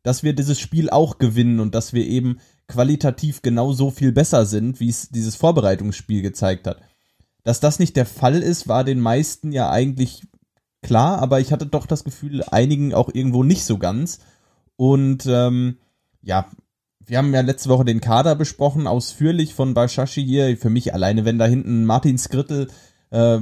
dass 0.04 0.24
wir 0.24 0.34
dieses 0.34 0.60
Spiel 0.60 0.90
auch 0.90 1.18
gewinnen 1.18 1.60
und 1.60 1.74
dass 1.74 1.94
wir 1.94 2.06
eben 2.06 2.40
qualitativ 2.68 3.42
genauso 3.42 3.92
viel 3.92 4.12
besser 4.12 4.46
sind, 4.46 4.80
wie 4.80 4.90
es 4.90 5.10
dieses 5.10 5.36
Vorbereitungsspiel 5.36 6.22
gezeigt 6.22 6.68
hat. 6.68 6.82
Dass 7.44 7.60
das 7.60 7.80
nicht 7.80 7.96
der 7.96 8.06
Fall 8.06 8.42
ist, 8.42 8.68
war 8.68 8.84
den 8.84 9.00
meisten 9.00 9.52
ja 9.52 9.70
eigentlich 9.70 10.24
klar, 10.82 11.20
aber 11.20 11.40
ich 11.40 11.52
hatte 11.52 11.66
doch 11.66 11.86
das 11.86 12.04
Gefühl, 12.04 12.44
einigen 12.44 12.94
auch 12.94 13.10
irgendwo 13.14 13.44
nicht 13.44 13.66
so 13.66 13.78
ganz. 13.78 14.20
Und 14.76 15.26
ähm, 15.28 15.78
ja, 16.22 16.50
wir 17.06 17.18
haben 17.18 17.34
ja 17.34 17.42
letzte 17.42 17.70
Woche 17.70 17.86
den 17.86 18.02
Kader 18.02 18.36
besprochen, 18.36 18.88
ausführlich 18.88 19.54
von 19.54 19.74
Bashashi 19.74 20.24
hier. 20.24 20.58
Für 20.58 20.70
mich 20.70 20.94
alleine, 20.94 21.26
wenn 21.26 21.38
da 21.38 21.46
hinten 21.46 21.86
Martin 21.86 22.18
Skrittel 22.18 22.70
äh, 23.12 23.40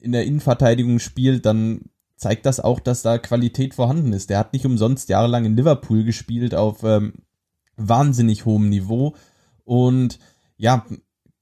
in 0.00 0.12
der 0.12 0.24
Innenverteidigung 0.24 0.98
spielt, 0.98 1.46
dann 1.46 1.90
zeigt 2.16 2.46
das 2.46 2.60
auch, 2.60 2.80
dass 2.80 3.02
da 3.02 3.18
Qualität 3.18 3.74
vorhanden 3.74 4.12
ist. 4.12 4.30
Der 4.30 4.38
hat 4.38 4.52
nicht 4.52 4.66
umsonst 4.66 5.08
jahrelang 5.08 5.44
in 5.44 5.56
Liverpool 5.56 6.04
gespielt 6.04 6.54
auf 6.54 6.82
ähm, 6.82 7.14
wahnsinnig 7.76 8.44
hohem 8.44 8.68
Niveau. 8.68 9.14
Und 9.64 10.18
ja, 10.56 10.84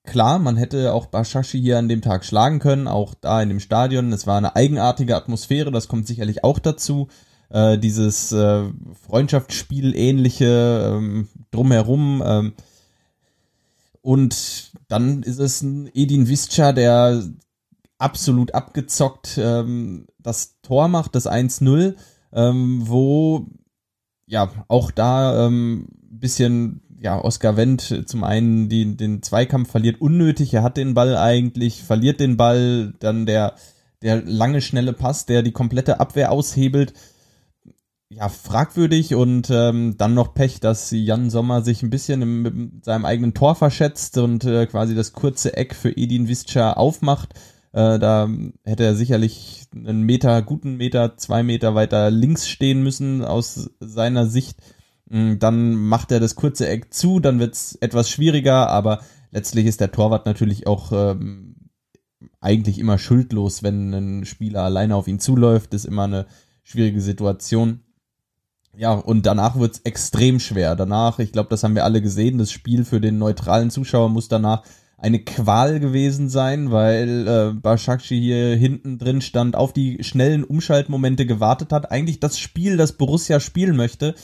klar, 0.05 0.39
man 0.39 0.57
hätte 0.57 0.93
auch 0.93 1.07
Bashashi 1.07 1.61
hier 1.61 1.79
an 1.79 1.89
dem 1.89 2.03
Tag 2.03 2.25
schlagen 2.25 2.59
können, 2.59 2.89
auch 2.89 3.15
da 3.15 3.43
in 3.43 3.49
dem 3.49 3.61
Stadion. 3.61 4.13
Es 4.13 4.27
war 4.27 4.37
eine 4.37 4.57
eigenartige 4.57 5.17
Atmosphäre, 5.17 5.71
das 5.71 5.89
kommt 5.89 6.07
sicherlich 6.07 6.45
auch 6.45 6.59
dazu 6.59 7.09
äh, 7.51 7.79
dieses 7.79 8.33
äh, 8.33 8.65
Freundschaftsspiel 9.07 9.95
ähnliche 9.95 10.95
ähm, 10.95 11.29
drumherum. 11.51 12.23
Ähm, 12.25 12.53
und 14.03 14.73
dann 14.89 15.23
ist 15.23 15.41
es 15.41 15.63
ein 15.63 15.91
Edin 15.95 16.29
Visca, 16.29 16.73
der 16.73 17.23
absolut 17.99 18.55
abgezockt 18.55 19.39
ähm, 19.39 20.07
das 20.19 20.61
Tor 20.63 20.89
macht, 20.89 21.15
das 21.15 21.29
1-0, 21.29 21.95
ähm, 22.33 22.83
wo 22.85 23.47
ja 24.27 24.51
auch 24.69 24.91
da 24.91 25.47
ähm, 25.47 25.89
bisschen 26.11 26.83
ja 27.01 27.23
Oscar 27.23 27.57
Wendt 27.57 28.05
zum 28.07 28.25
einen 28.25 28.69
die, 28.69 28.97
den 28.97 29.23
Zweikampf 29.23 29.71
verliert 29.71 30.01
unnötig, 30.01 30.53
er 30.55 30.63
hat 30.63 30.77
den 30.77 30.95
Ball 30.95 31.17
eigentlich, 31.17 31.83
verliert 31.83 32.21
den 32.21 32.37
Ball, 32.37 32.95
dann 32.99 33.27
der 33.27 33.55
der 34.03 34.23
lange 34.23 34.61
schnelle 34.61 34.93
Pass, 34.93 35.27
der 35.27 35.43
die 35.43 35.53
komplette 35.53 36.01
Abwehr 36.01 36.31
aushebelt 36.31 36.93
ja, 38.09 38.29
fragwürdig 38.29 39.15
und 39.15 39.51
ähm, 39.51 39.97
dann 39.99 40.15
noch 40.15 40.35
Pech, 40.35 40.61
dass 40.61 40.91
Jan 40.93 41.29
Sommer 41.29 41.63
sich 41.63 41.83
ein 41.83 41.91
bisschen 41.91 42.23
im, 42.23 42.43
mit 42.43 42.85
seinem 42.85 43.05
eigenen 43.05 43.35
Tor 43.35 43.57
verschätzt 43.57 44.17
und 44.19 44.45
äh, 44.45 44.67
quasi 44.67 44.95
das 44.95 45.13
kurze 45.13 45.57
Eck 45.57 45.75
für 45.75 45.91
Edin 45.97 46.29
Visca 46.29 46.75
aufmacht. 46.75 47.35
Äh, 47.73 47.99
da 47.99 48.29
hätte 48.65 48.85
er 48.85 48.95
sicherlich 48.95 49.67
einen 49.75 50.03
Meter, 50.03 50.41
guten 50.43 50.77
Meter, 50.77 51.17
zwei 51.17 51.43
Meter 51.43 51.75
weiter 51.75 52.11
links 52.11 52.49
stehen 52.49 52.83
müssen 52.83 53.25
aus 53.25 53.71
seiner 53.81 54.27
Sicht. 54.27 54.61
Mm, 55.11 55.39
dann 55.41 55.75
macht 55.75 56.13
er 56.13 56.21
das 56.21 56.37
kurze 56.37 56.69
Eck 56.69 56.95
zu, 56.95 57.19
dann 57.19 57.41
wird's 57.41 57.77
etwas 57.81 58.09
schwieriger, 58.09 58.69
aber 58.69 59.01
letztlich 59.33 59.67
ist 59.67 59.81
der 59.81 59.91
Torwart 59.93 60.27
natürlich 60.27 60.69
auch 60.69 60.93
ähm, 60.93 61.71
eigentlich 62.41 62.79
immer 62.79 62.99
schuldlos, 62.99 63.65
wenn 63.65 63.93
ein 63.93 64.25
Spieler 64.25 64.63
alleine 64.63 64.95
auf 64.95 65.09
ihn 65.09 65.19
zuläuft. 65.19 65.75
Ist 65.75 65.85
immer 65.87 66.05
eine 66.05 66.27
schwierige 66.63 67.01
Situation. 67.01 67.81
Ja, 68.79 68.93
und 68.93 69.25
danach 69.25 69.57
wird's 69.57 69.81
extrem 69.85 70.39
schwer. 70.39 70.77
Danach, 70.77 71.19
ich 71.19 71.33
glaube, 71.33 71.49
das 71.49 71.65
haben 71.65 71.75
wir 71.75 71.85
alle 71.85 72.03
gesehen, 72.03 72.37
das 72.37 72.53
Spiel 72.53 72.85
für 72.85 73.01
den 73.01 73.19
neutralen 73.19 73.71
Zuschauer 73.71 74.11
muss 74.11 74.29
danach 74.29 74.63
eine 74.99 75.19
Qual 75.19 75.81
gewesen 75.81 76.29
sein, 76.29 76.71
weil 76.71 77.27
äh, 77.27 77.53
Başakşehir 77.55 78.19
hier 78.19 78.57
hinten 78.57 78.99
drin 78.99 79.21
stand, 79.21 79.57
auf 79.57 79.73
die 79.73 80.03
schnellen 80.03 80.45
Umschaltmomente 80.45 81.27
gewartet 81.27 81.73
hat. 81.73 81.91
Eigentlich 81.91 82.21
das 82.21 82.39
Spiel, 82.39 82.77
das 82.77 82.93
Borussia 82.93 83.41
spielen 83.41 83.77
möchte, 83.77 84.15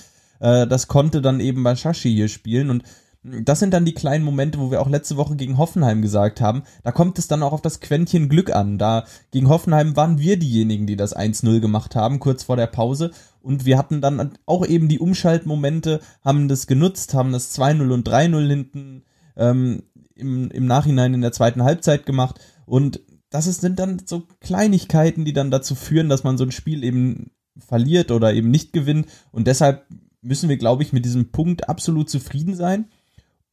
äh, 0.40 0.66
das 0.66 0.86
konnte 0.86 1.22
dann 1.22 1.40
eben 1.40 1.62
Başakşehir 1.62 2.14
hier 2.14 2.28
spielen 2.28 2.70
und 2.70 2.82
das 3.24 3.60
sind 3.60 3.72
dann 3.72 3.84
die 3.84 3.94
kleinen 3.94 4.24
Momente, 4.24 4.58
wo 4.58 4.72
wir 4.72 4.80
auch 4.80 4.88
letzte 4.88 5.16
Woche 5.16 5.36
gegen 5.36 5.56
Hoffenheim 5.56 6.02
gesagt 6.02 6.40
haben, 6.40 6.64
da 6.82 6.90
kommt 6.90 7.20
es 7.20 7.28
dann 7.28 7.44
auch 7.44 7.52
auf 7.52 7.62
das 7.62 7.78
Quäntchen 7.78 8.28
Glück 8.28 8.52
an. 8.52 8.78
Da 8.78 9.04
gegen 9.30 9.48
Hoffenheim 9.48 9.94
waren 9.94 10.18
wir 10.18 10.36
diejenigen, 10.38 10.88
die 10.88 10.96
das 10.96 11.16
1-0 11.16 11.60
gemacht 11.60 11.94
haben, 11.94 12.18
kurz 12.18 12.42
vor 12.42 12.56
der 12.56 12.66
Pause. 12.66 13.12
Und 13.42 13.66
wir 13.66 13.76
hatten 13.76 14.00
dann 14.00 14.38
auch 14.46 14.66
eben 14.66 14.88
die 14.88 14.98
Umschaltmomente, 14.98 16.00
haben 16.22 16.48
das 16.48 16.66
genutzt, 16.66 17.14
haben 17.14 17.32
das 17.32 17.58
2-0 17.58 17.92
und 17.92 18.08
3-0 18.08 18.48
hinten 18.48 19.02
ähm, 19.36 19.82
im, 20.14 20.50
im 20.50 20.66
Nachhinein 20.66 21.14
in 21.14 21.20
der 21.20 21.32
zweiten 21.32 21.62
Halbzeit 21.62 22.06
gemacht. 22.06 22.40
Und 22.66 23.00
das 23.30 23.46
sind 23.46 23.78
dann 23.78 24.02
so 24.06 24.26
Kleinigkeiten, 24.40 25.24
die 25.24 25.32
dann 25.32 25.50
dazu 25.50 25.74
führen, 25.74 26.08
dass 26.08 26.24
man 26.24 26.38
so 26.38 26.44
ein 26.44 26.52
Spiel 26.52 26.84
eben 26.84 27.30
verliert 27.58 28.10
oder 28.10 28.32
eben 28.32 28.50
nicht 28.50 28.72
gewinnt. 28.72 29.06
Und 29.30 29.46
deshalb 29.46 29.86
müssen 30.20 30.48
wir, 30.48 30.56
glaube 30.56 30.82
ich, 30.82 30.92
mit 30.92 31.04
diesem 31.04 31.32
Punkt 31.32 31.68
absolut 31.68 32.08
zufrieden 32.08 32.54
sein. 32.54 32.86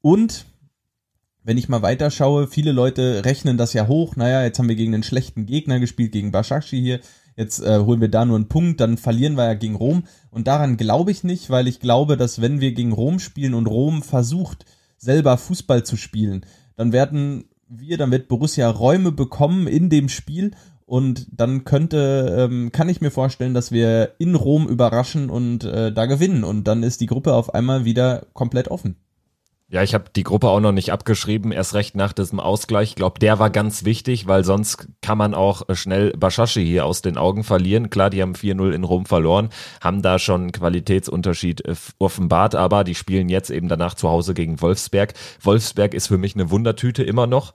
Und 0.02 0.46
wenn 1.44 1.58
ich 1.58 1.70
mal 1.70 1.82
weiterschaue, 1.82 2.48
viele 2.48 2.72
Leute 2.72 3.24
rechnen 3.26 3.58
das 3.58 3.74
ja 3.74 3.88
hoch. 3.88 4.16
Naja, 4.16 4.44
jetzt 4.44 4.60
haben 4.60 4.70
wir 4.70 4.76
gegen 4.76 4.94
einen 4.94 5.04
schlechten 5.04 5.46
Gegner 5.46 5.80
gespielt, 5.80 6.12
gegen 6.12 6.32
Bashashi 6.32 6.80
hier. 6.80 7.00
Jetzt 7.40 7.62
äh, 7.62 7.80
holen 7.80 8.02
wir 8.02 8.10
da 8.10 8.26
nur 8.26 8.36
einen 8.36 8.50
Punkt, 8.50 8.82
dann 8.82 8.98
verlieren 8.98 9.38
wir 9.38 9.46
ja 9.46 9.54
gegen 9.54 9.76
Rom. 9.76 10.04
Und 10.30 10.48
daran 10.48 10.76
glaube 10.76 11.12
ich 11.12 11.24
nicht, 11.24 11.50
weil 11.50 11.70
ich 11.70 11.80
glaube, 11.80 12.18
dass 12.18 12.42
wenn 12.42 12.60
wir 12.60 12.74
gegen 12.74 12.92
Rom 12.92 13.20
spielen 13.20 13.54
und 13.54 13.66
Rom 13.66 14.04
versucht, 14.04 14.66
selber 14.98 15.38
Fußball 15.38 15.86
zu 15.86 15.96
spielen, 15.96 16.46
dann 16.76 16.92
werden 16.92 17.46
wir, 17.70 17.98
dann 17.98 18.12
wird 18.12 18.28
Borussia 18.28 18.70
Räume 18.70 19.14
bekommen 19.14 19.68
in 19.68 19.90
dem 19.90 20.10
Spiel 20.10 20.52
und 20.86 21.28
dann 21.32 21.64
könnte, 21.64 22.36
ähm, 22.38 22.74
kann 22.74 22.90
ich 22.90 23.00
mir 23.00 23.10
vorstellen, 23.10 23.54
dass 23.54 23.72
wir 23.72 24.16
in 24.18 24.36
Rom 24.36 24.68
überraschen 24.68 25.30
und 25.30 25.64
äh, 25.64 25.94
da 25.94 26.08
gewinnen 26.08 26.44
und 26.44 26.68
dann 26.68 26.84
ist 26.84 27.00
die 27.00 27.06
Gruppe 27.06 27.36
auf 27.36 27.54
einmal 27.54 27.86
wieder 27.86 28.26
komplett 28.34 28.68
offen. 28.68 28.98
Ja, 29.72 29.84
ich 29.84 29.94
habe 29.94 30.06
die 30.16 30.24
Gruppe 30.24 30.50
auch 30.50 30.62
noch 30.62 30.72
nicht 30.72 30.92
abgeschrieben, 30.92 31.52
erst 31.52 31.76
recht 31.76 31.96
nach 31.96 32.12
diesem 32.12 32.40
Ausgleich. 32.40 32.90
Ich 32.90 32.96
glaube, 32.96 33.20
der 33.20 33.38
war 33.38 33.52
ganz 33.52 33.86
wichtig, 33.86 34.26
weil 34.26 34.44
sonst 34.44 34.88
kann 35.04 35.20
man 35.20 35.36
auch 35.36 35.62
schnell 35.74 36.12
Baschashi 36.18 36.66
hier 36.66 36.88
aus 36.88 37.04
den 37.04 37.20
Augen 37.20 37.44
verlieren. 37.44 37.92
Klar, 37.92 38.10
die 38.10 38.24
haben 38.24 38.34
4-0 38.34 38.72
in 38.72 38.84
Rom 38.84 39.06
verloren, 39.06 39.50
haben 39.80 40.02
da 40.02 40.18
schon 40.18 40.42
einen 40.42 40.52
Qualitätsunterschied 40.54 41.66
äh, 41.66 41.76
offenbart, 42.00 42.56
aber 42.56 42.84
die 42.84 42.96
spielen 42.96 43.30
jetzt 43.30 43.52
eben 43.52 43.68
danach 43.68 43.94
zu 43.94 44.10
Hause 44.10 44.34
gegen 44.34 44.60
Wolfsberg. 44.60 45.14
Wolfsberg 45.40 45.94
ist 45.94 46.08
für 46.08 46.18
mich 46.18 46.34
eine 46.34 46.50
Wundertüte 46.50 47.04
immer 47.04 47.28
noch 47.28 47.54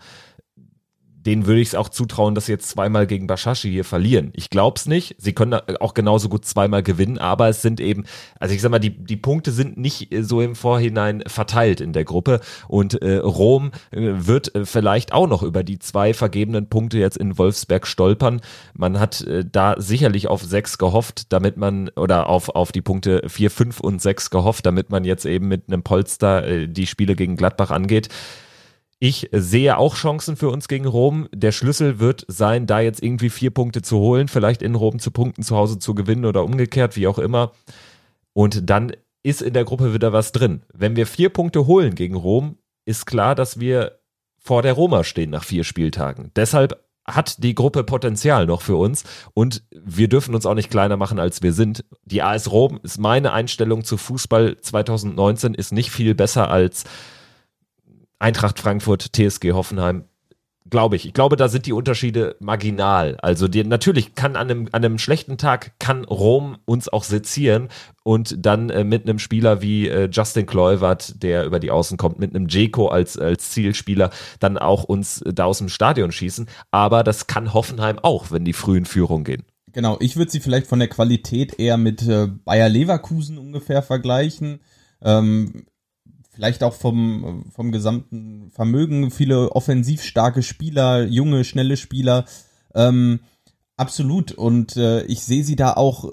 denen 1.26 1.46
würde 1.46 1.60
ich 1.60 1.68
es 1.68 1.74
auch 1.74 1.88
zutrauen, 1.88 2.34
dass 2.34 2.46
sie 2.46 2.52
jetzt 2.52 2.68
zweimal 2.68 3.06
gegen 3.06 3.26
Bashashi 3.26 3.70
hier 3.70 3.84
verlieren. 3.84 4.30
Ich 4.34 4.50
glaube 4.50 4.78
es 4.78 4.86
nicht. 4.86 5.16
Sie 5.18 5.32
können 5.32 5.54
auch 5.80 5.94
genauso 5.94 6.28
gut 6.28 6.44
zweimal 6.44 6.82
gewinnen, 6.82 7.18
aber 7.18 7.48
es 7.48 7.62
sind 7.62 7.80
eben, 7.80 8.04
also 8.38 8.54
ich 8.54 8.60
sag 8.60 8.70
mal, 8.70 8.78
die, 8.78 8.90
die 8.90 9.16
Punkte 9.16 9.52
sind 9.52 9.76
nicht 9.76 10.12
äh, 10.12 10.22
so 10.22 10.40
im 10.40 10.54
Vorhinein 10.54 11.22
verteilt 11.26 11.80
in 11.80 11.92
der 11.92 12.04
Gruppe 12.04 12.40
und 12.68 13.00
äh, 13.02 13.16
Rom 13.16 13.72
äh, 13.90 14.00
wird 14.00 14.54
äh, 14.54 14.66
vielleicht 14.66 15.12
auch 15.12 15.26
noch 15.26 15.42
über 15.42 15.64
die 15.64 15.78
zwei 15.78 16.14
vergebenen 16.14 16.68
Punkte 16.68 16.98
jetzt 16.98 17.16
in 17.16 17.38
Wolfsberg 17.38 17.86
stolpern. 17.86 18.40
Man 18.74 19.00
hat 19.00 19.22
äh, 19.22 19.44
da 19.50 19.76
sicherlich 19.78 20.28
auf 20.28 20.42
sechs 20.42 20.78
gehofft, 20.78 21.32
damit 21.32 21.56
man, 21.56 21.88
oder 21.96 22.28
auf, 22.28 22.48
auf 22.50 22.72
die 22.72 22.82
Punkte 22.82 23.22
vier, 23.28 23.50
fünf 23.50 23.80
und 23.80 24.02
sechs 24.02 24.30
gehofft, 24.30 24.66
damit 24.66 24.90
man 24.90 25.04
jetzt 25.04 25.24
eben 25.24 25.48
mit 25.48 25.64
einem 25.68 25.82
Polster 25.82 26.46
äh, 26.46 26.68
die 26.68 26.86
Spiele 26.86 27.16
gegen 27.16 27.36
Gladbach 27.36 27.70
angeht. 27.70 28.08
Ich 29.06 29.28
sehe 29.32 29.76
auch 29.76 29.96
Chancen 29.96 30.34
für 30.34 30.48
uns 30.48 30.66
gegen 30.66 30.86
Rom. 30.86 31.28
Der 31.30 31.52
Schlüssel 31.52 31.98
wird 31.98 32.24
sein, 32.26 32.66
da 32.66 32.80
jetzt 32.80 33.02
irgendwie 33.02 33.28
vier 33.28 33.50
Punkte 33.50 33.82
zu 33.82 33.98
holen, 33.98 34.28
vielleicht 34.28 34.62
in 34.62 34.74
Rom 34.74 34.98
zu 34.98 35.10
punkten, 35.10 35.42
zu 35.42 35.56
Hause 35.56 35.78
zu 35.78 35.94
gewinnen 35.94 36.24
oder 36.24 36.42
umgekehrt, 36.42 36.96
wie 36.96 37.06
auch 37.06 37.18
immer. 37.18 37.52
Und 38.32 38.70
dann 38.70 38.96
ist 39.22 39.42
in 39.42 39.52
der 39.52 39.66
Gruppe 39.66 39.92
wieder 39.92 40.14
was 40.14 40.32
drin. 40.32 40.62
Wenn 40.72 40.96
wir 40.96 41.06
vier 41.06 41.28
Punkte 41.28 41.66
holen 41.66 41.94
gegen 41.94 42.14
Rom, 42.14 42.56
ist 42.86 43.04
klar, 43.04 43.34
dass 43.34 43.60
wir 43.60 43.98
vor 44.38 44.62
der 44.62 44.72
Roma 44.72 45.04
stehen 45.04 45.28
nach 45.28 45.44
vier 45.44 45.64
Spieltagen. 45.64 46.30
Deshalb 46.34 46.82
hat 47.04 47.44
die 47.44 47.54
Gruppe 47.54 47.84
Potenzial 47.84 48.46
noch 48.46 48.62
für 48.62 48.76
uns 48.76 49.04
und 49.34 49.64
wir 49.70 50.08
dürfen 50.08 50.34
uns 50.34 50.46
auch 50.46 50.54
nicht 50.54 50.70
kleiner 50.70 50.96
machen, 50.96 51.18
als 51.18 51.42
wir 51.42 51.52
sind. 51.52 51.84
Die 52.06 52.22
AS 52.22 52.50
Rom 52.50 52.80
ist 52.82 52.98
meine 52.98 53.34
Einstellung 53.34 53.84
zu 53.84 53.98
Fußball 53.98 54.56
2019 54.62 55.52
ist 55.52 55.72
nicht 55.72 55.90
viel 55.90 56.14
besser 56.14 56.50
als 56.50 56.84
Eintracht 58.18 58.58
Frankfurt, 58.58 59.12
TSG 59.14 59.52
Hoffenheim, 59.52 60.04
glaube 60.70 60.96
ich. 60.96 61.06
Ich 61.06 61.12
glaube, 61.12 61.36
da 61.36 61.48
sind 61.48 61.66
die 61.66 61.72
Unterschiede 61.72 62.36
marginal. 62.40 63.16
Also 63.20 63.48
die, 63.48 63.62
natürlich 63.64 64.14
kann 64.14 64.34
an 64.34 64.50
einem, 64.50 64.68
an 64.72 64.84
einem 64.84 64.98
schlechten 64.98 65.36
Tag 65.36 65.78
kann 65.78 66.04
Rom 66.04 66.56
uns 66.64 66.88
auch 66.88 67.04
sezieren 67.04 67.68
und 68.02 68.44
dann 68.44 68.70
äh, 68.70 68.82
mit 68.82 69.02
einem 69.02 69.18
Spieler 69.18 69.60
wie 69.60 69.88
äh, 69.88 70.08
Justin 70.10 70.46
Kluivert, 70.46 71.22
der 71.22 71.44
über 71.44 71.60
die 71.60 71.70
Außen 71.70 71.96
kommt, 71.96 72.18
mit 72.18 72.34
einem 72.34 72.48
Jeko 72.48 72.88
als, 72.88 73.18
als 73.18 73.50
Zielspieler, 73.50 74.10
dann 74.40 74.58
auch 74.58 74.84
uns 74.84 75.22
äh, 75.22 75.34
da 75.34 75.44
aus 75.44 75.58
dem 75.58 75.68
Stadion 75.68 76.12
schießen. 76.12 76.48
Aber 76.70 77.04
das 77.04 77.26
kann 77.26 77.52
Hoffenheim 77.52 77.98
auch, 77.98 78.30
wenn 78.30 78.44
die 78.44 78.52
früh 78.52 78.78
in 78.78 78.86
Führung 78.86 79.24
gehen. 79.24 79.44
Genau, 79.72 79.96
ich 80.00 80.16
würde 80.16 80.30
sie 80.30 80.40
vielleicht 80.40 80.68
von 80.68 80.78
der 80.78 80.88
Qualität 80.88 81.58
eher 81.58 81.76
mit 81.76 82.02
äh, 82.06 82.28
Bayer 82.44 82.68
Leverkusen 82.68 83.38
ungefähr 83.38 83.82
vergleichen. 83.82 84.60
Ähm, 85.02 85.66
vielleicht 86.34 86.62
auch 86.62 86.74
vom, 86.74 87.46
vom 87.54 87.70
gesamten 87.70 88.50
Vermögen, 88.50 89.10
viele 89.10 89.52
offensiv 89.52 90.02
starke 90.02 90.42
Spieler, 90.42 91.04
junge, 91.04 91.44
schnelle 91.44 91.76
Spieler. 91.76 92.24
Ähm, 92.74 93.20
absolut. 93.76 94.32
Und 94.32 94.76
äh, 94.76 95.04
ich 95.04 95.22
sehe 95.22 95.44
sie 95.44 95.56
da 95.56 95.74
auch, 95.74 96.12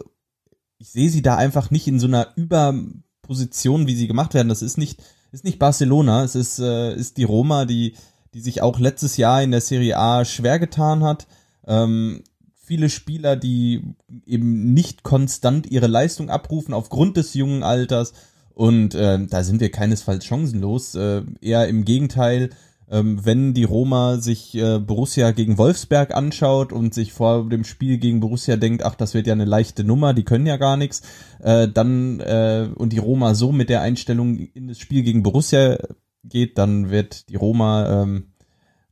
ich 0.77 0.89
sehe 0.91 1.10
sie 1.10 1.21
da 1.21 1.36
einfach 1.36 1.71
nicht 1.71 1.88
in 1.88 1.99
so 1.99 2.07
einer 2.07 2.29
Überposition, 2.36 3.88
wie 3.88 3.95
sie 3.95 4.07
gemacht 4.07 4.34
werden. 4.34 4.49
Das 4.49 4.62
ist 4.62 4.77
nicht, 4.77 5.01
ist 5.31 5.43
nicht 5.43 5.60
Barcelona, 5.60 6.23
es 6.23 6.36
ist, 6.36 6.60
äh, 6.60 6.93
ist 6.93 7.17
die 7.17 7.23
Roma, 7.23 7.65
die, 7.65 7.95
die 8.34 8.41
sich 8.41 8.62
auch 8.62 8.79
letztes 8.79 9.17
Jahr 9.17 9.41
in 9.41 9.51
der 9.51 9.62
Serie 9.62 9.97
A 9.97 10.23
schwer 10.23 10.60
getan 10.60 11.03
hat. 11.03 11.27
Ähm, 11.65 12.23
viele 12.53 12.89
Spieler, 12.89 13.36
die 13.36 13.95
eben 14.25 14.73
nicht 14.73 15.01
konstant 15.03 15.65
ihre 15.65 15.88
Leistung 15.88 16.29
abrufen 16.29 16.75
aufgrund 16.75 17.17
des 17.17 17.34
jungen 17.34 17.63
Alters 17.63 18.13
und 18.62 18.93
äh, 18.93 19.17
da 19.26 19.43
sind 19.43 19.60
wir 19.60 19.71
keinesfalls 19.71 20.24
chancenlos. 20.24 20.93
Äh, 20.93 21.24
eher 21.41 21.67
im 21.67 21.84
Gegenteil, 21.84 22.52
ähm, 22.91 23.26
wenn 23.26 23.56
die 23.56 23.63
Roma 23.63 24.17
sich 24.17 24.54
äh, 24.54 24.78
Borussia 24.78 25.32
gegen 25.32 25.58
Wolfsberg 25.58 26.13
anschaut 26.13 26.71
und 26.71 26.93
sich 26.93 27.12
vor 27.12 27.50
dem 27.50 27.63
Spiel 27.63 27.97
gegen 27.97 28.19
Borussia 28.19 28.58
denkt, 28.58 28.84
ach, 28.84 28.93
das 28.93 29.15
wird 29.15 29.26
ja 29.26 29.34
eine 29.34 29.45
leichte 29.45 29.84
Nummer, 29.84 30.13
die 30.13 30.26
können 30.26 30.45
ja 30.45 30.58
gar 30.58 30.78
nichts, 30.78 31.02
äh, 31.39 31.69
dann 31.69 32.19
äh, 32.19 32.69
und 32.76 32.93
die 32.93 33.00
Roma 33.00 33.34
so 33.34 33.52
mit 33.52 33.69
der 33.69 33.82
Einstellung 33.82 34.38
in 34.38 34.67
das 34.67 34.78
Spiel 34.78 35.02
gegen 35.02 35.24
Borussia 35.24 35.80
geht, 36.24 36.60
dann 36.60 36.91
wird 36.91 37.30
die 37.30 37.38
Roma 37.38 38.04
ähm, 38.04 38.28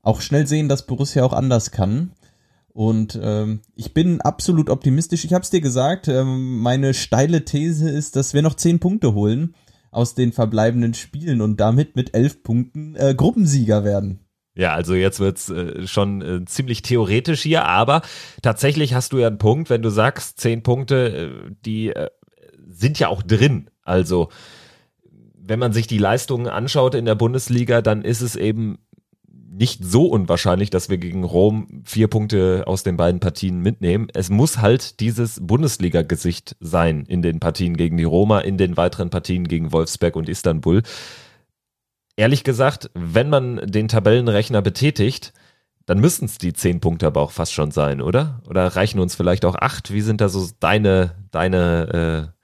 auch 0.01 0.21
schnell 0.21 0.47
sehen, 0.47 0.67
dass 0.67 0.88
Borussia 0.88 1.23
auch 1.23 1.34
anders 1.34 1.69
kann. 1.69 2.13
Und 2.79 3.19
ähm, 3.21 3.59
ich 3.75 3.93
bin 3.93 4.21
absolut 4.21 4.69
optimistisch. 4.69 5.25
Ich 5.25 5.33
habe 5.33 5.43
es 5.43 5.49
dir 5.49 5.59
gesagt, 5.59 6.07
ähm, 6.07 6.59
meine 6.59 6.93
steile 6.93 7.43
These 7.43 7.89
ist, 7.89 8.15
dass 8.15 8.33
wir 8.33 8.41
noch 8.41 8.53
zehn 8.53 8.79
Punkte 8.79 9.13
holen 9.13 9.53
aus 9.91 10.15
den 10.15 10.31
verbleibenden 10.31 10.93
Spielen 10.93 11.41
und 11.41 11.59
damit 11.59 11.97
mit 11.97 12.15
elf 12.15 12.41
Punkten 12.41 12.95
äh, 12.95 13.13
Gruppensieger 13.13 13.83
werden. 13.83 14.21
Ja, 14.55 14.75
also 14.75 14.93
jetzt 14.93 15.19
wird's 15.19 15.49
äh, 15.49 15.87
schon 15.87 16.21
äh, 16.21 16.45
ziemlich 16.45 16.81
theoretisch 16.81 17.41
hier, 17.41 17.65
aber 17.65 18.01
tatsächlich 18.41 18.93
hast 18.93 19.11
du 19.11 19.17
ja 19.17 19.27
einen 19.27 19.39
Punkt, 19.39 19.69
wenn 19.69 19.81
du 19.81 19.89
sagst, 19.89 20.39
zehn 20.39 20.63
Punkte, 20.63 21.49
äh, 21.49 21.51
die 21.65 21.89
äh, 21.89 22.07
sind 22.65 22.97
ja 22.97 23.09
auch 23.09 23.23
drin. 23.23 23.69
Also 23.83 24.29
wenn 25.35 25.59
man 25.59 25.73
sich 25.73 25.87
die 25.87 25.97
Leistungen 25.97 26.47
anschaut 26.47 26.95
in 26.95 27.03
der 27.03 27.15
Bundesliga, 27.15 27.81
dann 27.81 28.03
ist 28.03 28.21
es 28.21 28.37
eben 28.37 28.77
nicht 29.59 29.83
so 29.83 30.05
unwahrscheinlich, 30.05 30.69
dass 30.69 30.89
wir 30.89 30.97
gegen 30.97 31.25
Rom 31.25 31.81
vier 31.83 32.07
Punkte 32.07 32.63
aus 32.65 32.83
den 32.83 32.95
beiden 32.95 33.19
Partien 33.19 33.59
mitnehmen. 33.59 34.07
Es 34.13 34.29
muss 34.29 34.59
halt 34.59 35.01
dieses 35.01 35.39
Bundesliga-Gesicht 35.45 36.55
sein 36.61 37.05
in 37.05 37.21
den 37.21 37.41
Partien 37.41 37.75
gegen 37.75 37.97
die 37.97 38.05
Roma, 38.05 38.39
in 38.39 38.57
den 38.57 38.77
weiteren 38.77 39.09
Partien 39.09 39.47
gegen 39.49 39.73
Wolfsberg 39.73 40.15
und 40.15 40.29
Istanbul. 40.29 40.81
Ehrlich 42.15 42.45
gesagt, 42.45 42.89
wenn 42.93 43.29
man 43.29 43.57
den 43.57 43.89
Tabellenrechner 43.89 44.61
betätigt, 44.61 45.33
dann 45.85 45.99
müssten 45.99 46.25
es 46.25 46.37
die 46.37 46.53
zehn 46.53 46.79
Punkte 46.79 47.07
aber 47.07 47.21
auch 47.21 47.31
fast 47.31 47.51
schon 47.51 47.71
sein, 47.71 48.01
oder? 48.01 48.41
Oder 48.47 48.65
reichen 48.67 48.99
uns 48.99 49.15
vielleicht 49.15 49.43
auch 49.43 49.55
acht? 49.55 49.91
Wie 49.91 50.01
sind 50.01 50.21
da 50.21 50.29
so 50.29 50.47
deine, 50.61 51.15
deine, 51.31 52.31
äh, 52.31 52.41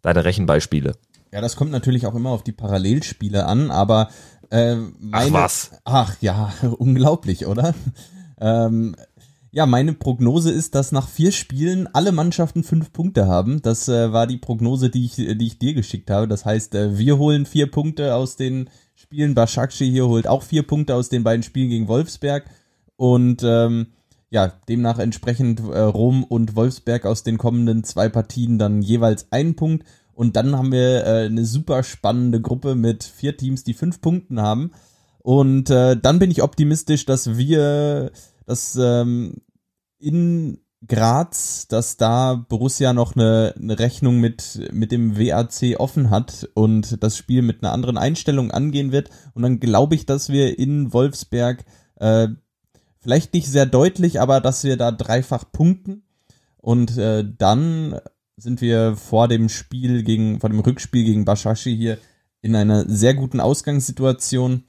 deine 0.00 0.24
Rechenbeispiele? 0.24 0.92
Ja, 1.32 1.40
das 1.42 1.54
kommt 1.54 1.70
natürlich 1.70 2.06
auch 2.06 2.14
immer 2.14 2.30
auf 2.30 2.44
die 2.44 2.52
Parallelspiele 2.52 3.44
an, 3.44 3.70
aber 3.70 4.08
äh, 4.50 4.76
meine, 4.76 4.92
ach 5.12 5.32
was? 5.32 5.70
Ach 5.84 6.16
ja, 6.20 6.52
unglaublich, 6.78 7.46
oder? 7.46 7.74
Ähm, 8.40 8.96
ja, 9.52 9.66
meine 9.66 9.94
Prognose 9.94 10.52
ist, 10.52 10.74
dass 10.76 10.92
nach 10.92 11.08
vier 11.08 11.32
Spielen 11.32 11.88
alle 11.92 12.12
Mannschaften 12.12 12.62
fünf 12.62 12.92
Punkte 12.92 13.26
haben. 13.26 13.62
Das 13.62 13.88
äh, 13.88 14.12
war 14.12 14.26
die 14.26 14.38
Prognose, 14.38 14.90
die 14.90 15.04
ich, 15.04 15.16
die 15.16 15.46
ich 15.46 15.58
dir 15.58 15.74
geschickt 15.74 16.10
habe. 16.10 16.28
Das 16.28 16.44
heißt, 16.44 16.74
äh, 16.76 16.98
wir 16.98 17.18
holen 17.18 17.46
vier 17.46 17.70
Punkte 17.70 18.14
aus 18.14 18.36
den 18.36 18.70
Spielen. 18.94 19.34
Başakşehir 19.34 19.90
hier 19.90 20.06
holt 20.06 20.28
auch 20.28 20.44
vier 20.44 20.64
Punkte 20.64 20.94
aus 20.94 21.08
den 21.08 21.24
beiden 21.24 21.42
Spielen 21.42 21.70
gegen 21.70 21.88
Wolfsberg. 21.88 22.44
Und 22.96 23.42
ähm, 23.42 23.88
ja, 24.30 24.52
demnach 24.68 25.00
entsprechend 25.00 25.60
äh, 25.60 25.80
Rom 25.80 26.22
und 26.22 26.54
Wolfsberg 26.54 27.04
aus 27.04 27.24
den 27.24 27.36
kommenden 27.36 27.82
zwei 27.82 28.08
Partien 28.08 28.58
dann 28.58 28.82
jeweils 28.82 29.32
einen 29.32 29.56
Punkt. 29.56 29.84
Und 30.20 30.36
dann 30.36 30.54
haben 30.54 30.70
wir 30.70 31.06
äh, 31.06 31.24
eine 31.24 31.46
super 31.46 31.82
spannende 31.82 32.42
Gruppe 32.42 32.74
mit 32.74 33.04
vier 33.04 33.38
Teams, 33.38 33.64
die 33.64 33.72
fünf 33.72 34.02
Punkten 34.02 34.38
haben. 34.38 34.72
Und 35.20 35.70
äh, 35.70 35.96
dann 35.96 36.18
bin 36.18 36.30
ich 36.30 36.42
optimistisch, 36.42 37.06
dass 37.06 37.38
wir, 37.38 38.12
dass 38.44 38.76
ähm, 38.78 39.36
in 39.98 40.58
Graz, 40.86 41.68
dass 41.68 41.96
da 41.96 42.34
Borussia 42.34 42.92
noch 42.92 43.16
eine, 43.16 43.54
eine 43.58 43.78
Rechnung 43.78 44.20
mit, 44.20 44.60
mit 44.74 44.92
dem 44.92 45.16
WAC 45.16 45.80
offen 45.80 46.10
hat 46.10 46.46
und 46.52 47.02
das 47.02 47.16
Spiel 47.16 47.40
mit 47.40 47.62
einer 47.62 47.72
anderen 47.72 47.96
Einstellung 47.96 48.50
angehen 48.50 48.92
wird. 48.92 49.08
Und 49.32 49.42
dann 49.42 49.58
glaube 49.58 49.94
ich, 49.94 50.04
dass 50.04 50.28
wir 50.28 50.58
in 50.58 50.92
Wolfsberg 50.92 51.64
äh, 51.96 52.28
vielleicht 52.98 53.32
nicht 53.32 53.50
sehr 53.50 53.64
deutlich, 53.64 54.20
aber 54.20 54.42
dass 54.42 54.64
wir 54.64 54.76
da 54.76 54.92
dreifach 54.92 55.50
punkten. 55.50 56.02
Und 56.58 56.98
äh, 56.98 57.24
dann 57.38 57.98
sind 58.40 58.60
wir 58.60 58.96
vor 58.96 59.28
dem 59.28 59.48
Spiel 59.48 60.02
gegen, 60.02 60.40
vor 60.40 60.50
dem 60.50 60.60
Rückspiel 60.60 61.04
gegen 61.04 61.24
Bashashi 61.24 61.76
hier 61.76 61.98
in 62.42 62.56
einer 62.56 62.88
sehr 62.88 63.14
guten 63.14 63.40
Ausgangssituation. 63.40 64.64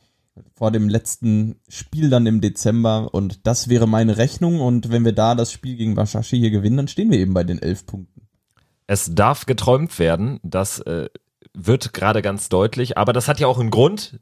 Vor 0.55 0.71
dem 0.71 0.87
letzten 0.87 1.59
Spiel 1.67 2.09
dann 2.09 2.25
im 2.25 2.41
Dezember. 2.41 3.13
Und 3.13 3.45
das 3.47 3.67
wäre 3.67 3.87
meine 3.87 4.17
Rechnung. 4.17 4.61
Und 4.61 4.91
wenn 4.91 5.05
wir 5.05 5.11
da 5.13 5.35
das 5.35 5.51
Spiel 5.51 5.75
gegen 5.75 5.95
Bashashi 5.95 6.37
hier 6.37 6.51
gewinnen, 6.51 6.77
dann 6.77 6.87
stehen 6.87 7.11
wir 7.11 7.19
eben 7.19 7.33
bei 7.33 7.43
den 7.43 7.61
elf 7.61 7.85
Punkten. 7.85 8.27
Es 8.87 9.13
darf 9.13 9.45
geträumt 9.45 9.99
werden, 9.99 10.39
das 10.43 10.79
äh, 10.79 11.09
wird 11.53 11.93
gerade 11.93 12.21
ganz 12.21 12.49
deutlich, 12.49 12.97
aber 12.97 13.13
das 13.13 13.27
hat 13.27 13.39
ja 13.39 13.47
auch 13.47 13.59
einen 13.59 13.71
Grund. 13.71 14.19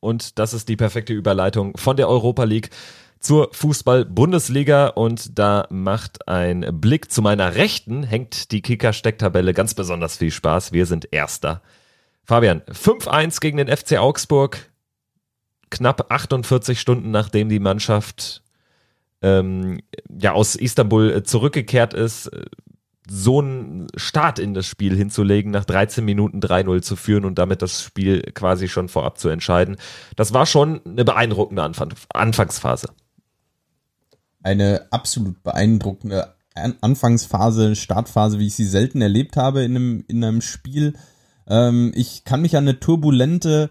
Und 0.00 0.38
das 0.38 0.52
ist 0.52 0.68
die 0.68 0.76
perfekte 0.76 1.14
Überleitung 1.14 1.76
von 1.78 1.96
der 1.96 2.08
Europa 2.08 2.44
League 2.44 2.68
zur 3.24 3.50
Fußball-Bundesliga 3.52 4.88
und 4.88 5.38
da 5.38 5.66
macht 5.70 6.28
ein 6.28 6.66
Blick 6.80 7.10
zu 7.10 7.22
meiner 7.22 7.54
Rechten, 7.54 8.02
hängt 8.02 8.52
die 8.52 8.62
Kicker-Stecktabelle 8.62 9.54
ganz 9.54 9.74
besonders 9.74 10.18
viel 10.18 10.30
Spaß. 10.30 10.72
Wir 10.72 10.86
sind 10.86 11.08
Erster. 11.12 11.62
Fabian, 12.24 12.60
5-1 12.62 13.40
gegen 13.40 13.56
den 13.56 13.68
FC 13.68 13.98
Augsburg 13.98 14.70
knapp 15.70 16.10
48 16.10 16.78
Stunden 16.80 17.10
nachdem 17.10 17.48
die 17.48 17.58
Mannschaft 17.58 18.42
ähm, 19.22 19.80
ja 20.08 20.32
aus 20.32 20.54
Istanbul 20.54 21.10
äh, 21.10 21.22
zurückgekehrt 21.22 21.94
ist, 21.94 22.28
äh, 22.28 22.44
so 23.08 23.40
einen 23.40 23.86
Start 23.96 24.38
in 24.38 24.54
das 24.54 24.66
Spiel 24.66 24.96
hinzulegen, 24.96 25.50
nach 25.50 25.64
13 25.64 26.04
Minuten 26.04 26.40
3-0 26.40 26.82
zu 26.82 26.96
führen 26.96 27.24
und 27.24 27.38
damit 27.38 27.60
das 27.60 27.82
Spiel 27.82 28.22
quasi 28.32 28.68
schon 28.68 28.88
vorab 28.88 29.18
zu 29.18 29.28
entscheiden. 29.28 29.76
Das 30.16 30.32
war 30.32 30.46
schon 30.46 30.80
eine 30.86 31.04
beeindruckende 31.04 31.62
Anfang 31.62 31.92
Anfangsphase. 32.12 32.88
Eine 34.44 34.86
absolut 34.90 35.42
beeindruckende 35.42 36.34
Anfangsphase, 36.54 37.74
Startphase, 37.74 38.38
wie 38.38 38.46
ich 38.46 38.54
sie 38.54 38.64
selten 38.64 39.00
erlebt 39.00 39.36
habe 39.36 39.64
in 39.64 39.74
einem, 39.74 40.04
in 40.06 40.22
einem 40.22 40.40
Spiel. 40.40 40.94
Ähm, 41.48 41.92
ich 41.96 42.22
kann 42.24 42.42
mich 42.42 42.56
an 42.56 42.64
eine 42.64 42.78
turbulente 42.78 43.70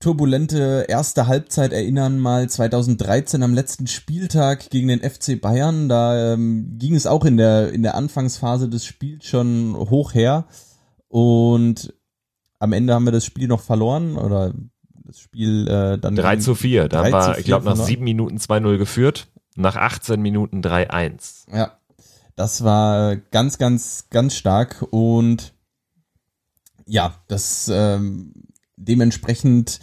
turbulente 0.00 0.86
erste 0.88 1.26
Halbzeit 1.26 1.72
erinnern 1.72 2.18
mal 2.18 2.48
2013 2.48 3.42
am 3.42 3.54
letzten 3.54 3.86
Spieltag 3.86 4.70
gegen 4.70 4.88
den 4.88 5.00
FC 5.00 5.40
Bayern. 5.40 5.88
Da 5.88 6.34
ähm, 6.34 6.76
ging 6.78 6.94
es 6.94 7.06
auch 7.06 7.24
in 7.24 7.36
der, 7.36 7.72
in 7.72 7.82
der 7.82 7.94
Anfangsphase 7.94 8.68
des 8.68 8.84
Spiels 8.84 9.24
schon 9.24 9.76
hoch 9.76 10.14
her. 10.14 10.46
Und 11.08 11.94
am 12.58 12.72
Ende 12.72 12.94
haben 12.94 13.04
wir 13.04 13.12
das 13.12 13.24
Spiel 13.24 13.48
noch 13.48 13.60
verloren 13.60 14.16
oder 14.16 14.52
das 15.04 15.18
Spiel 15.18 15.68
äh, 15.68 15.98
dann. 15.98 16.16
3 16.16 16.36
zu 16.36 16.54
4. 16.54 16.88
Da 16.88 17.04
wir, 17.04 17.38
ich 17.38 17.44
glaube, 17.44 17.66
nach 17.66 17.76
sieben 17.76 18.04
Minuten 18.04 18.38
2-0 18.38 18.78
geführt. 18.78 19.28
Nach 19.56 19.76
18 19.76 20.20
Minuten 20.20 20.60
3-1. 20.62 21.54
Ja. 21.54 21.78
Das 22.36 22.64
war 22.64 23.16
ganz, 23.16 23.58
ganz, 23.58 24.06
ganz 24.10 24.34
stark 24.34 24.86
und 24.90 25.52
ja, 26.86 27.14
das 27.28 27.70
ähm, 27.72 28.32
dementsprechend 28.76 29.80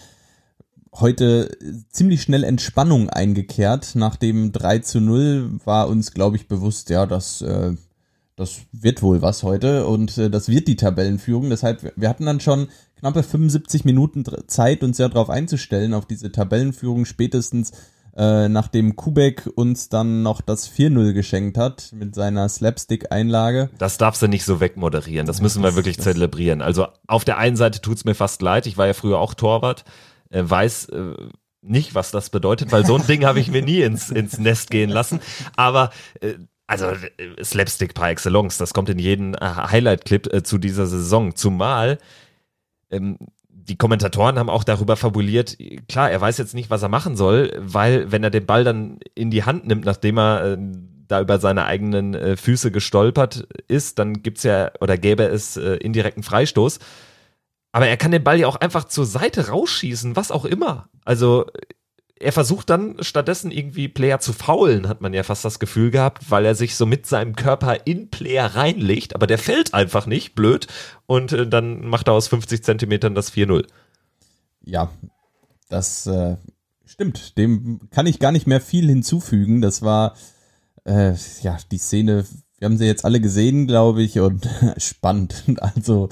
heute 0.94 1.52
ziemlich 1.90 2.22
schnell 2.22 2.44
Entspannung 2.44 3.10
eingekehrt. 3.10 3.96
Nach 3.96 4.16
dem 4.16 4.52
3 4.52 4.80
zu 4.80 5.00
0 5.00 5.60
war 5.64 5.88
uns, 5.88 6.14
glaube 6.14 6.36
ich, 6.36 6.48
bewusst, 6.48 6.90
ja, 6.90 7.06
dass 7.06 7.42
äh, 7.42 7.76
das 8.36 8.62
wird 8.72 9.02
wohl 9.02 9.22
was 9.22 9.44
heute 9.44 9.86
und 9.86 10.18
äh, 10.18 10.30
das 10.30 10.48
wird 10.48 10.68
die 10.68 10.78
Tabellenführung. 10.78 11.50
Deshalb, 11.50 11.94
wir 11.96 12.10
hatten 12.10 12.26
dann 12.26 12.40
schon 12.40 12.70
knappe 12.98 13.22
75 13.22 13.86
Minuten 13.86 14.26
Zeit, 14.48 14.84
uns 14.84 14.98
ja 14.98 15.10
darauf 15.10 15.30
einzustellen, 15.30 15.94
auf 15.94 16.06
diese 16.06 16.32
Tabellenführung 16.32 17.06
spätestens 17.06 17.74
äh, 18.20 18.50
nachdem 18.50 18.98
Kubek 18.98 19.50
uns 19.56 19.88
dann 19.88 20.24
noch 20.24 20.42
das 20.42 20.70
4-0 20.70 21.14
geschenkt 21.14 21.58
hat 21.58 21.94
mit 21.94 22.14
seiner 22.14 22.50
Slapstick-Einlage. 22.50 23.70
Das 23.78 23.98
darfst 23.98 24.22
du 24.22 24.28
nicht 24.28 24.44
so 24.44 24.60
wegmoderieren. 24.60 25.26
Das 25.26 25.40
müssen 25.40 25.64
wir 25.64 25.76
wirklich 25.76 26.00
zelebrieren. 26.00 26.62
Also 26.62 26.88
auf 27.08 27.24
der 27.24 27.38
einen 27.38 27.56
Seite 27.56 27.80
tut's 27.80 28.04
mir 28.04 28.16
fast 28.16 28.42
leid. 28.42 28.68
Ich 28.68 28.78
war 28.78 28.88
ja 28.88 28.94
früher 28.94 29.20
auch 29.20 29.36
Torwart, 29.36 29.86
äh, 30.32 30.44
weiß 30.44 30.90
äh, 30.90 31.14
nicht, 31.62 31.96
was 31.96 32.12
das 32.12 32.30
bedeutet, 32.30 32.74
weil 32.74 32.86
so 32.86 32.98
ein 32.98 33.08
Ding 33.08 33.24
habe 33.24 33.40
ich 33.40 33.50
mir 33.50 33.62
nie 33.62 33.82
ins, 33.84 34.10
ins 34.10 34.38
Nest 34.38 34.70
gehen 34.70 34.90
lassen. 34.90 35.22
Aber 35.56 35.92
äh, 36.20 36.34
also 36.68 36.88
äh, 36.88 37.42
Slapstick 37.42 37.94
par 37.94 38.10
excellence, 38.10 38.58
das 38.58 38.74
kommt 38.74 38.90
in 38.90 39.00
jeden 39.00 39.34
äh, 39.36 39.40
Highlight-Clip 39.40 40.28
äh, 40.34 40.44
zu 40.44 40.58
dieser 40.58 40.88
Saison. 40.88 41.38
Zumal 41.38 42.00
ähm, 42.92 43.18
die 43.70 43.78
Kommentatoren 43.78 44.40
haben 44.40 44.50
auch 44.50 44.64
darüber 44.64 44.96
fabuliert, 44.96 45.58
klar, 45.88 46.10
er 46.10 46.20
weiß 46.20 46.38
jetzt 46.40 46.56
nicht, 46.56 46.70
was 46.70 46.82
er 46.82 46.90
machen 46.90 47.16
soll, 47.16 47.54
weil 47.58 48.12
wenn 48.12 48.24
er 48.24 48.32
den 48.32 48.46
Ball 48.46 48.64
dann 48.64 49.00
in 49.14 49.30
die 49.30 49.44
Hand 49.44 49.68
nimmt, 49.68 49.86
nachdem 49.86 50.18
er 50.18 50.54
äh, 50.54 50.58
da 51.08 51.22
über 51.22 51.40
seine 51.40 51.66
eigenen 51.66 52.14
äh, 52.16 52.36
Füße 52.36 52.72
gestolpert 52.72 53.48
ist, 53.68 54.00
dann 54.00 54.22
gibt's 54.24 54.44
ja 54.44 54.72
oder 54.82 54.98
gäbe 54.98 55.24
es 55.24 55.56
äh, 55.56 55.76
indirekten 55.76 56.24
Freistoß. 56.24 56.80
Aber 57.72 57.88
er 57.88 57.98
kann 57.98 58.12
den 58.12 58.24
Ball 58.24 58.40
ja 58.40 58.48
auch 58.48 58.56
einfach 58.56 58.86
zur 58.86 59.06
Seite 59.06 59.50
rausschießen, 59.50 60.16
was 60.16 60.32
auch 60.32 60.46
immer. 60.46 60.90
Also 61.06 61.46
er 62.20 62.34
versucht 62.34 62.70
dann 62.70 62.98
stattdessen 63.00 63.50
irgendwie 63.50 63.88
Player 63.88 64.20
zu 64.20 64.34
faulen, 64.34 64.90
hat 64.90 65.00
man 65.02 65.14
ja 65.14 65.24
fast 65.24 65.46
das 65.46 65.60
Gefühl 65.60 65.90
gehabt, 65.90 66.30
weil 66.30 66.46
er 66.46 66.54
sich 66.54 66.76
so 66.76 66.86
mit 66.86 67.06
seinem 67.06 67.36
Körper 67.36 67.88
in 67.88 68.10
Player 68.10 68.46
reinlegt, 68.46 69.16
aber 69.16 69.26
der 69.26 69.38
fällt 69.38 69.74
einfach 69.74 70.06
nicht, 70.06 70.36
blöd. 70.36 70.68
Und 71.06 71.32
äh, 71.32 71.48
dann 71.48 71.88
macht 71.88 72.08
er 72.08 72.14
aus 72.14 72.28
50 72.28 72.64
Zentimetern 72.64 73.16
das 73.16 73.34
4-0. 73.34 73.66
Ja, 74.66 74.92
das 75.70 76.08
äh, 76.08 76.36
stimmt. 76.86 77.38
Dem 77.38 77.90
kann 77.90 78.06
ich 78.06 78.20
gar 78.20 78.34
nicht 78.34 78.48
mehr 78.48 78.62
viel 78.62 78.88
hinzufügen. 78.88 79.62
Das 79.62 79.82
war, 79.82 80.16
äh, 80.84 81.14
ja, 81.42 81.58
die 81.72 81.78
Szene, 81.78 82.26
wir 82.58 82.66
haben 82.66 82.78
sie 82.78 82.86
jetzt 82.86 83.06
alle 83.06 83.22
gesehen, 83.22 83.66
glaube 83.66 84.04
ich, 84.04 84.20
und 84.20 84.48
spannend. 84.78 85.46
Also, 85.58 86.10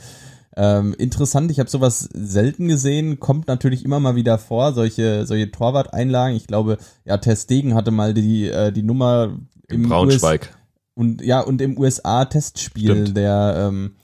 ähm, 0.60 0.96
interessant, 0.98 1.52
ich 1.52 1.60
habe 1.60 1.70
sowas 1.70 2.10
selten 2.14 2.68
gesehen, 2.68 3.20
kommt 3.20 3.48
natürlich 3.48 3.86
immer 3.86 4.00
mal 4.00 4.16
wieder 4.16 4.40
vor, 4.40 4.74
solche, 4.74 5.28
solche 5.28 5.52
Torwart-Einlagen. 5.52 6.36
Ich 6.36 6.48
glaube, 6.48 6.80
ja, 7.06 7.18
Testegen 7.18 7.76
hatte 7.76 7.92
mal 7.92 8.16
die, 8.16 8.48
äh, 8.48 8.72
die 8.72 8.82
Nummer 8.82 9.38
im 9.68 9.88
Braunschweig. 9.88 10.42
US 10.42 10.58
und 10.96 11.22
ja, 11.22 11.42
und 11.42 11.62
im 11.62 11.78
USA-Testspiel, 11.78 13.14
der 13.14 13.68
ähm, 13.70 13.98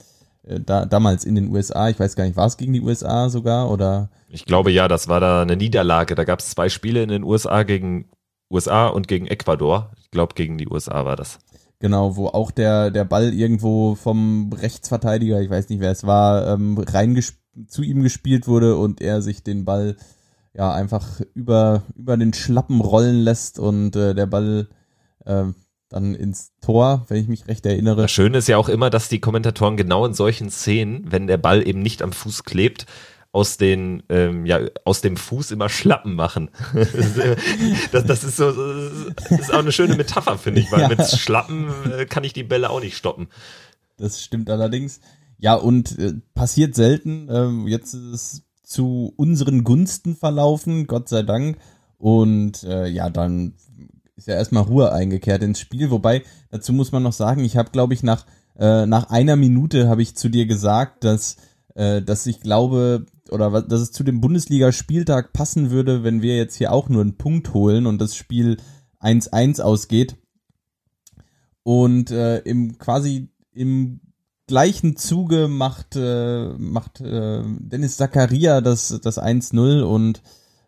äh, 0.44 0.60
da, 0.60 0.86
damals 0.86 1.26
in 1.26 1.34
den 1.34 1.50
USA, 1.50 1.90
ich 1.90 2.00
weiß 2.00 2.16
gar 2.16 2.24
nicht, 2.26 2.38
war 2.38 2.46
es 2.46 2.58
gegen 2.58 2.72
die 2.72 2.82
USA 2.82 3.30
sogar 3.30 3.72
oder? 3.72 4.10
Ich 4.30 4.46
glaube 4.46 4.72
ja, 4.72 4.88
das 4.88 5.08
war 5.08 5.20
da 5.20 5.42
eine 5.42 5.56
Niederlage. 5.56 6.14
Da 6.14 6.24
gab 6.24 6.38
es 6.38 6.52
zwei 6.52 6.70
Spiele 6.70 7.02
in 7.02 7.10
den 7.10 7.24
USA 7.24 7.64
gegen 7.64 8.06
USA 8.52 8.88
und 8.90 9.08
gegen 9.08 9.26
Ecuador. 9.26 9.92
Ich 10.00 10.12
glaube, 10.12 10.36
gegen 10.36 10.60
die 10.60 10.68
USA 10.68 11.04
war 11.04 11.16
das. 11.16 11.40
Genau, 11.84 12.16
wo 12.16 12.28
auch 12.28 12.50
der, 12.50 12.92
der 12.92 13.04
Ball 13.04 13.34
irgendwo 13.34 13.96
vom 13.96 14.54
Rechtsverteidiger, 14.54 15.42
ich 15.42 15.50
weiß 15.50 15.68
nicht 15.68 15.82
wer 15.82 15.92
es 15.92 16.06
war, 16.06 16.48
ähm, 16.48 16.78
rein 16.78 17.22
zu 17.68 17.82
ihm 17.82 18.04
gespielt 18.04 18.48
wurde 18.48 18.78
und 18.78 19.02
er 19.02 19.22
sich 19.22 19.44
den 19.44 19.66
Ball 19.66 19.98
ja 20.54 20.72
einfach 20.72 21.20
über, 21.34 21.84
über 21.98 22.16
den 22.16 22.34
Schlappen 22.34 22.80
rollen 22.80 23.18
lässt 23.18 23.60
und 23.60 23.98
äh, 23.98 24.16
der 24.16 24.28
Ball 24.28 24.70
äh, 25.26 25.44
dann 25.90 26.16
ins 26.16 26.54
Tor, 26.62 27.04
wenn 27.10 27.18
ich 27.18 27.28
mich 27.28 27.50
recht 27.50 27.66
erinnere. 27.66 28.04
Das 28.04 28.12
Schöne 28.12 28.38
ist 28.38 28.48
ja 28.48 28.56
auch 28.56 28.70
immer, 28.70 28.90
dass 28.90 29.10
die 29.10 29.20
Kommentatoren 29.20 29.76
genau 29.76 30.06
in 30.06 30.14
solchen 30.14 30.50
Szenen, 30.52 31.12
wenn 31.12 31.28
der 31.28 31.38
Ball 31.38 31.68
eben 31.68 31.82
nicht 31.82 32.02
am 32.02 32.14
Fuß 32.14 32.46
klebt, 32.46 32.86
aus 33.34 33.58
den 33.58 34.04
ähm, 34.10 34.46
ja 34.46 34.60
aus 34.86 35.02
dem 35.02 35.18
Fuß 35.18 35.52
immer 35.52 35.68
Schlappen 35.68 36.14
machen. 36.14 36.52
das, 37.92 38.06
das 38.06 38.24
ist 38.24 38.38
so 38.38 38.52
das 38.52 39.40
ist 39.40 39.54
auch 39.54 39.60
eine 39.60 39.72
schöne 39.72 39.96
Metapher 39.96 40.38
finde 40.38 40.62
ich, 40.62 40.72
weil 40.72 40.82
ja. 40.82 40.88
mit 40.88 41.04
Schlappen 41.04 41.68
äh, 41.92 42.06
kann 42.06 42.24
ich 42.24 42.34
die 42.34 42.44
Bälle 42.44 42.70
auch 42.70 42.80
nicht 42.80 42.96
stoppen. 42.96 43.28
Das 43.98 44.24
stimmt 44.24 44.52
allerdings. 44.52 45.02
Ja 45.40 45.56
und 45.56 45.98
äh, 45.98 46.14
passiert 46.36 46.76
selten. 46.76 47.28
Ähm, 47.30 47.68
jetzt 47.68 47.96
ist 47.96 48.14
es 48.14 48.44
zu 48.62 49.12
unseren 49.18 49.64
Gunsten 49.64 50.16
verlaufen, 50.16 50.86
Gott 50.86 51.10
sei 51.10 51.24
Dank. 51.24 51.58
Und 51.98 52.64
äh, 52.64 52.88
ja, 52.88 53.10
dann 53.10 53.56
ist 54.16 54.28
ja 54.28 54.36
erstmal 54.36 54.64
Ruhe 54.64 54.92
eingekehrt 54.92 55.42
ins 55.42 55.60
Spiel. 55.60 55.90
Wobei 55.90 56.22
dazu 56.52 56.72
muss 56.72 56.92
man 56.92 57.02
noch 57.02 57.14
sagen, 57.14 57.44
ich 57.44 57.58
habe 57.58 57.72
glaube 57.72 57.96
ich 57.96 58.04
nach 58.04 58.28
äh, 58.60 58.86
nach 58.86 59.10
einer 59.10 59.38
Minute 59.38 59.90
habe 59.90 60.04
ich 60.04 60.16
zu 60.16 60.30
dir 60.30 60.46
gesagt, 60.46 61.04
dass 61.04 61.38
dass 61.76 62.28
ich 62.28 62.40
glaube, 62.40 63.08
oder 63.32 63.64
dass 63.64 63.82
es 63.82 63.92
zu 63.92 64.04
dem 64.04 64.22
Bundesliga-Spieltag 64.22 65.34
passen 65.34 65.72
würde, 65.72 66.04
wenn 66.04 66.22
wir 66.22 66.38
jetzt 66.38 66.56
hier 66.56 66.72
auch 66.72 66.88
nur 66.88 67.02
einen 67.02 67.18
Punkt 67.18 67.54
holen 67.54 67.88
und 67.88 68.00
das 68.00 68.16
Spiel 68.16 68.58
1-1 69.02 69.62
ausgeht. 69.62 70.18
Und 71.64 72.12
äh, 72.12 72.40
im 72.40 72.78
quasi 72.78 73.30
im 73.54 74.02
gleichen 74.48 74.98
Zuge 74.98 75.48
macht, 75.48 75.96
äh, 75.96 76.50
macht 76.58 77.02
äh, 77.02 77.42
Dennis 77.44 77.98
Zakaria 77.98 78.62
das, 78.62 79.00
das 79.02 79.18
1-0 79.18 79.82
und 79.82 80.22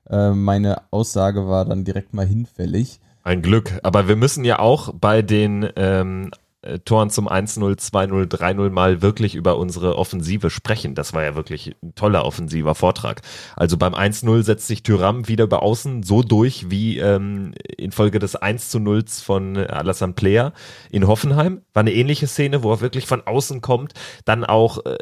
äh, 0.09 0.31
meine 0.31 0.91
Aussage 0.91 1.47
war 1.47 1.65
dann 1.65 1.83
direkt 1.83 2.13
mal 2.13 2.25
hinfällig. 2.25 2.99
Ein 3.23 3.41
Glück. 3.41 3.79
Aber 3.83 4.07
wir 4.07 4.15
müssen 4.15 4.45
ja 4.45 4.59
auch 4.59 4.93
bei 4.93 5.21
den 5.21 5.67
ähm, 5.75 6.31
äh, 6.31 6.37
Toren 6.79 7.09
zum 7.09 7.29
1-0, 7.29 7.59
2-0, 7.77 8.25
3-0 8.27 8.69
mal 8.69 9.01
wirklich 9.01 9.35
über 9.35 9.57
unsere 9.57 9.97
Offensive 9.97 10.49
sprechen. 10.49 10.95
Das 10.95 11.13
war 11.13 11.23
ja 11.23 11.35
wirklich 11.35 11.75
ein 11.83 11.95
toller 11.95 12.25
offensiver 12.25 12.75
Vortrag. 12.75 13.21
Also 13.55 13.77
beim 13.77 13.93
1-0 13.93 14.43
setzt 14.43 14.67
sich 14.67 14.83
Tyram 14.83 15.27
wieder 15.27 15.45
über 15.45 15.63
außen 15.63 16.03
so 16.03 16.23
durch 16.23 16.69
wie 16.69 16.97
ähm, 16.99 17.53
infolge 17.77 18.19
des 18.19 18.37
1-0 18.37 19.23
von 19.23 19.57
Alassane 19.57 20.13
Player 20.13 20.53
in 20.91 21.07
Hoffenheim. 21.07 21.61
War 21.73 21.81
eine 21.81 21.93
ähnliche 21.93 22.27
Szene, 22.27 22.63
wo 22.63 22.71
er 22.71 22.81
wirklich 22.81 23.05
von 23.05 23.21
außen 23.25 23.61
kommt, 23.61 23.93
dann 24.25 24.43
auch 24.43 24.85
äh, 24.85 24.97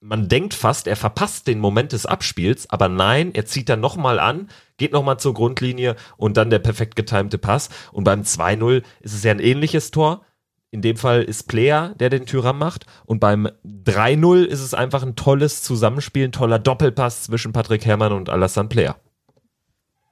man 0.00 0.28
denkt 0.28 0.54
fast, 0.54 0.86
er 0.86 0.96
verpasst 0.96 1.46
den 1.46 1.60
Moment 1.60 1.92
des 1.92 2.06
Abspiels, 2.06 2.68
aber 2.70 2.88
nein, 2.88 3.32
er 3.34 3.44
zieht 3.44 3.68
dann 3.68 3.80
nochmal 3.80 4.18
an, 4.18 4.48
geht 4.78 4.92
nochmal 4.92 5.20
zur 5.20 5.34
Grundlinie 5.34 5.94
und 6.16 6.38
dann 6.38 6.48
der 6.48 6.58
perfekt 6.58 6.96
getimte 6.96 7.36
Pass. 7.36 7.68
Und 7.92 8.04
beim 8.04 8.22
2-0 8.22 8.82
ist 9.00 9.14
es 9.14 9.22
ja 9.22 9.30
ein 9.30 9.40
ähnliches 9.40 9.90
Tor. 9.90 10.24
In 10.72 10.82
dem 10.82 10.96
Fall 10.96 11.22
ist 11.22 11.48
Player, 11.48 11.94
der 11.98 12.10
den 12.10 12.26
Tyram 12.26 12.58
macht. 12.58 12.86
Und 13.04 13.18
beim 13.18 13.48
3-0 13.66 14.44
ist 14.44 14.60
es 14.60 14.72
einfach 14.72 15.02
ein 15.02 15.16
tolles 15.16 15.62
Zusammenspiel, 15.62 16.28
ein 16.28 16.32
toller 16.32 16.60
Doppelpass 16.60 17.24
zwischen 17.24 17.52
Patrick 17.52 17.84
Herrmann 17.84 18.12
und 18.12 18.28
Alassane 18.28 18.68
Player. 18.68 18.96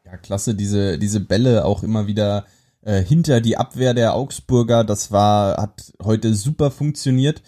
Ja, 0.05 0.17
klasse, 0.17 0.55
diese, 0.55 0.99
diese 0.99 1.21
Bälle 1.21 1.65
auch 1.65 1.83
immer 1.83 2.07
wieder 2.07 2.45
äh, 2.83 3.03
hinter 3.03 3.41
die 3.41 3.57
Abwehr 3.57 3.95
der 3.95 4.15
Augsburger. 4.15 4.83
Das 4.83 5.13
war, 5.13 5.57
hat 5.59 5.93
heute 6.03 6.35
super 6.35 6.71
funktioniert. 6.71 7.43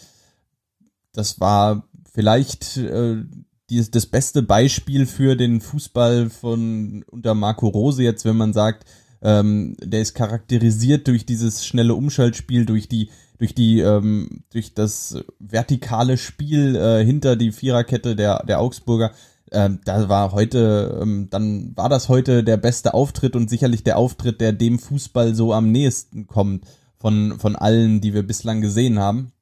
Das 1.12 1.40
war 1.40 1.88
vielleicht 2.12 2.76
äh, 2.76 3.24
die, 3.70 3.90
das 3.90 4.06
beste 4.06 4.42
Beispiel 4.42 5.06
für 5.06 5.36
den 5.36 5.60
Fußball 5.60 6.30
von 6.30 7.04
unter 7.10 7.34
Marco 7.34 7.68
Rose 7.68 8.02
jetzt, 8.02 8.24
wenn 8.24 8.36
man 8.36 8.52
sagt, 8.52 8.84
ähm, 9.22 9.76
der 9.82 10.00
ist 10.00 10.14
charakterisiert 10.14 11.08
durch 11.08 11.26
dieses 11.26 11.66
schnelle 11.66 11.94
Umschaltspiel, 11.94 12.64
durch 12.66 12.88
die, 12.88 13.10
durch 13.38 13.54
die, 13.54 13.80
ähm, 13.80 14.44
durch 14.50 14.74
das 14.74 15.22
vertikale 15.38 16.16
Spiel 16.16 16.76
äh, 16.76 17.04
hinter 17.04 17.36
die 17.36 17.52
Viererkette 17.52 18.16
der, 18.16 18.44
der 18.44 18.60
Augsburger. 18.60 19.12
Ähm, 19.52 19.80
da 19.84 20.08
war 20.08 20.32
heute, 20.32 20.98
ähm, 21.02 21.28
dann 21.30 21.76
war 21.76 21.88
das 21.88 22.08
heute 22.08 22.44
der 22.44 22.56
beste 22.56 22.94
Auftritt 22.94 23.34
und 23.36 23.50
sicherlich 23.50 23.82
der 23.82 23.98
Auftritt, 23.98 24.40
der 24.40 24.52
dem 24.52 24.78
Fußball 24.78 25.34
so 25.34 25.52
am 25.52 25.72
nächsten 25.72 26.26
kommt 26.26 26.64
von, 26.96 27.38
von 27.38 27.56
allen, 27.56 28.00
die 28.00 28.14
wir 28.14 28.22
bislang 28.22 28.60
gesehen 28.60 28.98
haben. 28.98 29.32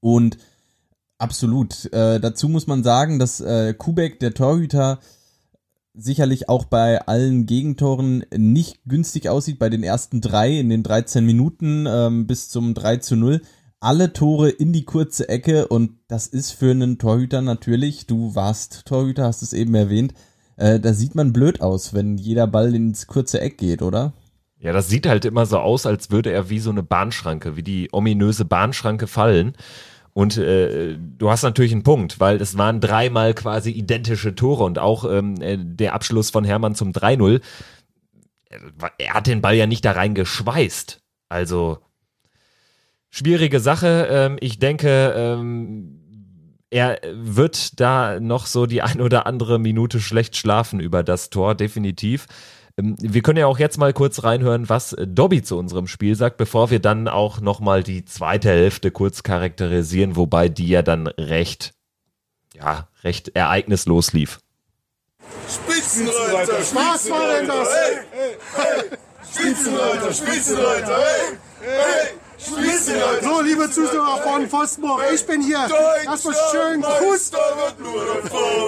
Und 0.00 0.38
absolut. 1.18 1.92
Äh, 1.92 2.20
dazu 2.20 2.48
muss 2.48 2.66
man 2.66 2.82
sagen, 2.82 3.18
dass 3.18 3.40
äh, 3.40 3.74
Kubek, 3.74 4.20
der 4.20 4.32
Torhüter, 4.32 5.00
sicherlich 5.94 6.48
auch 6.48 6.64
bei 6.64 7.00
allen 7.06 7.46
Gegentoren 7.46 8.24
nicht 8.36 8.80
günstig 8.86 9.28
aussieht. 9.28 9.58
Bei 9.58 9.68
den 9.68 9.82
ersten 9.82 10.20
drei 10.20 10.58
in 10.58 10.68
den 10.68 10.82
13 10.82 11.24
Minuten 11.24 11.86
ähm, 11.88 12.26
bis 12.26 12.48
zum 12.48 12.74
3 12.74 12.98
zu 12.98 13.16
0. 13.16 13.42
Alle 13.80 14.12
Tore 14.12 14.50
in 14.50 14.72
die 14.72 14.84
kurze 14.84 15.28
Ecke 15.28 15.68
und 15.68 15.92
das 16.08 16.26
ist 16.26 16.50
für 16.52 16.72
einen 16.72 16.98
Torhüter 16.98 17.42
natürlich, 17.42 18.06
du 18.06 18.34
warst 18.34 18.86
Torhüter, 18.86 19.24
hast 19.24 19.42
es 19.42 19.52
eben 19.52 19.72
erwähnt, 19.76 20.14
äh, 20.56 20.80
da 20.80 20.92
sieht 20.92 21.14
man 21.14 21.32
blöd 21.32 21.60
aus, 21.60 21.94
wenn 21.94 22.18
jeder 22.18 22.48
Ball 22.48 22.74
ins 22.74 23.06
kurze 23.06 23.40
Eck 23.40 23.56
geht, 23.58 23.80
oder? 23.80 24.14
Ja, 24.58 24.72
das 24.72 24.88
sieht 24.88 25.06
halt 25.06 25.24
immer 25.24 25.46
so 25.46 25.58
aus, 25.58 25.86
als 25.86 26.10
würde 26.10 26.32
er 26.32 26.50
wie 26.50 26.58
so 26.58 26.70
eine 26.70 26.82
Bahnschranke, 26.82 27.56
wie 27.56 27.62
die 27.62 27.88
ominöse 27.92 28.44
Bahnschranke 28.44 29.06
fallen. 29.06 29.54
Und 30.18 30.36
äh, 30.36 30.96
du 30.98 31.30
hast 31.30 31.44
natürlich 31.44 31.70
einen 31.70 31.84
Punkt, 31.84 32.18
weil 32.18 32.42
es 32.42 32.58
waren 32.58 32.80
dreimal 32.80 33.34
quasi 33.34 33.70
identische 33.70 34.34
Tore 34.34 34.64
und 34.64 34.80
auch 34.80 35.04
ähm, 35.08 35.40
äh, 35.40 35.56
der 35.56 35.94
Abschluss 35.94 36.30
von 36.30 36.42
Hermann 36.42 36.74
zum 36.74 36.90
3-0. 36.90 37.40
Er 38.98 39.14
hat 39.14 39.28
den 39.28 39.42
Ball 39.42 39.54
ja 39.54 39.68
nicht 39.68 39.84
da 39.84 39.92
rein 39.92 40.16
geschweißt. 40.16 41.00
Also 41.28 41.78
schwierige 43.10 43.60
Sache. 43.60 44.08
Ähm, 44.10 44.38
ich 44.40 44.58
denke, 44.58 45.14
ähm, 45.16 46.58
er 46.68 46.98
wird 47.12 47.78
da 47.78 48.18
noch 48.18 48.46
so 48.46 48.66
die 48.66 48.82
ein 48.82 49.00
oder 49.00 49.24
andere 49.24 49.60
Minute 49.60 50.00
schlecht 50.00 50.36
schlafen 50.36 50.80
über 50.80 51.04
das 51.04 51.30
Tor, 51.30 51.54
definitiv. 51.54 52.26
Ähm, 52.78 52.96
wir 52.98 53.22
können 53.22 53.38
ja 53.38 53.46
auch 53.46 53.58
jetzt 53.58 53.76
mal 53.78 53.92
kurz 53.92 54.22
reinhören, 54.22 54.68
was 54.68 54.96
Dobby 54.98 55.42
zu 55.42 55.58
unserem 55.58 55.86
Spiel 55.86 56.14
sagt, 56.14 56.36
bevor 56.36 56.70
wir 56.70 56.78
dann 56.78 57.08
auch 57.08 57.40
nochmal 57.40 57.82
die 57.82 58.04
zweite 58.04 58.48
Hälfte 58.48 58.90
kurz 58.90 59.22
charakterisieren, 59.22 60.16
wobei 60.16 60.48
die 60.48 60.68
ja 60.68 60.82
dann 60.82 61.06
recht, 61.08 61.74
ja, 62.54 62.88
recht 63.04 63.34
ereignislos 63.34 64.12
lief. 64.12 64.40
Spitzenreiter, 65.48 66.58
was 66.74 67.10
war 67.10 67.34
denn 67.34 67.48
das? 67.48 67.68
Hey, 67.68 67.96
hey, 68.12 68.36
hey. 68.54 68.98
Spitzenreiter, 69.30 70.12
Spitzenreiter, 70.12 70.98
hey, 70.98 71.38
hey. 71.60 72.14
So, 72.38 73.37
liebe 73.58 73.70
Zuschauer 73.70 74.22
von 74.22 74.48
Pfostenburg, 74.48 75.02
ich 75.12 75.26
bin 75.26 75.42
hier. 75.42 75.58
Erstmal 76.04 76.34
schön 76.50 76.80
Gruß. 76.80 77.30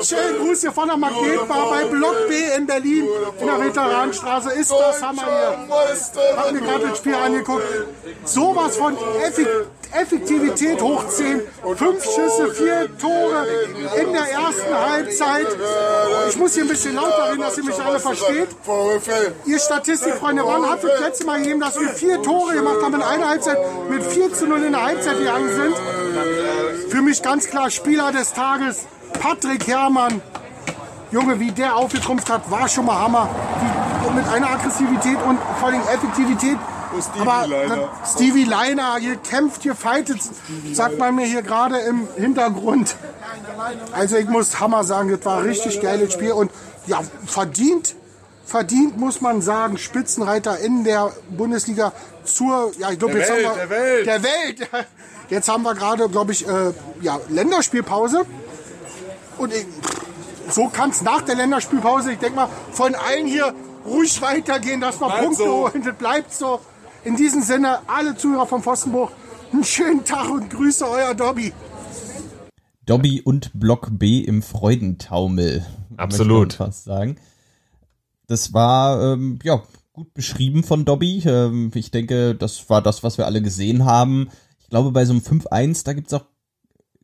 Schön 0.02 0.38
Gruß 0.38 0.60
hier 0.60 0.72
von 0.72 0.88
der 0.88 0.96
Magnetbar 0.96 1.70
bei 1.70 1.84
Block 1.84 2.28
B 2.28 2.34
in 2.56 2.66
Berlin 2.66 3.06
in 3.40 3.46
der 3.46 3.60
Veteranenstraße. 3.60 4.52
Ist 4.52 4.70
das 4.70 5.02
Hammer 5.02 5.24
hier. 5.24 6.36
Hab 6.36 6.52
mir 6.52 6.60
gerade 6.60 6.88
das 6.88 6.98
Spiel 6.98 7.14
angeguckt. 7.14 7.64
Sowas 8.24 8.76
von 8.76 8.96
Effektivität 9.92 10.80
hoch 10.80 11.06
10. 11.08 11.40
Fünf 11.76 12.04
Schüsse, 12.04 12.52
vier 12.54 12.88
Tore 12.98 13.46
in 14.00 14.12
der 14.12 14.22
ersten 14.22 14.74
Halbzeit. 14.74 15.46
Ich 16.28 16.36
muss 16.36 16.54
hier 16.54 16.64
ein 16.64 16.68
bisschen 16.68 16.94
lauter 16.94 17.30
reden, 17.30 17.40
dass 17.40 17.58
ihr 17.58 17.64
mich 17.64 17.80
alle 17.80 17.98
versteht. 17.98 18.48
Ihr 19.46 19.58
Statistikfreunde, 19.58 20.42
wann 20.44 20.68
hat 20.68 20.82
es 20.82 20.90
das 20.90 21.00
letzte 21.00 21.26
Mal 21.26 21.38
gegeben, 21.40 21.60
dass 21.60 21.78
wir 21.78 21.88
vier 21.88 22.22
Tore 22.22 22.54
gemacht 22.54 22.82
haben 22.82 22.94
in 22.94 23.02
einer 23.02 23.28
Halbzeit? 23.28 23.58
mit 23.90 24.04
4 24.04 24.32
zu 24.32 24.46
0 24.46 24.64
in 24.64 24.72
der 24.72 24.79
Halbzeit 24.82 25.18
gegangen 25.18 25.48
sind. 25.48 25.74
Für 26.90 27.02
mich 27.02 27.22
ganz 27.22 27.46
klar 27.46 27.70
Spieler 27.70 28.12
des 28.12 28.32
Tages, 28.32 28.86
Patrick 29.20 29.66
Herrmann. 29.66 30.20
Junge, 31.10 31.40
wie 31.40 31.50
der 31.50 31.76
aufgetrumpft 31.76 32.30
hat, 32.30 32.50
war 32.50 32.68
schon 32.68 32.86
mal 32.86 32.98
Hammer. 32.98 33.28
Wie, 33.60 34.14
mit 34.14 34.28
einer 34.28 34.50
Aggressivität 34.50 35.18
und 35.22 35.38
vor 35.58 35.68
allem 35.68 35.82
Effektivität. 35.82 36.58
Stevie 37.00 37.20
Aber 37.20 37.46
Leiner. 37.46 37.88
Stevie 38.04 38.44
Leiner, 38.44 38.96
hier 38.96 39.16
kämpft, 39.16 39.62
hier 39.62 39.76
fightet, 39.76 40.18
sagt 40.72 40.98
man 40.98 41.14
mir 41.14 41.24
hier 41.24 41.42
gerade 41.42 41.78
im 41.78 42.08
Hintergrund. 42.16 42.96
Also 43.92 44.16
ich 44.16 44.28
muss 44.28 44.58
Hammer 44.58 44.82
sagen, 44.82 45.10
das 45.10 45.24
war 45.24 45.38
ein 45.38 45.44
richtig 45.44 45.80
geiles 45.80 46.12
Spiel 46.12 46.32
und 46.32 46.50
ja, 46.86 47.00
verdient 47.26 47.94
verdient, 48.50 48.98
muss 48.98 49.20
man 49.20 49.40
sagen, 49.40 49.78
Spitzenreiter 49.78 50.58
in 50.58 50.82
der 50.82 51.12
Bundesliga 51.30 51.92
zur, 52.24 52.72
ja, 52.78 52.90
ich 52.90 52.98
glaube, 52.98 53.18
jetzt 53.18 53.30
Welt, 53.30 53.46
haben 53.46 53.56
wir, 53.56 53.66
der 53.66 53.70
Welt. 53.70 54.06
Der 54.06 54.22
Welt. 54.22 54.68
Jetzt 55.30 55.48
haben 55.48 55.62
wir 55.62 55.76
gerade, 55.76 56.08
glaube 56.08 56.32
ich, 56.32 56.44
äh, 56.44 56.72
ja, 57.02 57.20
Länderspielpause. 57.28 58.26
Und 59.38 59.52
ich, 59.54 59.64
so 60.50 60.66
kann 60.66 60.90
es 60.90 61.02
nach 61.02 61.22
der 61.22 61.36
Länderspielpause, 61.36 62.12
ich 62.12 62.18
denke 62.18 62.34
mal, 62.34 62.48
von 62.72 62.96
allen 62.96 63.26
hier 63.26 63.54
ruhig 63.86 64.20
weitergehen, 64.20 64.80
dass 64.80 65.00
wir 65.00 65.06
bleibt 65.06 65.22
Punkte 65.22 65.44
so. 65.44 65.68
holen. 65.68 65.82
Das 65.84 65.94
bleibt 65.94 66.32
so. 66.32 66.60
In 67.04 67.14
diesem 67.14 67.42
Sinne, 67.42 67.78
alle 67.86 68.16
Zuhörer 68.16 68.46
vom 68.46 68.60
Pfostenbruch, 68.60 69.12
einen 69.52 69.62
schönen 69.62 70.04
Tag 70.04 70.28
und 70.30 70.50
Grüße, 70.50 70.84
euer 70.88 71.14
Dobby. 71.14 71.52
Dobby 72.84 73.22
und 73.22 73.52
Block 73.54 73.88
B 73.92 74.18
im 74.18 74.42
Freudentaumel. 74.42 75.64
Absolut. 75.96 76.54
Fast 76.54 76.84
sagen. 76.84 77.18
Das 78.26 78.52
war 78.52 79.12
ähm, 79.12 79.38
ja 79.42 79.62
gut 80.00 80.14
beschrieben 80.14 80.62
von 80.62 80.86
Dobby. 80.86 81.22
Ähm, 81.26 81.70
ich 81.74 81.90
denke, 81.90 82.34
das 82.34 82.70
war 82.70 82.80
das, 82.80 83.02
was 83.02 83.18
wir 83.18 83.26
alle 83.26 83.42
gesehen 83.42 83.84
haben. 83.84 84.30
Ich 84.58 84.68
glaube, 84.70 84.92
bei 84.92 85.04
so 85.04 85.12
einem 85.12 85.20
5-1, 85.20 85.84
da 85.84 85.92
gibt's 85.92 86.14
auch 86.14 86.24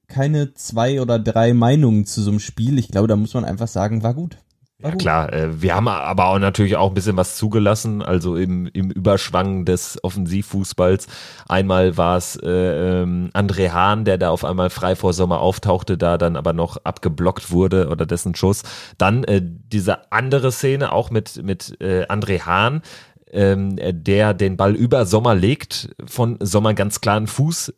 keine 0.06 0.54
zwei 0.54 1.02
oder 1.02 1.18
drei 1.18 1.52
Meinungen 1.52 2.06
zu 2.06 2.22
so 2.22 2.30
einem 2.30 2.40
Spiel. 2.40 2.78
Ich 2.78 2.88
glaube, 2.88 3.08
da 3.08 3.16
muss 3.16 3.34
man 3.34 3.44
einfach 3.44 3.68
sagen, 3.68 4.02
war 4.02 4.14
gut. 4.14 4.38
Ja 4.78 4.90
klar, 4.90 5.32
äh, 5.32 5.62
wir 5.62 5.74
haben 5.74 5.88
aber 5.88 6.26
auch 6.26 6.38
natürlich 6.38 6.76
auch 6.76 6.88
ein 6.90 6.94
bisschen 6.94 7.16
was 7.16 7.36
zugelassen, 7.36 8.02
also 8.02 8.36
im, 8.36 8.66
im 8.66 8.90
Überschwang 8.90 9.64
des 9.64 9.98
Offensivfußballs. 10.04 11.06
Einmal 11.48 11.96
war 11.96 12.18
es 12.18 12.36
äh, 12.36 13.00
ähm, 13.02 13.30
André 13.32 13.70
Hahn, 13.70 14.04
der 14.04 14.18
da 14.18 14.28
auf 14.28 14.44
einmal 14.44 14.68
frei 14.68 14.94
vor 14.94 15.14
Sommer 15.14 15.40
auftauchte, 15.40 15.96
da 15.96 16.18
dann 16.18 16.36
aber 16.36 16.52
noch 16.52 16.76
abgeblockt 16.84 17.50
wurde 17.50 17.88
oder 17.88 18.04
dessen 18.04 18.34
Schuss. 18.34 18.64
Dann 18.98 19.24
äh, 19.24 19.40
diese 19.42 20.12
andere 20.12 20.52
Szene 20.52 20.92
auch 20.92 21.10
mit, 21.10 21.42
mit 21.42 21.80
äh, 21.80 22.04
André 22.08 22.42
Hahn, 22.42 22.82
ähm, 23.30 23.76
der 23.80 24.34
den 24.34 24.58
Ball 24.58 24.74
über 24.74 25.06
Sommer 25.06 25.34
legt, 25.34 25.88
von 26.04 26.36
Sommer 26.40 26.74
ganz 26.74 27.00
klaren 27.00 27.28
Fuß 27.28 27.72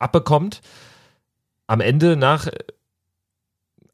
abbekommt. 0.00 0.62
Am 1.68 1.80
Ende 1.80 2.16
nach 2.16 2.48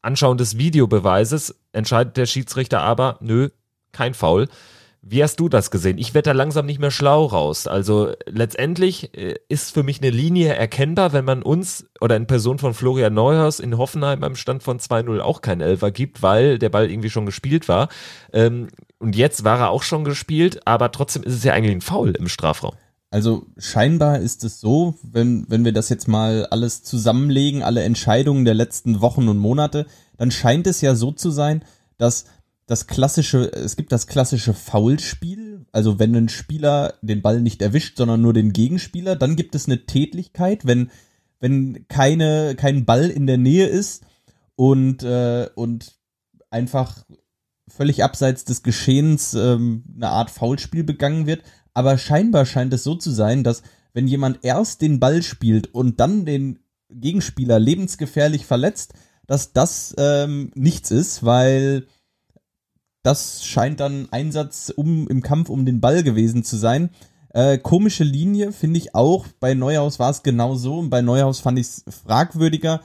Anschauen 0.01 0.39
des 0.39 0.57
Videobeweises 0.57 1.55
entscheidet 1.79 2.17
der 2.17 2.27
Schiedsrichter 2.27 2.83
aber, 2.83 3.17
nö, 3.21 3.49
kein 3.93 4.15
Foul. 4.15 4.49
Wie 5.01 5.23
hast 5.23 5.39
du 5.41 5.49
das 5.49 5.71
gesehen? 5.71 5.97
Ich 5.97 6.13
werde 6.13 6.31
da 6.31 6.33
langsam 6.33 6.67
nicht 6.67 6.81
mehr 6.81 6.91
schlau 6.91 7.25
raus. 7.25 7.67
Also 7.67 8.13
letztendlich 8.27 9.17
äh, 9.17 9.37
ist 9.49 9.73
für 9.73 9.85
mich 9.85 10.03
eine 10.03 10.11
Linie 10.11 10.55
erkennbar, 10.55 11.13
wenn 11.13 11.25
man 11.25 11.43
uns 11.43 11.87
oder 12.01 12.17
in 12.17 12.27
Person 12.27 12.59
von 12.59 12.75
Florian 12.75 13.15
Neuhaus 13.15 13.61
in 13.61 13.79
Hoffenheim 13.79 14.25
am 14.25 14.35
Stand 14.35 14.63
von 14.63 14.81
2-0 14.81 15.21
auch 15.21 15.41
kein 15.41 15.61
Elfer 15.61 15.93
gibt, 15.93 16.23
weil 16.23 16.59
der 16.59 16.69
Ball 16.69 16.91
irgendwie 16.91 17.11
schon 17.11 17.27
gespielt 17.27 17.69
war. 17.69 17.89
Ähm, 18.33 18.69
und 18.99 19.15
jetzt 19.15 19.45
war 19.45 19.61
er 19.61 19.71
auch 19.71 19.85
schon 19.85 20.05
gespielt, 20.05 20.67
aber 20.67 20.91
trotzdem 20.91 21.23
ist 21.23 21.35
es 21.35 21.45
ja 21.45 21.55
eigentlich 21.55 21.77
ein 21.77 21.81
Foul 21.81 22.11
im 22.11 22.29
Strafraum. 22.29 22.75
Also 23.11 23.47
scheinbar 23.57 24.19
ist 24.19 24.45
es 24.45 24.61
so, 24.61 24.95
wenn, 25.03 25.47
wenn 25.49 25.65
wir 25.65 25.73
das 25.73 25.89
jetzt 25.89 26.09
mal 26.09 26.47
alles 26.47 26.83
zusammenlegen, 26.83 27.63
alle 27.63 27.83
Entscheidungen 27.83 28.45
der 28.45 28.55
letzten 28.55 29.01
Wochen 29.01 29.29
und 29.29 29.39
Monate, 29.39 29.87
dann 30.19 30.31
scheint 30.31 30.67
es 30.67 30.83
ja 30.83 30.95
so 30.95 31.13
zu 31.13 31.31
sein, 31.31 31.65
dass 31.97 32.27
das 32.67 32.87
klassische, 32.87 33.51
es 33.51 33.77
gibt 33.77 33.93
das 33.93 34.07
klassische 34.07 34.53
Foulspiel, 34.53 35.65
also 35.73 35.99
wenn 35.99 36.15
ein 36.15 36.29
Spieler 36.29 36.95
den 37.01 37.23
Ball 37.23 37.41
nicht 37.41 37.63
erwischt, 37.63 37.97
sondern 37.97 38.21
nur 38.21 38.35
den 38.35 38.53
Gegenspieler, 38.53 39.17
dann 39.17 39.37
gibt 39.37 39.55
es 39.55 39.67
eine 39.67 39.87
Tätlichkeit, 39.87 40.67
wenn, 40.67 40.91
wenn 41.41 41.87
keine, 41.89 42.57
kein 42.57 42.85
Ball 42.85 43.09
in 43.09 43.27
der 43.27 43.39
Nähe 43.39 43.67
ist 43.67 44.05
und, 44.55 45.03
äh, 45.03 45.49
und 45.55 45.95
einfach 46.51 47.05
völlig 47.69 48.05
abseits 48.05 48.45
des 48.45 48.63
Geschehens 48.63 49.35
ähm, 49.35 49.85
eine 49.97 50.09
Art 50.09 50.31
Foulspiel 50.31 50.85
begangen 50.85 51.27
wird. 51.27 51.43
Aber 51.79 51.97
scheinbar 51.97 52.45
scheint 52.45 52.75
es 52.75 52.83
so 52.83 52.97
zu 52.97 53.13
sein, 53.13 53.45
dass 53.45 53.63
wenn 53.93 54.09
jemand 54.09 54.41
erst 54.43 54.83
den 54.83 54.99
Ball 54.99 55.23
spielt 55.23 55.73
und 55.73 56.01
dann 56.01 56.25
den 56.25 56.59
Gegenspieler 56.91 57.61
lebensgefährlich 57.61 58.47
verletzt, 58.47 58.95
dass 59.29 59.53
das 59.53 59.95
ähm, 59.97 60.51
nichts 60.57 60.91
ist, 60.91 61.25
weil 61.25 61.87
das 63.05 63.45
scheint 63.45 63.79
dann 63.79 64.09
Einsatz 64.11 64.73
um, 64.75 65.07
im 65.07 65.23
Kampf 65.23 65.51
um 65.51 65.65
den 65.65 65.81
Ball 65.81 66.03
gewesen 66.03 66.43
zu 66.43 66.57
sein. 66.57 66.91
Äh, 67.29 67.59
komische 67.59 68.03
Linie 68.03 68.51
finde 68.51 68.79
ich 68.79 68.97
auch. 68.97 69.29
Bei 69.39 69.55
Neuhaus 69.55 70.01
war 70.01 70.11
es 70.11 70.25
genau 70.25 70.57
so 70.57 70.81
und 70.81 70.91
bei 70.91 71.01
Neuhaus 71.01 71.39
fand 71.39 71.61
ich 71.61 71.69
es 71.69 71.85
fragwürdiger. 72.05 72.81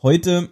Heute, 0.00 0.48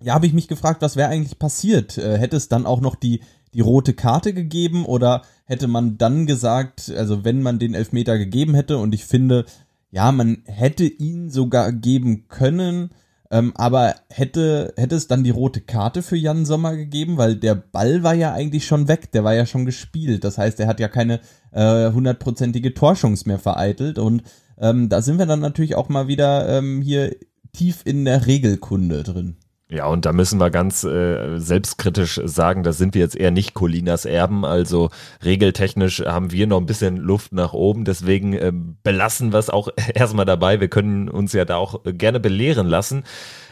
ja, 0.00 0.14
habe 0.14 0.26
ich 0.26 0.34
mich 0.34 0.46
gefragt, 0.46 0.82
was 0.82 0.94
wäre 0.94 1.08
eigentlich 1.08 1.40
passiert? 1.40 1.98
Äh, 1.98 2.16
hätte 2.18 2.36
es 2.36 2.46
dann 2.46 2.64
auch 2.64 2.80
noch 2.80 2.94
die, 2.94 3.22
die 3.54 3.60
rote 3.60 3.94
Karte 3.94 4.32
gegeben 4.32 4.84
oder 4.84 5.22
hätte 5.44 5.68
man 5.68 5.98
dann 5.98 6.26
gesagt, 6.26 6.90
also 6.96 7.24
wenn 7.24 7.42
man 7.42 7.58
den 7.58 7.74
Elfmeter 7.74 8.18
gegeben 8.18 8.54
hätte 8.54 8.78
und 8.78 8.94
ich 8.94 9.04
finde, 9.04 9.44
ja, 9.90 10.10
man 10.10 10.42
hätte 10.46 10.84
ihn 10.84 11.30
sogar 11.30 11.72
geben 11.72 12.28
können, 12.28 12.90
ähm, 13.32 13.52
aber 13.56 13.94
hätte, 14.10 14.74
hätte 14.76 14.94
es 14.94 15.06
dann 15.06 15.24
die 15.24 15.30
rote 15.30 15.62
Karte 15.62 16.02
für 16.02 16.16
Jan 16.16 16.44
Sommer 16.44 16.76
gegeben, 16.76 17.16
weil 17.16 17.34
der 17.34 17.54
Ball 17.54 18.02
war 18.02 18.12
ja 18.12 18.34
eigentlich 18.34 18.66
schon 18.66 18.88
weg, 18.88 19.10
der 19.12 19.24
war 19.24 19.34
ja 19.34 19.46
schon 19.46 19.64
gespielt. 19.64 20.22
Das 20.22 20.36
heißt, 20.36 20.60
er 20.60 20.66
hat 20.66 20.80
ja 20.80 20.88
keine 20.88 21.20
äh, 21.50 21.90
hundertprozentige 21.90 22.68
äh, 22.68 22.74
Torschance 22.74 23.26
mehr 23.26 23.38
vereitelt. 23.38 23.98
Und 23.98 24.22
ähm, 24.58 24.90
da 24.90 25.00
sind 25.00 25.18
wir 25.18 25.24
dann 25.24 25.40
natürlich 25.40 25.76
auch 25.76 25.88
mal 25.88 26.08
wieder 26.08 26.46
ähm, 26.46 26.82
hier 26.82 27.16
tief 27.54 27.80
in 27.86 28.04
der 28.04 28.26
Regelkunde 28.26 29.02
drin. 29.02 29.36
Ja, 29.72 29.86
und 29.86 30.04
da 30.04 30.12
müssen 30.12 30.38
wir 30.38 30.50
ganz 30.50 30.84
äh, 30.84 31.38
selbstkritisch 31.38 32.20
sagen, 32.24 32.62
da 32.62 32.74
sind 32.74 32.92
wir 32.92 33.00
jetzt 33.00 33.16
eher 33.16 33.30
nicht 33.30 33.54
Colinas 33.54 34.04
Erben. 34.04 34.44
Also 34.44 34.90
regeltechnisch 35.24 36.00
haben 36.00 36.30
wir 36.30 36.46
noch 36.46 36.58
ein 36.58 36.66
bisschen 36.66 36.98
Luft 36.98 37.32
nach 37.32 37.54
oben. 37.54 37.86
Deswegen 37.86 38.34
äh, 38.34 38.52
belassen 38.52 39.32
wir 39.32 39.38
es 39.38 39.48
auch 39.48 39.70
erstmal 39.94 40.26
dabei. 40.26 40.60
Wir 40.60 40.68
können 40.68 41.08
uns 41.08 41.32
ja 41.32 41.46
da 41.46 41.56
auch 41.56 41.80
gerne 41.84 42.20
belehren 42.20 42.66
lassen 42.66 43.04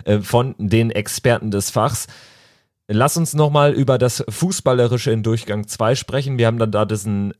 äh, 0.04 0.18
von 0.18 0.54
den 0.58 0.90
Experten 0.90 1.50
des 1.50 1.70
Fachs. 1.70 2.06
Lass 2.86 3.16
uns 3.16 3.32
nochmal 3.32 3.72
über 3.72 3.96
das 3.96 4.22
Fußballerische 4.28 5.12
in 5.12 5.22
Durchgang 5.22 5.68
2 5.68 5.94
sprechen. 5.94 6.36
Wir 6.36 6.48
haben 6.48 6.58
dann 6.58 6.72
da 6.72 6.84
diesen 6.84 7.32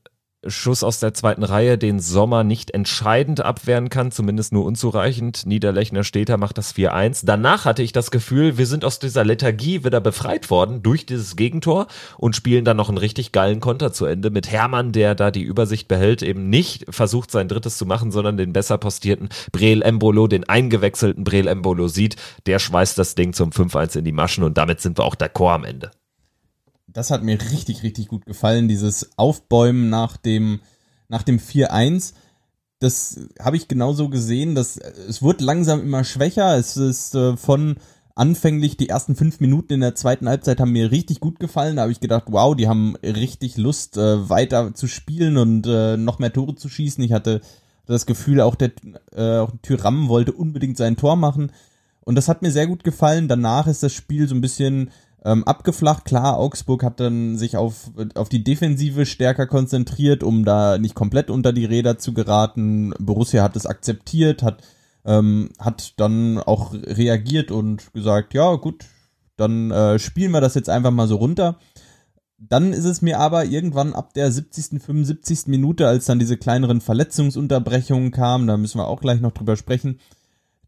Schuss 0.47 0.83
aus 0.83 0.99
der 0.99 1.13
zweiten 1.13 1.43
Reihe 1.43 1.77
den 1.77 1.99
Sommer 1.99 2.43
nicht 2.43 2.71
entscheidend 2.71 3.41
abwehren 3.41 3.89
kann, 3.89 4.11
zumindest 4.11 4.53
nur 4.53 4.65
unzureichend. 4.65 5.45
Niederlechner 5.45 6.03
Städter 6.03 6.37
macht 6.37 6.57
das 6.57 6.75
4-1. 6.75 7.21
Danach 7.25 7.65
hatte 7.65 7.83
ich 7.83 7.91
das 7.91 8.09
Gefühl, 8.09 8.57
wir 8.57 8.65
sind 8.65 8.83
aus 8.83 8.97
dieser 8.97 9.23
Lethargie 9.23 9.83
wieder 9.83 10.01
befreit 10.01 10.49
worden 10.49 10.81
durch 10.81 11.05
dieses 11.05 11.35
Gegentor 11.35 11.85
und 12.17 12.35
spielen 12.35 12.65
dann 12.65 12.77
noch 12.77 12.89
einen 12.89 12.97
richtig 12.97 13.31
geilen 13.31 13.59
Konter 13.59 13.93
zu 13.93 14.05
Ende 14.05 14.31
mit 14.31 14.51
Hermann, 14.51 14.91
der 14.91 15.13
da 15.13 15.29
die 15.29 15.43
Übersicht 15.43 15.87
behält, 15.87 16.23
eben 16.23 16.49
nicht 16.49 16.85
versucht 16.89 17.29
sein 17.29 17.47
drittes 17.47 17.77
zu 17.77 17.85
machen, 17.85 18.11
sondern 18.11 18.37
den 18.37 18.51
besser 18.51 18.79
postierten 18.79 19.29
Breel 19.51 19.83
Embolo, 19.83 20.27
den 20.27 20.49
eingewechselten 20.49 21.23
Breel 21.23 21.47
Embolo 21.47 21.87
sieht. 21.87 22.15
Der 22.47 22.57
schweißt 22.57 22.97
das 22.97 23.13
Ding 23.13 23.33
zum 23.33 23.51
5-1 23.51 23.99
in 23.99 24.05
die 24.05 24.11
Maschen 24.11 24.43
und 24.43 24.57
damit 24.57 24.81
sind 24.81 24.97
wir 24.97 25.05
auch 25.05 25.15
d'accord 25.15 25.53
am 25.53 25.65
Ende 25.65 25.91
das 26.93 27.11
hat 27.11 27.23
mir 27.23 27.39
richtig, 27.51 27.83
richtig 27.83 28.07
gut 28.07 28.25
gefallen, 28.25 28.67
dieses 28.67 29.17
Aufbäumen 29.17 29.89
nach 29.89 30.17
dem, 30.17 30.61
nach 31.07 31.23
dem 31.23 31.39
4-1. 31.39 32.13
Das 32.79 33.19
habe 33.39 33.57
ich 33.57 33.67
genauso 33.67 34.09
gesehen, 34.09 34.55
dass 34.55 34.77
es 34.77 35.21
wird 35.21 35.41
langsam 35.41 35.81
immer 35.81 36.03
schwächer. 36.03 36.57
Es 36.57 36.77
ist 36.77 37.15
äh, 37.15 37.37
von 37.37 37.75
anfänglich 38.15 38.77
die 38.77 38.89
ersten 38.89 39.15
fünf 39.15 39.39
Minuten 39.39 39.73
in 39.73 39.81
der 39.81 39.95
zweiten 39.95 40.27
Halbzeit 40.27 40.59
haben 40.59 40.71
mir 40.71 40.91
richtig 40.91 41.19
gut 41.19 41.39
gefallen. 41.39 41.75
Da 41.75 41.83
habe 41.83 41.91
ich 41.91 41.99
gedacht, 41.99 42.25
wow, 42.27 42.55
die 42.55 42.67
haben 42.67 42.95
richtig 43.03 43.57
Lust, 43.57 43.97
äh, 43.97 44.29
weiter 44.29 44.73
zu 44.73 44.87
spielen 44.87 45.37
und 45.37 45.67
äh, 45.67 45.97
noch 45.97 46.19
mehr 46.19 46.33
Tore 46.33 46.55
zu 46.55 46.69
schießen. 46.69 47.03
Ich 47.03 47.13
hatte 47.13 47.41
das 47.85 48.05
Gefühl, 48.05 48.41
auch 48.41 48.55
der 48.55 48.71
äh, 49.15 49.37
auch 49.37 49.51
Tyram 49.61 50.07
wollte 50.07 50.33
unbedingt 50.33 50.77
sein 50.77 50.97
Tor 50.97 51.15
machen. 51.15 51.51
Und 52.03 52.15
das 52.15 52.27
hat 52.27 52.41
mir 52.41 52.51
sehr 52.51 52.67
gut 52.67 52.83
gefallen. 52.83 53.27
Danach 53.27 53.67
ist 53.67 53.83
das 53.83 53.93
Spiel 53.93 54.27
so 54.27 54.35
ein 54.35 54.41
bisschen 54.41 54.91
ähm, 55.23 55.43
abgeflacht. 55.43 56.05
Klar, 56.05 56.37
Augsburg 56.37 56.83
hat 56.83 56.99
dann 56.99 57.37
sich 57.37 57.57
auf, 57.57 57.91
auf 58.15 58.29
die 58.29 58.43
Defensive 58.43 59.05
stärker 59.05 59.47
konzentriert, 59.47 60.23
um 60.23 60.45
da 60.45 60.77
nicht 60.77 60.95
komplett 60.95 61.29
unter 61.29 61.53
die 61.53 61.65
Räder 61.65 61.97
zu 61.97 62.13
geraten. 62.13 62.93
Borussia 62.99 63.43
hat 63.43 63.55
es 63.55 63.65
akzeptiert, 63.65 64.43
hat, 64.43 64.63
ähm, 65.05 65.49
hat 65.59 65.99
dann 65.99 66.39
auch 66.39 66.73
reagiert 66.73 67.51
und 67.51 67.93
gesagt, 67.93 68.33
ja 68.33 68.55
gut, 68.55 68.85
dann 69.37 69.71
äh, 69.71 69.99
spielen 69.99 70.31
wir 70.31 70.41
das 70.41 70.55
jetzt 70.55 70.69
einfach 70.69 70.91
mal 70.91 71.07
so 71.07 71.15
runter. 71.17 71.57
Dann 72.37 72.73
ist 72.73 72.85
es 72.85 73.03
mir 73.03 73.19
aber 73.19 73.45
irgendwann 73.45 73.93
ab 73.93 74.15
der 74.15 74.31
70., 74.31 74.81
75. 74.81 75.45
Minute, 75.45 75.87
als 75.87 76.05
dann 76.05 76.17
diese 76.17 76.37
kleineren 76.37 76.81
Verletzungsunterbrechungen 76.81 78.09
kamen, 78.09 78.47
da 78.47 78.57
müssen 78.57 78.79
wir 78.79 78.87
auch 78.87 78.99
gleich 78.99 79.21
noch 79.21 79.31
drüber 79.31 79.55
sprechen, 79.55 79.99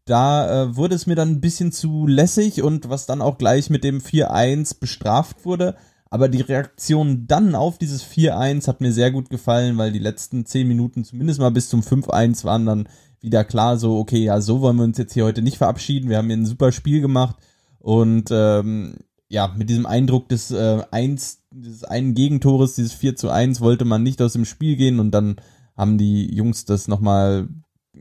da 0.04 0.64
äh, 0.64 0.76
wurde 0.76 0.94
es 0.94 1.06
mir 1.06 1.14
dann 1.14 1.30
ein 1.30 1.40
bisschen 1.40 1.72
zu 1.72 2.06
lässig 2.06 2.62
und 2.62 2.88
was 2.90 3.06
dann 3.06 3.22
auch 3.22 3.38
gleich 3.38 3.70
mit 3.70 3.84
dem 3.84 4.00
4-1 4.00 4.78
bestraft 4.78 5.44
wurde. 5.44 5.76
Aber 6.10 6.28
die 6.28 6.42
Reaktion 6.42 7.26
dann 7.26 7.54
auf 7.54 7.78
dieses 7.78 8.04
4-1 8.04 8.68
hat 8.68 8.80
mir 8.80 8.92
sehr 8.92 9.10
gut 9.10 9.30
gefallen, 9.30 9.78
weil 9.78 9.90
die 9.90 9.98
letzten 9.98 10.46
10 10.46 10.68
Minuten 10.68 11.04
zumindest 11.04 11.40
mal 11.40 11.50
bis 11.50 11.68
zum 11.68 11.80
5-1 11.80 12.44
waren 12.44 12.66
dann 12.66 12.88
wieder 13.20 13.42
klar 13.44 13.78
so, 13.78 13.98
okay, 13.98 14.22
ja, 14.24 14.40
so 14.40 14.60
wollen 14.60 14.76
wir 14.76 14.84
uns 14.84 14.98
jetzt 14.98 15.14
hier 15.14 15.24
heute 15.24 15.42
nicht 15.42 15.56
verabschieden. 15.56 16.10
Wir 16.10 16.18
haben 16.18 16.28
hier 16.28 16.36
ein 16.36 16.46
super 16.46 16.70
Spiel 16.70 17.00
gemacht 17.00 17.36
und 17.78 18.28
ähm, 18.30 18.98
ja, 19.28 19.52
mit 19.56 19.70
diesem 19.70 19.86
Eindruck 19.86 20.28
des 20.28 20.50
äh, 20.50 20.82
1, 20.90 21.40
dieses 21.50 21.82
einen 21.84 22.14
Gegentores, 22.14 22.74
dieses 22.74 22.92
4 22.92 23.16
zu 23.16 23.30
1, 23.30 23.60
wollte 23.60 23.84
man 23.84 24.02
nicht 24.02 24.20
aus 24.20 24.34
dem 24.34 24.44
Spiel 24.44 24.76
gehen 24.76 25.00
und 25.00 25.10
dann 25.10 25.36
haben 25.76 25.98
die 25.98 26.32
Jungs 26.32 26.66
das 26.66 26.86
nochmal 26.86 27.48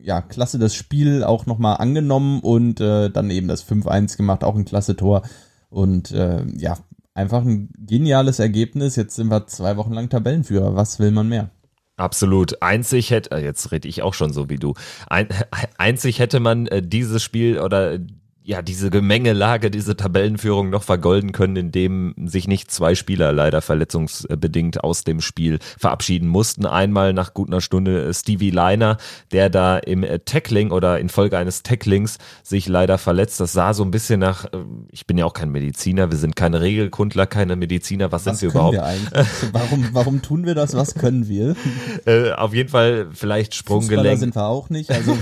ja, 0.02 0.22
klasse 0.22 0.60
das 0.60 0.76
Spiel 0.76 1.24
auch 1.24 1.46
nochmal 1.46 1.78
angenommen 1.78 2.40
und 2.42 2.82
äh, 2.82 3.10
dann 3.10 3.30
eben 3.30 3.48
das 3.48 3.68
5-1 3.68 4.18
gemacht, 4.18 4.44
auch 4.44 4.56
ein 4.56 4.66
klasse 4.66 4.96
Tor. 4.96 5.24
Und 5.70 6.12
äh, 6.12 6.46
ja, 6.58 6.78
einfach 7.14 7.44
ein 7.44 7.70
geniales 7.78 8.40
Ergebnis. 8.40 8.96
Jetzt 8.96 9.16
sind 9.16 9.30
wir 9.30 9.48
zwei 9.48 9.78
Wochen 9.78 9.94
lang 9.94 10.10
Tabellenführer. 10.10 10.76
Was 10.76 11.00
will 11.00 11.12
man 11.12 11.30
mehr? 11.30 11.50
Absolut. 11.96 12.62
Einzig 12.62 13.12
hätte, 13.12 13.32
äh, 13.32 13.44
jetzt 13.44 13.72
rede 13.72 13.88
ich 13.88 14.02
auch 14.02 14.14
schon 14.14 14.34
so 14.34 14.50
wie 14.50 14.58
du. 14.58 14.74
Ein, 15.08 15.28
einzig 15.78 16.20
hätte 16.20 16.40
man 16.40 16.68
äh, 16.68 16.82
dieses 16.82 17.22
Spiel 17.22 17.60
oder 17.60 18.00
ja, 18.46 18.62
diese 18.62 18.90
Gemengelage, 18.90 19.72
diese 19.72 19.96
Tabellenführung 19.96 20.70
noch 20.70 20.84
vergolden 20.84 21.32
können, 21.32 21.56
indem 21.56 22.14
sich 22.26 22.48
nicht 22.48 22.72
zwei 22.72 22.94
Spieler 22.94 23.32
leider 23.32 23.62
verletzungsbedingt 23.62 24.84
aus 24.84 25.06
dem 25.06 25.22
Spiel 25.22 25.60
verabschieden 25.78 26.28
mussten. 26.28 26.66
Einmal 26.66 27.14
nach 27.14 27.34
gut 27.34 27.48
einer 27.48 27.62
Stunde 27.62 28.14
Stevie 28.14 28.50
Liner, 28.50 28.98
der 29.32 29.50
da 29.50 29.78
im 29.78 30.06
Tackling 30.26 30.72
oder 30.72 31.00
infolge 31.00 31.38
eines 31.38 31.64
Tacklings 31.64 32.18
sich 32.44 32.68
leider 32.68 32.98
verletzt. 32.98 33.40
Das 33.40 33.54
sah 33.54 33.74
so 33.74 33.84
ein 33.84 33.92
bisschen 33.92 34.20
nach, 34.20 34.46
äh, 34.46 34.58
ich 34.92 35.08
bin 35.08 35.18
ja 35.18 35.26
auch 35.26 35.34
kein 35.34 35.50
Mediziner, 35.50 36.12
wir 36.12 36.18
sind 36.18 36.36
keine 36.36 36.60
Regelkundler, 36.60 37.26
keine 37.28 37.56
Mediziner, 37.56 38.12
was, 38.12 38.26
was 38.26 38.40
sind 38.40 38.50
wir 38.50 38.56
überhaupt? 38.56 38.74
Wir 38.74 38.86
eigentlich? 38.86 39.24
warum, 39.54 39.90
warum 39.94 40.22
tun 40.22 40.46
wir 40.46 40.54
das? 40.54 40.76
Was 40.76 40.96
können 40.96 41.30
wir? 41.30 41.56
äh, 42.06 42.32
auf 42.34 42.54
jeden 42.54 42.70
Fall 42.70 43.08
vielleicht 43.14 43.56
Sprunggelenk. 43.56 44.02
Fußballer 44.02 44.18
sind 44.18 44.36
wir 44.36 44.48
auch 44.48 44.70
nicht, 44.70 44.92
also, 44.92 45.18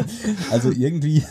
also 0.50 0.70
irgendwie 0.70 1.24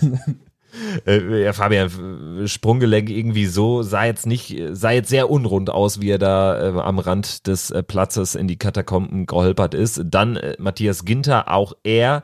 äh, 1.06 1.44
ja, 1.44 1.54
Fabian, 1.54 2.48
Sprunggelenk 2.48 3.10
irgendwie 3.10 3.46
so, 3.46 3.84
sah 3.84 4.06
jetzt 4.06 4.26
nicht, 4.26 4.62
sah 4.72 4.92
jetzt 4.92 5.10
sehr 5.10 5.30
unrund 5.30 5.70
aus, 5.70 6.02
wie 6.02 6.10
er 6.10 6.20
da 6.20 6.76
äh, 6.76 6.80
am 6.80 7.00
Rand 7.00 7.48
des 7.48 7.72
äh, 7.72 7.84
Platzes 7.84 8.36
in 8.36 8.48
die 8.48 8.58
Katakomben 8.58 9.26
geholpert 9.26 9.74
ist. 9.74 10.02
Dann 10.06 10.36
äh, 10.36 10.56
Matthias 10.60 11.06
Ginter, 11.06 11.52
auch 11.52 11.74
er 11.84 12.24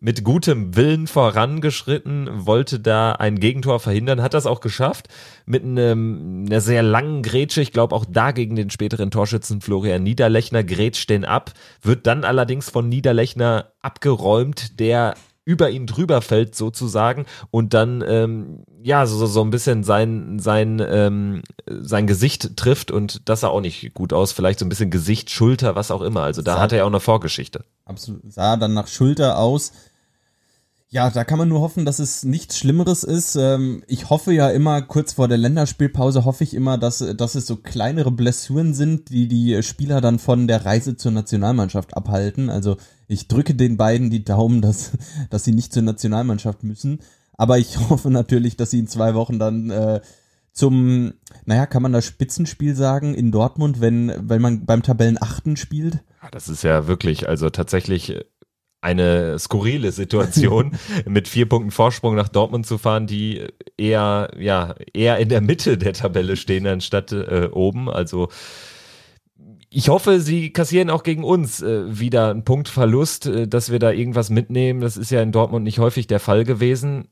mit 0.00 0.22
gutem 0.24 0.76
Willen 0.76 1.06
vorangeschritten, 1.06 2.46
wollte 2.46 2.80
da 2.80 3.12
ein 3.12 3.40
Gegentor 3.40 3.80
verhindern, 3.80 4.22
hat 4.22 4.34
das 4.34 4.46
auch 4.46 4.60
geschafft 4.60 5.08
mit 5.46 5.64
einem, 5.64 6.44
einer 6.46 6.60
sehr 6.60 6.82
langen 6.82 7.22
Grätsche. 7.22 7.60
Ich 7.60 7.72
glaube 7.72 7.94
auch 7.94 8.04
da 8.08 8.30
gegen 8.30 8.56
den 8.56 8.70
späteren 8.70 9.10
Torschützen 9.10 9.60
Florian 9.60 10.02
Niederlechner 10.02 10.62
grätscht 10.62 11.10
den 11.10 11.24
ab, 11.24 11.52
wird 11.82 12.06
dann 12.06 12.24
allerdings 12.24 12.70
von 12.70 12.88
Niederlechner 12.88 13.72
abgeräumt, 13.82 14.78
der 14.78 15.14
über 15.48 15.70
ihn 15.70 15.86
drüber 15.86 16.20
fällt 16.20 16.54
sozusagen 16.54 17.24
und 17.50 17.72
dann 17.72 18.04
ähm, 18.06 18.64
ja 18.82 19.06
so, 19.06 19.24
so 19.24 19.40
ein 19.40 19.48
bisschen 19.48 19.82
sein 19.82 20.38
sein 20.38 20.78
ähm, 20.86 21.42
sein 21.66 22.06
Gesicht 22.06 22.54
trifft 22.58 22.90
und 22.90 23.26
das 23.30 23.40
sah 23.40 23.48
auch 23.48 23.62
nicht 23.62 23.94
gut 23.94 24.12
aus. 24.12 24.32
Vielleicht 24.32 24.58
so 24.58 24.66
ein 24.66 24.68
bisschen 24.68 24.90
Gesicht 24.90 25.30
Schulter 25.30 25.74
was 25.74 25.90
auch 25.90 26.02
immer. 26.02 26.20
Also 26.20 26.42
da 26.42 26.56
sah, 26.56 26.60
hat 26.60 26.72
er 26.72 26.78
ja 26.78 26.84
auch 26.84 26.88
eine 26.88 27.00
Vorgeschichte. 27.00 27.64
Absolut 27.86 28.30
sah 28.30 28.58
dann 28.58 28.74
nach 28.74 28.88
Schulter 28.88 29.38
aus 29.38 29.72
ja, 30.90 31.10
da 31.10 31.24
kann 31.24 31.36
man 31.38 31.50
nur 31.50 31.60
hoffen, 31.60 31.84
dass 31.84 31.98
es 31.98 32.24
nichts 32.24 32.58
Schlimmeres 32.58 33.04
ist. 33.04 33.36
Ähm, 33.36 33.82
ich 33.86 34.08
hoffe 34.08 34.32
ja 34.32 34.48
immer, 34.48 34.80
kurz 34.80 35.12
vor 35.12 35.28
der 35.28 35.36
Länderspielpause 35.36 36.24
hoffe 36.24 36.44
ich 36.44 36.54
immer, 36.54 36.78
dass, 36.78 36.98
dass 36.98 37.34
es 37.34 37.46
so 37.46 37.56
kleinere 37.56 38.10
Blessuren 38.10 38.72
sind, 38.72 39.10
die 39.10 39.28
die 39.28 39.62
Spieler 39.62 40.00
dann 40.00 40.18
von 40.18 40.48
der 40.48 40.64
Reise 40.64 40.96
zur 40.96 41.12
Nationalmannschaft 41.12 41.94
abhalten. 41.94 42.48
Also 42.48 42.78
ich 43.06 43.28
drücke 43.28 43.54
den 43.54 43.76
beiden 43.76 44.08
die 44.08 44.24
Daumen, 44.24 44.62
dass, 44.62 44.92
dass 45.30 45.44
sie 45.44 45.52
nicht 45.52 45.74
zur 45.74 45.82
Nationalmannschaft 45.82 46.62
müssen. 46.62 47.00
Aber 47.36 47.58
ich 47.58 47.78
hoffe 47.90 48.10
natürlich, 48.10 48.56
dass 48.56 48.70
sie 48.70 48.78
in 48.78 48.88
zwei 48.88 49.14
Wochen 49.14 49.38
dann 49.38 49.68
äh, 49.68 50.00
zum, 50.52 51.12
naja, 51.44 51.66
kann 51.66 51.82
man 51.82 51.92
das 51.92 52.06
Spitzenspiel 52.06 52.74
sagen 52.74 53.14
in 53.14 53.30
Dortmund, 53.30 53.82
wenn, 53.82 54.12
wenn 54.18 54.40
man 54.40 54.64
beim 54.64 54.82
Tabellenachten 54.82 55.56
spielt? 55.56 55.98
Das 56.32 56.48
ist 56.48 56.64
ja 56.64 56.86
wirklich, 56.86 57.28
also 57.28 57.50
tatsächlich 57.50 58.24
eine 58.80 59.38
skurrile 59.38 59.92
Situation, 59.92 60.76
mit 61.06 61.28
vier 61.28 61.48
Punkten 61.48 61.70
Vorsprung 61.70 62.14
nach 62.14 62.28
Dortmund 62.28 62.66
zu 62.66 62.78
fahren, 62.78 63.06
die 63.06 63.46
eher, 63.76 64.30
ja, 64.38 64.74
eher 64.92 65.18
in 65.18 65.28
der 65.28 65.40
Mitte 65.40 65.78
der 65.78 65.92
Tabelle 65.92 66.36
stehen, 66.36 66.66
anstatt 66.66 67.12
äh, 67.12 67.48
oben. 67.52 67.88
Also 67.88 68.28
ich 69.70 69.88
hoffe, 69.88 70.20
sie 70.20 70.52
kassieren 70.52 70.90
auch 70.90 71.02
gegen 71.02 71.24
uns 71.24 71.60
äh, 71.60 71.98
wieder 71.98 72.30
einen 72.30 72.44
Punktverlust, 72.44 73.26
äh, 73.26 73.48
dass 73.48 73.70
wir 73.70 73.78
da 73.78 73.90
irgendwas 73.90 74.30
mitnehmen. 74.30 74.80
Das 74.80 74.96
ist 74.96 75.10
ja 75.10 75.22
in 75.22 75.32
Dortmund 75.32 75.64
nicht 75.64 75.78
häufig 75.78 76.06
der 76.06 76.20
Fall 76.20 76.44
gewesen 76.44 77.08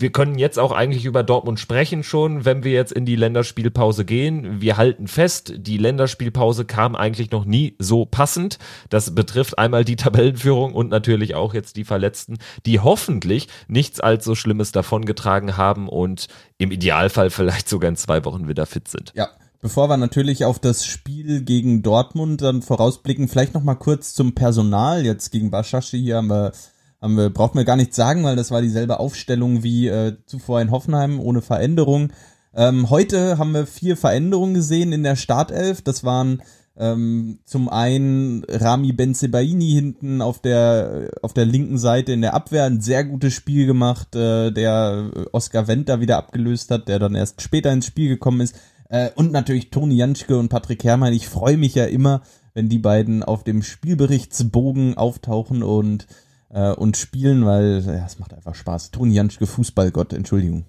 wir 0.00 0.12
können 0.12 0.38
jetzt 0.38 0.58
auch 0.58 0.70
eigentlich 0.70 1.04
über 1.04 1.24
Dortmund 1.24 1.58
sprechen 1.58 2.04
schon, 2.04 2.44
wenn 2.44 2.62
wir 2.62 2.72
jetzt 2.72 2.92
in 2.92 3.04
die 3.04 3.16
Länderspielpause 3.16 4.04
gehen. 4.04 4.60
Wir 4.60 4.76
halten 4.76 5.08
fest, 5.08 5.52
die 5.56 5.76
Länderspielpause 5.76 6.64
kam 6.64 6.94
eigentlich 6.94 7.32
noch 7.32 7.44
nie 7.44 7.74
so 7.80 8.04
passend. 8.04 8.58
Das 8.90 9.14
betrifft 9.14 9.58
einmal 9.58 9.84
die 9.84 9.96
Tabellenführung 9.96 10.72
und 10.72 10.88
natürlich 10.88 11.34
auch 11.34 11.52
jetzt 11.52 11.76
die 11.76 11.84
Verletzten, 11.84 12.38
die 12.64 12.78
hoffentlich 12.78 13.48
nichts 13.66 13.98
allzu 13.98 14.36
Schlimmes 14.36 14.70
davongetragen 14.70 15.56
haben 15.56 15.88
und 15.88 16.28
im 16.58 16.70
Idealfall 16.70 17.30
vielleicht 17.30 17.68
sogar 17.68 17.88
in 17.88 17.96
zwei 17.96 18.24
Wochen 18.24 18.46
wieder 18.46 18.66
fit 18.66 18.88
sind. 18.88 19.12
Ja. 19.16 19.28
Bevor 19.60 19.90
wir 19.90 19.96
natürlich 19.96 20.44
auf 20.44 20.60
das 20.60 20.86
Spiel 20.86 21.42
gegen 21.42 21.82
Dortmund 21.82 22.42
dann 22.42 22.62
vorausblicken, 22.62 23.26
vielleicht 23.26 23.54
noch 23.54 23.64
mal 23.64 23.74
kurz 23.74 24.14
zum 24.14 24.36
Personal. 24.36 25.04
Jetzt 25.04 25.32
gegen 25.32 25.50
Baschashi 25.50 25.98
hier 25.98 26.18
haben 26.18 26.28
wir 26.28 26.52
haben 27.00 27.16
wir, 27.16 27.30
braucht 27.30 27.54
mir 27.54 27.64
gar 27.64 27.76
nichts 27.76 27.96
sagen, 27.96 28.24
weil 28.24 28.36
das 28.36 28.50
war 28.50 28.62
dieselbe 28.62 29.00
Aufstellung 29.00 29.62
wie 29.62 29.88
äh, 29.88 30.16
zuvor 30.26 30.60
in 30.60 30.70
Hoffenheim, 30.70 31.20
ohne 31.20 31.42
Veränderung. 31.42 32.12
Ähm, 32.54 32.90
heute 32.90 33.38
haben 33.38 33.52
wir 33.52 33.66
vier 33.66 33.96
Veränderungen 33.96 34.54
gesehen 34.54 34.92
in 34.92 35.02
der 35.02 35.16
Startelf. 35.16 35.82
Das 35.82 36.02
waren 36.02 36.42
ähm, 36.76 37.40
zum 37.44 37.68
einen 37.68 38.44
Rami 38.48 38.92
Benzebaini 38.92 39.70
hinten 39.70 40.22
auf 40.22 40.40
der, 40.40 41.10
auf 41.22 41.32
der 41.32 41.44
linken 41.44 41.78
Seite 41.78 42.12
in 42.12 42.20
der 42.20 42.34
Abwehr 42.34 42.64
ein 42.64 42.80
sehr 42.80 43.04
gutes 43.04 43.34
Spiel 43.34 43.66
gemacht, 43.66 44.14
äh, 44.14 44.50
der 44.50 45.10
Oskar 45.32 45.66
Wendt 45.66 45.88
da 45.88 46.00
wieder 46.00 46.16
abgelöst 46.16 46.70
hat, 46.70 46.88
der 46.88 46.98
dann 46.98 47.14
erst 47.14 47.42
später 47.42 47.72
ins 47.72 47.86
Spiel 47.86 48.08
gekommen 48.08 48.40
ist. 48.40 48.56
Äh, 48.88 49.10
und 49.14 49.32
natürlich 49.32 49.70
Toni 49.70 49.96
Janschke 49.96 50.38
und 50.38 50.48
Patrick 50.48 50.84
Herrmann. 50.84 51.12
Ich 51.12 51.28
freue 51.28 51.56
mich 51.56 51.74
ja 51.74 51.84
immer, 51.84 52.22
wenn 52.54 52.68
die 52.68 52.78
beiden 52.78 53.22
auf 53.22 53.44
dem 53.44 53.62
Spielberichtsbogen 53.62 54.96
auftauchen 54.96 55.62
und 55.62 56.06
äh, 56.50 56.72
und 56.72 56.96
spielen, 56.96 57.44
weil 57.46 57.82
ja, 57.86 58.06
es 58.06 58.18
macht 58.18 58.34
einfach 58.34 58.54
Spaß. 58.54 58.90
Toni 58.90 59.14
Janschke, 59.14 59.46
Fußballgott, 59.46 60.12
Entschuldigung. 60.12 60.64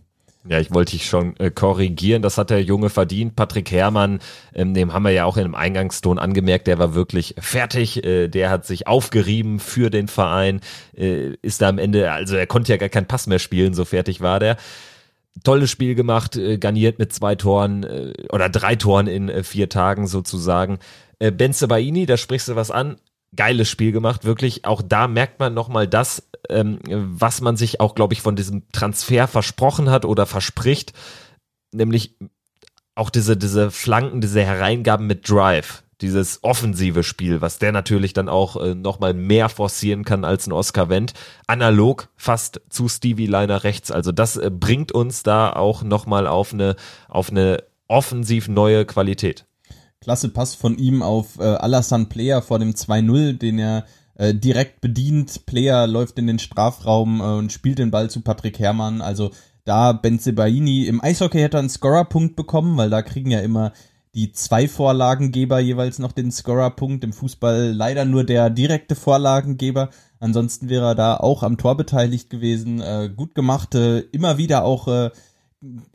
Ja, 0.47 0.59
ich 0.59 0.73
wollte 0.73 0.93
dich 0.93 1.05
schon 1.05 1.35
äh, 1.37 1.51
korrigieren. 1.51 2.21
Das 2.21 2.37
hat 2.37 2.49
der 2.49 2.63
Junge 2.63 2.89
verdient. 2.89 3.35
Patrick 3.35 3.71
Herrmann, 3.71 4.19
ähm, 4.53 4.73
dem 4.73 4.93
haben 4.93 5.03
wir 5.03 5.11
ja 5.11 5.25
auch 5.25 5.35
in 5.35 5.43
einem 5.43 5.55
Eingangston 5.55 6.17
angemerkt, 6.17 6.67
der 6.67 6.79
war 6.79 6.95
wirklich 6.95 7.35
fertig. 7.37 8.03
Äh, 8.05 8.29
der 8.29 8.49
hat 8.49 8.65
sich 8.65 8.87
aufgerieben 8.87 9.59
für 9.59 9.89
den 9.89 10.07
Verein. 10.07 10.61
Äh, 10.95 11.33
ist 11.41 11.61
da 11.61 11.67
am 11.67 11.77
Ende, 11.77 12.11
also 12.11 12.37
er 12.37 12.47
konnte 12.47 12.71
ja 12.71 12.77
gar 12.77 12.89
keinen 12.89 13.07
Pass 13.07 13.27
mehr 13.27 13.39
spielen, 13.39 13.73
so 13.73 13.83
fertig 13.83 14.21
war 14.21 14.39
der. 14.39 14.55
Tolles 15.43 15.69
Spiel 15.69 15.93
gemacht, 15.93 16.37
äh, 16.37 16.57
garniert 16.57 16.99
mit 16.99 17.11
zwei 17.13 17.35
Toren 17.35 17.83
äh, 17.83 18.13
oder 18.31 18.49
drei 18.49 18.75
Toren 18.75 19.07
in 19.07 19.29
äh, 19.29 19.43
vier 19.43 19.67
Tagen 19.67 20.07
sozusagen. 20.07 20.79
Äh, 21.19 21.31
Benze 21.31 21.67
Baini, 21.67 22.05
da 22.05 22.15
sprichst 22.17 22.47
du 22.47 22.55
was 22.55 22.71
an, 22.71 22.97
geiles 23.35 23.69
Spiel 23.69 23.91
gemacht, 23.91 24.25
wirklich. 24.25 24.65
Auch 24.65 24.81
da 24.81 25.07
merkt 25.07 25.39
man 25.39 25.53
nochmal 25.53 25.87
das, 25.87 26.27
ähm, 26.49 26.79
was 26.87 27.41
man 27.41 27.57
sich 27.57 27.79
auch, 27.79 27.95
glaube 27.95 28.13
ich, 28.13 28.21
von 28.21 28.35
diesem 28.35 28.69
Transfer 28.71 29.27
versprochen 29.27 29.89
hat 29.89 30.05
oder 30.05 30.25
verspricht, 30.25 30.93
nämlich 31.71 32.17
auch 32.95 33.09
diese, 33.09 33.37
diese 33.37 33.71
Flanken, 33.71 34.21
diese 34.21 34.43
Hereingaben 34.43 35.07
mit 35.07 35.29
Drive, 35.29 35.83
dieses 36.01 36.43
offensive 36.43 37.03
Spiel, 37.03 37.41
was 37.41 37.59
der 37.59 37.71
natürlich 37.71 38.13
dann 38.13 38.29
auch 38.29 38.57
äh, 38.57 38.75
nochmal 38.75 39.13
mehr 39.13 39.49
forcieren 39.49 40.03
kann 40.03 40.25
als 40.25 40.47
ein 40.47 40.53
Oscar 40.53 40.89
Wendt, 40.89 41.13
analog 41.47 42.09
fast 42.15 42.61
zu 42.69 42.87
Stevie 42.89 43.27
Liner 43.27 43.63
rechts. 43.63 43.91
Also 43.91 44.11
das 44.11 44.37
äh, 44.37 44.49
bringt 44.51 44.91
uns 44.91 45.23
da 45.23 45.51
auch 45.51 45.83
nochmal 45.83 46.27
auf 46.27 46.53
eine, 46.53 46.75
auf 47.07 47.29
eine 47.29 47.63
offensiv 47.87 48.47
neue 48.47 48.85
Qualität. 48.85 49.45
Klasse 50.09 50.29
Pass 50.29 50.55
von 50.55 50.79
ihm 50.79 51.03
auf 51.03 51.37
äh, 51.37 51.43
Alassane 51.43 52.05
Player 52.05 52.41
vor 52.41 52.57
dem 52.57 52.71
2-0, 52.71 53.33
den 53.33 53.59
er 53.59 53.85
äh, 54.15 54.33
direkt 54.33 54.81
bedient. 54.81 55.45
Player 55.45 55.85
läuft 55.85 56.17
in 56.17 56.25
den 56.25 56.39
Strafraum 56.39 57.21
äh, 57.21 57.23
und 57.25 57.51
spielt 57.51 57.77
den 57.77 57.91
Ball 57.91 58.09
zu 58.09 58.21
Patrick 58.21 58.57
Herrmann. 58.57 59.01
Also 59.01 59.29
da 59.65 59.91
Benzebaini 59.91 60.87
im 60.87 60.99
Eishockey 60.99 61.37
hätte 61.37 61.57
er 61.57 61.59
einen 61.59 61.69
Scorerpunkt 61.69 62.35
bekommen, 62.35 62.75
weil 62.75 62.89
da 62.89 63.03
kriegen 63.03 63.29
ja 63.29 63.41
immer 63.41 63.71
die 64.15 64.31
zwei 64.31 64.67
Vorlagengeber 64.67 65.59
jeweils 65.59 65.99
noch 65.99 66.11
den 66.11 66.31
Scorerpunkt. 66.31 67.03
Im 67.03 67.13
Fußball 67.13 67.71
leider 67.71 68.05
nur 68.05 68.23
der 68.23 68.49
direkte 68.49 68.95
Vorlagengeber. 68.95 69.91
Ansonsten 70.19 70.69
wäre 70.69 70.87
er 70.87 70.95
da 70.95 71.17
auch 71.17 71.43
am 71.43 71.59
Tor 71.59 71.77
beteiligt 71.77 72.31
gewesen. 72.31 72.81
Äh, 72.81 73.11
gut 73.15 73.35
gemacht, 73.35 73.75
äh, 73.75 73.99
immer 73.99 74.39
wieder 74.39 74.63
auch 74.63 74.87
äh, 74.87 75.11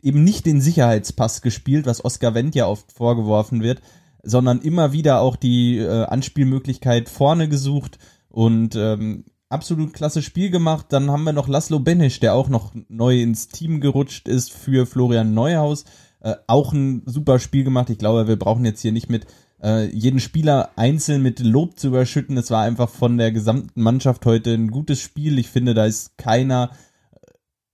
eben 0.01 0.23
nicht 0.23 0.45
den 0.45 0.61
Sicherheitspass 0.61 1.41
gespielt, 1.41 1.85
was 1.85 2.05
Oscar 2.05 2.33
Wendt 2.33 2.55
ja 2.55 2.67
oft 2.67 2.91
vorgeworfen 2.91 3.61
wird, 3.61 3.81
sondern 4.25 4.61
immer 4.61 4.91
wieder 4.91 5.21
auch 5.21 5.35
die 5.35 5.77
äh, 5.77 6.05
Anspielmöglichkeit 6.05 7.09
vorne 7.09 7.47
gesucht 7.47 7.99
und 8.27 8.75
ähm, 8.75 9.25
absolut 9.49 9.93
klasse 9.93 10.21
Spiel 10.21 10.49
gemacht. 10.49 10.87
Dann 10.89 11.11
haben 11.11 11.23
wir 11.23 11.33
noch 11.33 11.47
Laszlo 11.47 11.79
Benisch, 11.79 12.19
der 12.19 12.33
auch 12.33 12.49
noch 12.49 12.73
neu 12.89 13.21
ins 13.21 13.47
Team 13.47 13.79
gerutscht 13.79 14.27
ist 14.27 14.51
für 14.51 14.85
Florian 14.85 15.33
Neuhaus. 15.33 15.85
Äh, 16.19 16.35
auch 16.47 16.73
ein 16.73 17.03
super 17.05 17.39
Spiel 17.39 17.63
gemacht. 17.63 17.89
Ich 17.89 17.97
glaube, 17.97 18.27
wir 18.27 18.37
brauchen 18.37 18.65
jetzt 18.65 18.81
hier 18.81 18.91
nicht 18.91 19.09
mit 19.09 19.27
äh, 19.63 19.85
jeden 19.85 20.19
Spieler 20.19 20.71
einzeln 20.75 21.21
mit 21.21 21.39
Lob 21.39 21.79
zu 21.79 21.87
überschütten. 21.87 22.37
Es 22.37 22.51
war 22.51 22.63
einfach 22.63 22.89
von 22.89 23.17
der 23.17 23.31
gesamten 23.31 23.81
Mannschaft 23.81 24.25
heute 24.25 24.53
ein 24.53 24.71
gutes 24.71 24.99
Spiel. 24.99 25.39
Ich 25.39 25.49
finde, 25.49 25.73
da 25.73 25.85
ist 25.85 26.17
keiner 26.17 26.71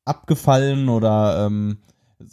abgefallen 0.05 0.89
oder 0.89 1.45
ähm, 1.45 1.77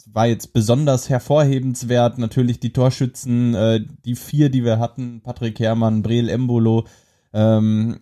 war 0.05 0.27
jetzt 0.27 0.53
besonders 0.53 1.09
hervorhebenswert. 1.09 2.17
Natürlich 2.17 2.59
die 2.59 2.73
Torschützen, 2.73 3.53
äh, 3.53 3.85
die 4.05 4.15
vier, 4.15 4.49
die 4.49 4.63
wir 4.63 4.79
hatten, 4.79 5.21
Patrick 5.21 5.59
Herrmann, 5.59 6.01
Breel 6.01 6.29
Embolo, 6.29 6.85
ähm, 7.33 7.99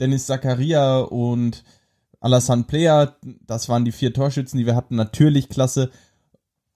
Dennis 0.00 0.26
Zakaria 0.26 0.98
und 1.00 1.64
Alassane 2.20 2.64
Player, 2.64 3.16
das 3.46 3.68
waren 3.68 3.84
die 3.84 3.92
vier 3.92 4.12
Torschützen, 4.12 4.58
die 4.58 4.66
wir 4.66 4.76
hatten, 4.76 4.96
natürlich 4.96 5.48
klasse. 5.48 5.90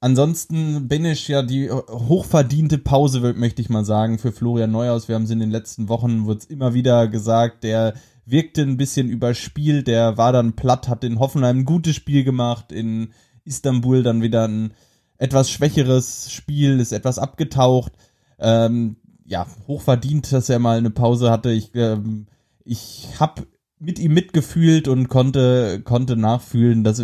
Ansonsten 0.00 0.88
Benisch 0.88 1.28
ja 1.28 1.42
die 1.42 1.70
hochverdiente 1.70 2.78
Pause, 2.78 3.34
möchte 3.34 3.60
ich 3.60 3.68
mal 3.68 3.84
sagen, 3.84 4.18
für 4.18 4.32
Florian 4.32 4.70
Neuhaus. 4.70 5.08
Wir 5.08 5.14
haben 5.14 5.24
es 5.24 5.30
in 5.30 5.40
den 5.40 5.50
letzten 5.50 5.88
Wochen, 5.88 6.26
wird 6.26 6.46
immer 6.46 6.72
wieder 6.72 7.06
gesagt, 7.08 7.64
der 7.64 7.94
wirkte 8.24 8.62
ein 8.62 8.76
bisschen 8.76 9.10
überspielt, 9.10 9.88
der 9.88 10.16
war 10.16 10.32
dann 10.32 10.54
platt, 10.54 10.88
hat 10.88 11.04
in 11.04 11.18
Hoffenheim 11.18 11.58
ein 11.58 11.64
gutes 11.64 11.96
Spiel 11.96 12.24
gemacht, 12.24 12.72
in 12.72 13.12
Istanbul 13.50 14.02
dann 14.02 14.22
wieder 14.22 14.48
ein 14.48 14.72
etwas 15.18 15.50
schwächeres 15.50 16.32
Spiel, 16.32 16.80
ist 16.80 16.92
etwas 16.92 17.18
abgetaucht. 17.18 17.92
Ähm, 18.38 18.96
ja, 19.26 19.46
hochverdient, 19.68 20.32
dass 20.32 20.48
er 20.48 20.58
mal 20.58 20.78
eine 20.78 20.90
Pause 20.90 21.30
hatte. 21.30 21.50
Ich, 21.50 21.74
ähm, 21.74 22.26
ich 22.64 23.08
habe 23.20 23.46
mit 23.78 23.98
ihm 23.98 24.14
mitgefühlt 24.14 24.88
und 24.88 25.08
konnte, 25.08 25.82
konnte 25.82 26.16
nachfühlen, 26.16 26.84
dass, 26.84 27.02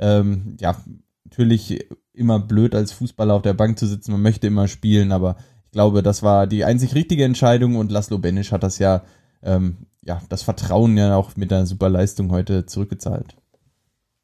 ähm, 0.00 0.56
ja, 0.60 0.76
natürlich 1.24 1.86
immer 2.12 2.40
blöd 2.40 2.74
als 2.74 2.92
Fußballer 2.92 3.34
auf 3.34 3.42
der 3.42 3.54
Bank 3.54 3.78
zu 3.78 3.86
sitzen. 3.86 4.12
Man 4.12 4.22
möchte 4.22 4.48
immer 4.48 4.66
spielen, 4.66 5.12
aber 5.12 5.36
ich 5.66 5.70
glaube, 5.70 6.02
das 6.02 6.22
war 6.22 6.46
die 6.46 6.64
einzig 6.64 6.94
richtige 6.94 7.24
Entscheidung 7.24 7.76
und 7.76 7.92
Laszlo 7.92 8.18
Benisch 8.18 8.52
hat 8.52 8.64
das 8.64 8.78
ja 8.78 9.02
ähm, 9.42 9.86
ja, 10.02 10.20
das 10.28 10.42
Vertrauen 10.42 10.96
ja 10.96 11.16
auch 11.16 11.36
mit 11.36 11.52
einer 11.52 11.66
super 11.66 11.88
Leistung 11.88 12.30
heute 12.30 12.66
zurückgezahlt. 12.66 13.36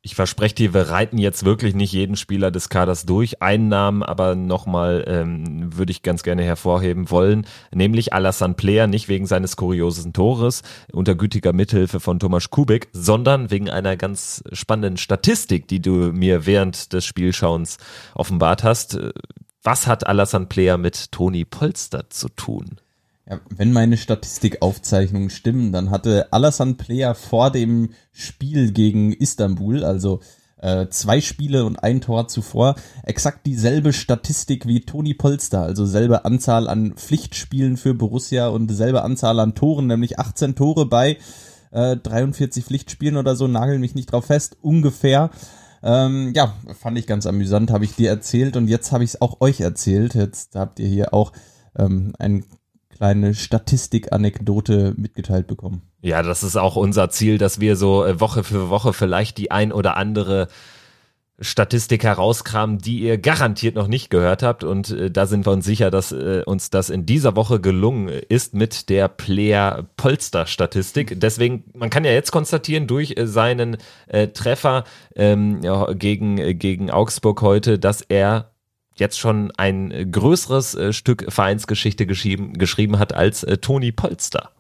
Ich 0.01 0.14
verspreche 0.14 0.55
dir, 0.55 0.74
wir 0.74 0.90
reiten 0.90 1.18
jetzt 1.18 1.44
wirklich 1.44 1.74
nicht 1.74 1.92
jeden 1.92 2.14
Spieler 2.14 2.53
des 2.53 2.68
Kaders 2.68 3.05
durch. 3.05 3.42
Einen 3.42 3.68
Namen 3.68 4.05
aber 4.05 4.36
nochmal 4.36 5.05
ähm, 5.09 5.76
würde 5.76 5.90
ich 5.90 6.03
ganz 6.03 6.22
gerne 6.22 6.44
hervorheben 6.44 7.11
wollen, 7.11 7.46
nämlich 7.74 8.12
Alassane 8.12 8.55
Player, 8.55 8.86
nicht 8.86 9.09
wegen 9.09 9.26
seines 9.26 9.57
kuriosen 9.57 10.12
Tores 10.12 10.62
unter 10.92 11.16
gütiger 11.16 11.53
Mithilfe 11.53 11.99
von 11.99 12.20
Thomas 12.20 12.51
Kubik, 12.51 12.88
sondern 12.92 13.51
wegen 13.51 13.68
einer 13.70 13.96
ganz 13.96 14.44
spannenden 14.53 14.99
Statistik, 14.99 15.66
die 15.66 15.82
du 15.82 16.12
mir 16.12 16.46
während 16.46 16.92
des 16.92 17.05
Spielschauens 17.05 17.78
offenbart 18.14 18.62
hast. 18.62 18.99
Was 19.64 19.88
hat 19.88 20.07
Alassane 20.07 20.46
Player 20.46 20.78
mit 20.78 21.11
Toni 21.11 21.44
Polster 21.44 22.09
zu 22.09 22.28
tun? 22.28 22.80
Ja, 23.29 23.41
wenn 23.55 23.72
meine 23.72 23.99
Statistikaufzeichnungen 23.99 25.29
stimmen, 25.29 25.70
dann 25.70 25.91
hatte 25.91 26.33
Alassane 26.33 26.74
Player 26.74 27.14
vor 27.14 27.51
dem 27.51 27.91
Spiel 28.11 28.72
gegen 28.72 29.12
Istanbul, 29.12 29.85
also 29.85 30.20
äh, 30.57 30.89
zwei 30.89 31.20
Spiele 31.20 31.66
und 31.66 31.76
ein 31.76 32.01
Tor 32.01 32.29
zuvor, 32.29 32.76
exakt 33.03 33.45
dieselbe 33.45 33.93
Statistik 33.93 34.66
wie 34.66 34.81
Toni 34.81 35.12
Polster, 35.12 35.62
also 35.62 35.85
selbe 35.85 36.24
Anzahl 36.24 36.68
an 36.68 36.95
Pflichtspielen 36.95 37.76
für 37.76 37.93
Borussia 37.93 38.49
und 38.49 38.70
selbe 38.70 39.03
Anzahl 39.03 39.41
an 39.41 39.55
Toren, 39.55 39.89
nämlich 39.89 40.18
18 40.18 40.55
Tore 40.55 40.87
bei 40.87 41.18
äh, 41.70 41.97
43 41.97 42.64
Pflichtspielen 42.64 43.18
oder 43.18 43.37
so, 43.37 43.47
nagel 43.47 43.79
mich 43.79 43.95
nicht 43.95 44.11
drauf 44.11 44.26
fest, 44.26 44.57
ungefähr. 44.62 45.31
Ähm, 45.83 46.33
ja, 46.35 46.55
fand 46.81 46.99
ich 46.99 47.07
ganz 47.07 47.26
amüsant, 47.26 47.70
habe 47.70 47.85
ich 47.85 47.95
dir 47.95 48.09
erzählt 48.09 48.57
und 48.57 48.68
jetzt 48.68 48.91
habe 48.91 49.05
ich 49.05 49.11
es 49.11 49.20
auch 49.20 49.41
euch 49.41 49.61
erzählt. 49.61 50.14
Jetzt 50.14 50.57
habt 50.57 50.81
ihr 50.81 50.89
hier 50.89 51.14
auch 51.14 51.33
ähm, 51.76 52.14
ein 52.18 52.45
kleine 52.99 53.34
Statistik-Anekdote 53.34 54.94
mitgeteilt 54.96 55.46
bekommen. 55.46 55.82
Ja, 56.03 56.22
das 56.22 56.42
ist 56.42 56.57
auch 56.57 56.76
unser 56.76 57.11
Ziel, 57.11 57.38
dass 57.38 57.61
wir 57.61 57.76
so 57.76 58.05
äh, 58.05 58.20
Woche 58.20 58.44
für 58.44 58.70
Woche 58.70 58.92
vielleicht 58.92 59.38
die 59.38 59.51
ein 59.51 59.72
oder 59.72 59.96
andere 59.96 60.49
Statistik 61.40 62.03
herauskramen, 62.03 62.78
die 62.78 62.99
ihr 62.99 63.16
garantiert 63.16 63.76
noch 63.76 63.86
nicht 63.86 64.11
gehört 64.11 64.42
habt. 64.42 64.64
Und 64.64 64.90
äh, 64.90 65.12
da 65.12 65.26
sind 65.26 65.46
wir 65.46 65.53
uns 65.53 65.64
sicher, 65.64 65.92
dass 65.92 66.11
äh, 66.11 66.42
uns 66.44 66.70
das 66.70 66.90
in 66.90 67.07
dieser 67.07 67.36
Woche 67.36 67.61
gelungen 67.61 68.09
ist 68.09 68.55
mit 68.55 68.88
der 68.88 69.07
Player-Polster-Statistik. 69.07 71.20
Deswegen, 71.20 71.62
man 71.74 71.90
kann 71.90 72.05
ja 72.05 72.11
jetzt 72.11 72.32
konstatieren, 72.32 72.88
durch 72.88 73.16
äh, 73.16 73.28
seinen 73.28 73.76
äh, 74.09 74.26
Treffer 74.28 74.82
ähm, 75.14 75.61
ja, 75.62 75.92
gegen, 75.92 76.59
gegen 76.59 76.90
Augsburg 76.90 77.40
heute, 77.42 77.78
dass 77.78 78.03
er 78.03 78.51
jetzt 79.01 79.18
schon 79.18 79.53
ein 79.57 80.11
größeres 80.11 80.74
äh, 80.74 80.92
Stück 80.92 81.26
Vereinsgeschichte 81.28 82.07
geschrieben, 82.07 82.55
geschrieben 82.55 82.99
hat 82.99 83.14
als 83.14 83.42
äh, 83.44 83.59
Toni 83.59 83.92
Polster. 83.92 84.51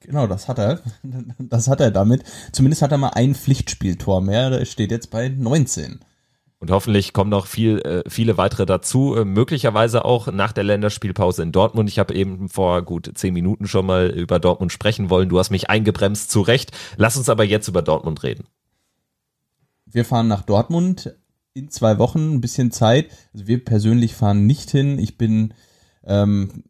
Genau, 0.00 0.26
das 0.26 0.48
hat 0.48 0.58
er. 0.58 0.80
Das 1.38 1.68
hat 1.68 1.80
er 1.80 1.90
damit. 1.90 2.24
Zumindest 2.52 2.82
hat 2.82 2.92
er 2.92 2.98
mal 2.98 3.10
ein 3.10 3.34
Pflichtspieltor 3.34 4.20
mehr. 4.20 4.50
Der 4.50 4.64
steht 4.64 4.90
jetzt 4.90 5.10
bei 5.10 5.28
19. 5.28 6.00
Und 6.58 6.70
hoffentlich 6.70 7.12
kommen 7.12 7.30
noch 7.30 7.46
viel, 7.46 7.80
äh, 7.80 8.08
viele 8.08 8.36
weitere 8.36 8.66
dazu, 8.66 9.16
äh, 9.16 9.24
möglicherweise 9.24 10.04
auch 10.04 10.30
nach 10.30 10.52
der 10.52 10.62
Länderspielpause 10.62 11.42
in 11.42 11.50
Dortmund. 11.50 11.88
Ich 11.88 11.98
habe 11.98 12.14
eben 12.14 12.48
vor 12.48 12.82
gut 12.82 13.10
zehn 13.14 13.34
Minuten 13.34 13.66
schon 13.66 13.84
mal 13.84 14.10
über 14.10 14.38
Dortmund 14.38 14.70
sprechen 14.70 15.10
wollen. 15.10 15.28
Du 15.28 15.40
hast 15.40 15.50
mich 15.50 15.70
eingebremst, 15.70 16.30
zu 16.30 16.40
Recht. 16.40 16.70
Lass 16.96 17.16
uns 17.16 17.28
aber 17.28 17.42
jetzt 17.42 17.66
über 17.66 17.82
Dortmund 17.82 18.22
reden. 18.22 18.44
Wir 19.86 20.04
fahren 20.04 20.28
nach 20.28 20.42
Dortmund 20.42 21.12
in 21.54 21.70
zwei 21.70 21.98
Wochen 21.98 22.34
ein 22.34 22.40
bisschen 22.40 22.70
Zeit. 22.70 23.10
Also 23.32 23.46
wir 23.46 23.64
persönlich 23.64 24.14
fahren 24.14 24.46
nicht 24.46 24.70
hin. 24.70 24.98
Ich 24.98 25.18
bin 25.18 25.54
ähm, 26.04 26.64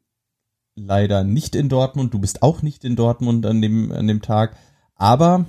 leider 0.75 1.25
nicht 1.25 1.55
in 1.55 1.69
Dortmund. 1.69 2.15
Du 2.15 2.19
bist 2.19 2.43
auch 2.43 2.63
nicht 2.63 2.85
in 2.85 2.97
Dortmund 2.97 3.47
an 3.47 3.63
dem, 3.63 3.93
an 3.93 4.07
dem 4.07 4.23
Tag. 4.23 4.57
Aber 4.95 5.47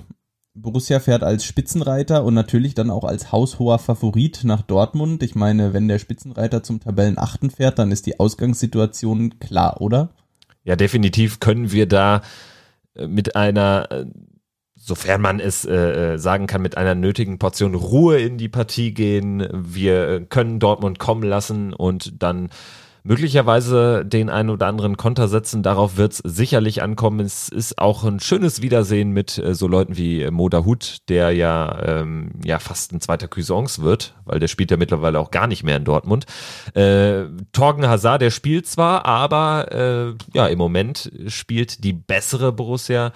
Borussia 0.54 1.00
fährt 1.00 1.24
als 1.24 1.44
Spitzenreiter 1.44 2.24
und 2.24 2.34
natürlich 2.34 2.74
dann 2.74 2.90
auch 2.90 3.04
als 3.04 3.32
haushoher 3.32 3.80
Favorit 3.80 4.44
nach 4.44 4.62
Dortmund. 4.62 5.22
Ich 5.24 5.34
meine, 5.34 5.72
wenn 5.72 5.88
der 5.88 5.98
Spitzenreiter 5.98 6.62
zum 6.62 6.80
Tabellenachten 6.80 7.50
fährt, 7.50 7.78
dann 7.78 7.90
ist 7.90 8.06
die 8.06 8.20
Ausgangssituation 8.20 9.40
klar, 9.40 9.80
oder? 9.80 10.10
Ja, 10.62 10.76
definitiv 10.76 11.40
können 11.40 11.72
wir 11.72 11.86
da 11.86 12.22
äh, 12.94 13.08
mit 13.08 13.34
einer 13.34 13.90
äh, 13.90 14.06
sofern 14.84 15.22
man 15.22 15.40
es 15.40 15.64
äh, 15.64 15.74
äh, 16.14 16.18
sagen 16.18 16.46
kann, 16.46 16.60
mit 16.60 16.76
einer 16.76 16.94
nötigen 16.94 17.38
Portion 17.38 17.74
Ruhe 17.74 18.18
in 18.18 18.36
die 18.36 18.50
Partie 18.50 18.92
gehen. 18.92 19.48
Wir 19.50 20.26
können 20.26 20.58
Dortmund 20.58 20.98
kommen 20.98 21.22
lassen 21.22 21.72
und 21.72 22.22
dann 22.22 22.50
möglicherweise 23.02 24.04
den 24.04 24.28
einen 24.28 24.50
oder 24.50 24.66
anderen 24.66 24.98
Konter 24.98 25.28
setzen. 25.28 25.62
Darauf 25.62 25.96
wird 25.96 26.12
es 26.12 26.18
sicherlich 26.18 26.82
ankommen. 26.82 27.20
Es 27.20 27.48
ist 27.48 27.78
auch 27.78 28.04
ein 28.04 28.20
schönes 28.20 28.60
Wiedersehen 28.60 29.10
mit 29.10 29.38
äh, 29.38 29.54
so 29.54 29.68
Leuten 29.68 29.96
wie 29.96 30.30
Moda 30.30 30.64
Hut, 30.66 30.98
der 31.08 31.32
ja, 31.32 31.82
ähm, 31.82 32.32
ja 32.44 32.58
fast 32.58 32.92
ein 32.92 33.00
zweiter 33.00 33.28
Cuisance 33.28 33.82
wird, 33.82 34.14
weil 34.26 34.38
der 34.38 34.48
spielt 34.48 34.70
ja 34.70 34.76
mittlerweile 34.76 35.18
auch 35.18 35.30
gar 35.30 35.46
nicht 35.46 35.64
mehr 35.64 35.78
in 35.78 35.84
Dortmund. 35.84 36.26
Äh, 36.74 37.24
Torgen 37.52 37.86
Hazard, 37.86 38.20
der 38.20 38.30
spielt 38.30 38.66
zwar, 38.66 39.06
aber 39.06 39.72
äh, 39.72 40.14
ja, 40.34 40.46
im 40.46 40.58
Moment 40.58 41.10
spielt 41.28 41.84
die 41.84 41.94
bessere 41.94 42.52
Borussia 42.52 43.12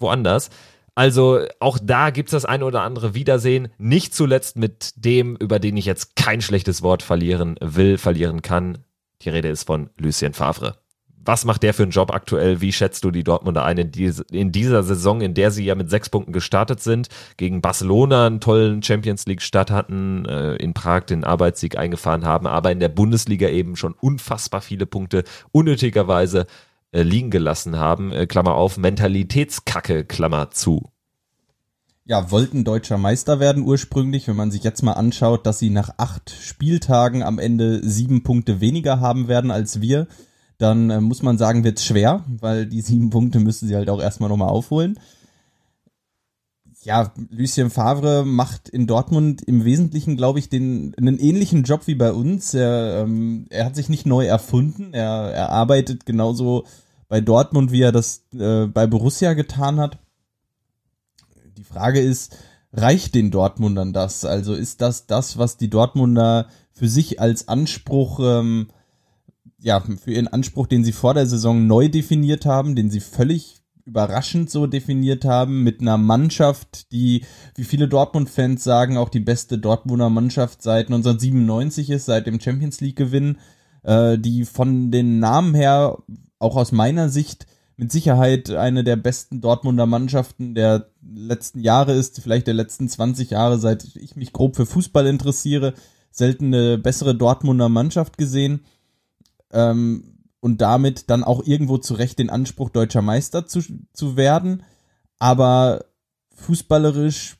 woanders. 0.00 0.50
Also 0.98 1.46
auch 1.60 1.78
da 1.80 2.10
gibt's 2.10 2.32
das 2.32 2.44
ein 2.44 2.64
oder 2.64 2.82
andere 2.82 3.14
Wiedersehen. 3.14 3.68
Nicht 3.78 4.16
zuletzt 4.16 4.58
mit 4.58 4.94
dem, 4.96 5.36
über 5.36 5.60
den 5.60 5.76
ich 5.76 5.84
jetzt 5.84 6.16
kein 6.16 6.40
schlechtes 6.40 6.82
Wort 6.82 7.04
verlieren 7.04 7.54
will, 7.60 7.98
verlieren 7.98 8.42
kann. 8.42 8.78
Die 9.22 9.28
Rede 9.28 9.46
ist 9.46 9.62
von 9.62 9.90
Lucien 9.96 10.34
Favre. 10.34 10.78
Was 11.24 11.44
macht 11.44 11.62
der 11.62 11.72
für 11.72 11.84
einen 11.84 11.92
Job 11.92 12.12
aktuell? 12.12 12.60
Wie 12.60 12.72
schätzt 12.72 13.04
du 13.04 13.12
die 13.12 13.22
Dortmunder 13.22 13.64
ein 13.64 13.78
in, 13.78 13.92
diese, 13.92 14.24
in 14.32 14.50
dieser 14.50 14.82
Saison, 14.82 15.20
in 15.20 15.34
der 15.34 15.52
sie 15.52 15.64
ja 15.64 15.76
mit 15.76 15.88
sechs 15.88 16.10
Punkten 16.10 16.32
gestartet 16.32 16.80
sind, 16.80 17.08
gegen 17.36 17.60
Barcelona 17.60 18.26
einen 18.26 18.40
tollen 18.40 18.82
Champions 18.82 19.24
League 19.26 19.42
Start 19.42 19.70
hatten, 19.70 20.24
äh, 20.24 20.56
in 20.56 20.74
Prag 20.74 21.02
den 21.02 21.22
Arbeitssieg 21.22 21.78
eingefahren 21.78 22.24
haben, 22.24 22.48
aber 22.48 22.72
in 22.72 22.80
der 22.80 22.88
Bundesliga 22.88 23.48
eben 23.48 23.76
schon 23.76 23.92
unfassbar 23.92 24.62
viele 24.62 24.86
Punkte 24.86 25.22
unnötigerweise 25.52 26.46
äh, 26.92 27.02
liegen 27.02 27.30
gelassen 27.30 27.76
haben, 27.76 28.12
äh, 28.12 28.26
Klammer 28.26 28.54
auf, 28.54 28.78
Mentalitätskacke, 28.78 30.04
Klammer 30.04 30.50
zu. 30.50 30.90
Ja, 32.04 32.30
wollten 32.30 32.64
deutscher 32.64 32.96
Meister 32.96 33.38
werden 33.38 33.64
ursprünglich, 33.64 34.28
wenn 34.28 34.36
man 34.36 34.50
sich 34.50 34.62
jetzt 34.64 34.82
mal 34.82 34.94
anschaut, 34.94 35.44
dass 35.44 35.58
sie 35.58 35.68
nach 35.68 35.90
acht 35.98 36.30
Spieltagen 36.30 37.22
am 37.22 37.38
Ende 37.38 37.86
sieben 37.86 38.22
Punkte 38.22 38.62
weniger 38.62 39.00
haben 39.00 39.28
werden 39.28 39.50
als 39.50 39.82
wir, 39.82 40.06
dann 40.56 40.88
äh, 40.88 41.00
muss 41.00 41.22
man 41.22 41.36
sagen, 41.36 41.64
wird's 41.64 41.84
schwer, 41.84 42.24
weil 42.40 42.64
die 42.64 42.80
sieben 42.80 43.10
Punkte 43.10 43.40
müssen 43.40 43.68
sie 43.68 43.76
halt 43.76 43.90
auch 43.90 44.00
erstmal 44.00 44.30
nochmal 44.30 44.48
aufholen. 44.48 44.98
Ja, 46.84 47.12
Lucien 47.30 47.70
Favre 47.70 48.24
macht 48.24 48.68
in 48.68 48.86
Dortmund 48.86 49.42
im 49.42 49.64
Wesentlichen, 49.64 50.16
glaube 50.16 50.38
ich, 50.38 50.48
den 50.48 50.94
einen 50.96 51.18
ähnlichen 51.18 51.64
Job 51.64 51.86
wie 51.86 51.96
bei 51.96 52.12
uns. 52.12 52.54
Er, 52.54 53.02
ähm, 53.02 53.46
er 53.50 53.64
hat 53.64 53.74
sich 53.74 53.88
nicht 53.88 54.06
neu 54.06 54.26
erfunden. 54.26 54.94
Er, 54.94 55.32
er 55.32 55.48
arbeitet 55.50 56.06
genauso 56.06 56.64
bei 57.08 57.20
Dortmund, 57.20 57.72
wie 57.72 57.82
er 57.82 57.92
das 57.92 58.24
äh, 58.32 58.66
bei 58.66 58.86
Borussia 58.86 59.32
getan 59.32 59.80
hat. 59.80 59.98
Die 61.56 61.64
Frage 61.64 62.00
ist, 62.00 62.36
reicht 62.72 63.14
den 63.16 63.32
Dortmundern 63.32 63.92
das? 63.92 64.24
Also 64.24 64.54
ist 64.54 64.80
das 64.80 65.06
das, 65.06 65.36
was 65.36 65.56
die 65.56 65.70
Dortmunder 65.70 66.48
für 66.72 66.88
sich 66.88 67.20
als 67.20 67.48
Anspruch, 67.48 68.20
ähm, 68.22 68.68
ja, 69.58 69.80
für 69.80 70.12
ihren 70.12 70.28
Anspruch, 70.28 70.68
den 70.68 70.84
sie 70.84 70.92
vor 70.92 71.14
der 71.14 71.26
Saison 71.26 71.66
neu 71.66 71.88
definiert 71.88 72.46
haben, 72.46 72.76
den 72.76 72.90
sie 72.90 73.00
völlig 73.00 73.57
überraschend 73.88 74.50
so 74.50 74.66
definiert 74.66 75.24
haben, 75.24 75.64
mit 75.64 75.80
einer 75.80 75.98
Mannschaft, 75.98 76.92
die, 76.92 77.24
wie 77.56 77.64
viele 77.64 77.88
Dortmund-Fans 77.88 78.62
sagen, 78.62 78.96
auch 78.96 79.08
die 79.08 79.20
beste 79.20 79.58
Dortmunder 79.58 80.10
Mannschaft 80.10 80.62
seit 80.62 80.86
1997 80.86 81.90
ist, 81.90 82.06
seit 82.06 82.26
dem 82.26 82.40
Champions 82.40 82.80
League-Gewinn, 82.80 83.38
äh, 83.82 84.18
die 84.18 84.44
von 84.44 84.90
den 84.90 85.18
Namen 85.18 85.54
her, 85.54 85.98
auch 86.38 86.56
aus 86.56 86.70
meiner 86.70 87.08
Sicht, 87.08 87.46
mit 87.78 87.92
Sicherheit 87.92 88.50
eine 88.50 88.82
der 88.82 88.96
besten 88.96 89.40
Dortmunder 89.40 89.86
Mannschaften 89.86 90.54
der 90.54 90.90
letzten 91.00 91.60
Jahre 91.60 91.92
ist, 91.94 92.20
vielleicht 92.20 92.48
der 92.48 92.54
letzten 92.54 92.88
20 92.88 93.30
Jahre, 93.30 93.58
seit 93.58 93.84
ich 93.84 94.16
mich 94.16 94.32
grob 94.32 94.56
für 94.56 94.66
Fußball 94.66 95.06
interessiere, 95.06 95.74
selten 96.10 96.46
eine 96.52 96.76
bessere 96.76 97.14
Dortmunder 97.14 97.68
Mannschaft 97.68 98.18
gesehen. 98.18 98.64
Ähm, 99.52 100.17
und 100.40 100.60
damit 100.60 101.10
dann 101.10 101.24
auch 101.24 101.44
irgendwo 101.44 101.78
zu 101.78 101.94
Recht 101.94 102.18
den 102.18 102.30
Anspruch, 102.30 102.70
deutscher 102.70 103.02
Meister 103.02 103.46
zu, 103.46 103.60
zu 103.92 104.16
werden. 104.16 104.62
Aber 105.18 105.84
fußballerisch, 106.34 107.36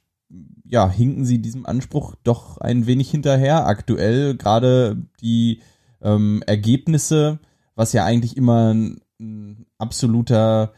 ja, 0.65 0.91
hinken 0.91 1.25
sie 1.25 1.41
diesem 1.41 1.65
Anspruch 1.65 2.15
doch 2.25 2.59
ein 2.59 2.87
wenig 2.87 3.11
hinterher 3.11 3.67
aktuell. 3.67 4.37
Gerade 4.37 5.07
die 5.21 5.63
ähm, 6.03 6.43
Ergebnisse, 6.47 7.39
was 7.75 7.93
ja 7.93 8.05
eigentlich 8.05 8.37
immer 8.37 8.75
ein, 8.75 9.01
ein 9.21 9.67
absoluter, 9.79 10.73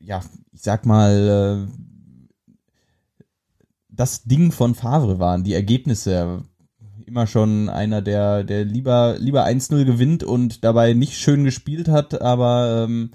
ja, 0.00 0.22
ich 0.52 0.62
sag 0.62 0.86
mal, 0.86 1.68
äh, 1.68 2.52
das 3.88 4.24
Ding 4.24 4.52
von 4.52 4.74
Favre 4.74 5.18
waren, 5.18 5.42
die 5.42 5.54
Ergebnisse 5.54 6.44
immer 7.08 7.26
schon 7.26 7.68
einer, 7.68 8.02
der, 8.02 8.44
der 8.44 8.64
lieber, 8.64 9.16
lieber 9.18 9.46
1-0 9.46 9.84
gewinnt 9.84 10.22
und 10.22 10.62
dabei 10.62 10.92
nicht 10.92 11.14
schön 11.18 11.44
gespielt 11.44 11.88
hat, 11.88 12.20
aber 12.20 12.84
ähm, 12.84 13.10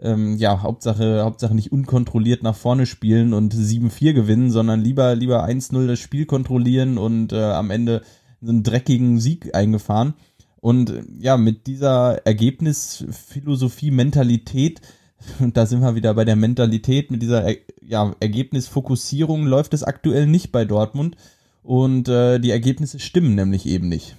ähm, 0.00 0.36
ja, 0.36 0.62
Hauptsache, 0.62 1.22
Hauptsache 1.22 1.54
nicht 1.54 1.72
unkontrolliert 1.72 2.42
nach 2.42 2.54
vorne 2.54 2.86
spielen 2.86 3.32
und 3.32 3.54
7-4 3.54 4.12
gewinnen, 4.12 4.50
sondern 4.50 4.80
lieber, 4.80 5.14
lieber 5.14 5.44
1-0 5.46 5.86
das 5.86 5.98
Spiel 5.98 6.26
kontrollieren 6.26 6.98
und 6.98 7.32
äh, 7.32 7.42
am 7.42 7.70
Ende 7.70 8.02
einen 8.40 8.62
dreckigen 8.62 9.18
Sieg 9.18 9.54
eingefahren. 9.54 10.14
Und 10.60 10.92
ja, 11.18 11.36
mit 11.36 11.66
dieser 11.66 12.24
Ergebnisphilosophie, 12.26 13.90
Mentalität, 13.90 14.80
da 15.40 15.66
sind 15.66 15.80
wir 15.80 15.94
wieder 15.94 16.14
bei 16.14 16.24
der 16.24 16.36
Mentalität, 16.36 17.10
mit 17.10 17.22
dieser 17.22 17.48
ja, 17.80 18.14
Ergebnisfokussierung 18.20 19.46
läuft 19.46 19.74
es 19.74 19.82
aktuell 19.82 20.26
nicht 20.26 20.52
bei 20.52 20.64
Dortmund. 20.64 21.16
Und 21.62 22.08
äh, 22.08 22.38
die 22.38 22.50
Ergebnisse 22.50 22.98
stimmen 22.98 23.34
nämlich 23.34 23.66
eben 23.66 23.88
nicht. 23.88 24.16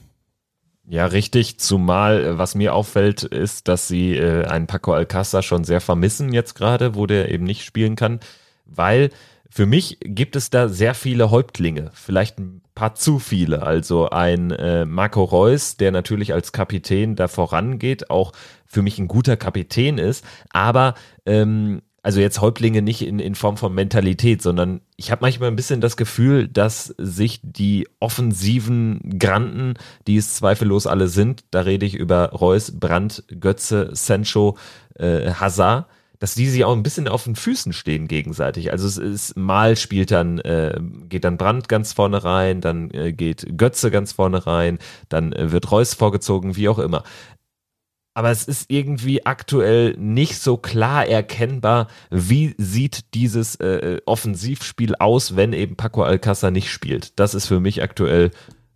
Ja, 0.87 1.05
richtig. 1.05 1.59
Zumal, 1.59 2.23
äh, 2.23 2.37
was 2.37 2.55
mir 2.55 2.73
auffällt, 2.73 3.23
ist, 3.23 3.67
dass 3.67 3.87
sie 3.87 4.15
äh, 4.15 4.45
einen 4.45 4.67
Paco 4.67 4.93
Alcázar 4.93 5.41
schon 5.41 5.63
sehr 5.63 5.81
vermissen 5.81 6.33
jetzt 6.33 6.55
gerade, 6.55 6.95
wo 6.95 7.05
der 7.05 7.31
eben 7.31 7.45
nicht 7.45 7.63
spielen 7.63 7.95
kann, 7.95 8.19
weil 8.65 9.09
für 9.49 9.65
mich 9.65 9.99
gibt 10.01 10.35
es 10.35 10.49
da 10.49 10.67
sehr 10.67 10.95
viele 10.95 11.29
Häuptlinge, 11.29 11.91
vielleicht 11.93 12.39
ein 12.39 12.63
paar 12.73 12.95
zu 12.95 13.19
viele. 13.19 13.61
Also 13.61 14.09
ein 14.09 14.51
äh, 14.51 14.83
Marco 14.85 15.23
Reus, 15.23 15.77
der 15.77 15.91
natürlich 15.91 16.33
als 16.33 16.51
Kapitän 16.51 17.15
da 17.15 17.27
vorangeht, 17.27 18.09
auch 18.09 18.31
für 18.65 18.81
mich 18.81 18.97
ein 18.97 19.07
guter 19.07 19.37
Kapitän 19.37 19.99
ist, 19.99 20.25
aber 20.49 20.95
ähm, 21.27 21.83
also 22.03 22.19
jetzt 22.19 22.41
Häuptlinge 22.41 22.81
nicht 22.81 23.01
in, 23.01 23.19
in 23.19 23.33
Form 23.33 23.55
von 23.55 23.73
Mentalität, 23.73 24.41
sondern 24.41 24.81
ich 24.97 25.09
habe 25.09 25.21
manchmal 25.21 25.49
ein 25.49 25.55
bisschen 25.55 25.79
das 25.79 25.95
Gefühl, 25.95 26.49
dass 26.49 26.93
sich 26.97 27.39
die 27.41 27.87
offensiven 27.99 29.17
Granten, 29.17 29.75
die 30.05 30.17
es 30.17 30.35
zweifellos 30.35 30.85
alle 30.85 31.07
sind, 31.07 31.45
da 31.51 31.61
rede 31.61 31.85
ich 31.85 31.95
über 31.95 32.31
Reus, 32.31 32.77
Brandt, 32.77 33.23
Götze, 33.39 33.89
Sancho, 33.93 34.57
äh, 34.95 35.31
Hazard, 35.31 35.87
dass 36.19 36.35
die 36.35 36.47
sich 36.47 36.63
auch 36.63 36.73
ein 36.73 36.83
bisschen 36.83 37.09
auf 37.09 37.25
den 37.25 37.35
Füßen 37.35 37.73
stehen 37.73 38.07
gegenseitig. 38.07 38.71
Also 38.71 38.87
es 38.87 38.97
ist 38.97 39.37
mal 39.37 39.75
spielt 39.75 40.11
dann 40.11 40.39
äh, 40.39 40.79
geht 41.09 41.25
dann 41.25 41.37
Brandt 41.37 41.67
ganz 41.67 41.93
vorne 41.93 42.23
rein, 42.23 42.61
dann 42.61 42.91
äh, 42.91 43.11
geht 43.11 43.57
Götze 43.57 43.91
ganz 43.91 44.13
vorne 44.13 44.45
rein, 44.45 44.77
dann 45.09 45.33
äh, 45.33 45.51
wird 45.51 45.69
Reus 45.71 45.93
vorgezogen, 45.93 46.55
wie 46.55 46.69
auch 46.69 46.79
immer 46.79 47.03
aber 48.14 48.30
es 48.30 48.45
ist 48.45 48.70
irgendwie 48.70 49.26
aktuell 49.26 49.95
nicht 49.97 50.39
so 50.39 50.57
klar 50.57 51.07
erkennbar, 51.07 51.88
wie 52.11 52.53
sieht 52.57 53.14
dieses 53.16 53.55
äh, 53.55 54.01
Offensivspiel 54.05 54.95
aus, 54.95 55.36
wenn 55.36 55.53
eben 55.53 55.76
Paco 55.76 56.03
Alcázar 56.03 56.51
nicht 56.51 56.70
spielt. 56.70 57.20
Das 57.20 57.34
ist 57.34 57.47
für 57.47 57.59
mich 57.59 57.82
aktuell 57.82 58.32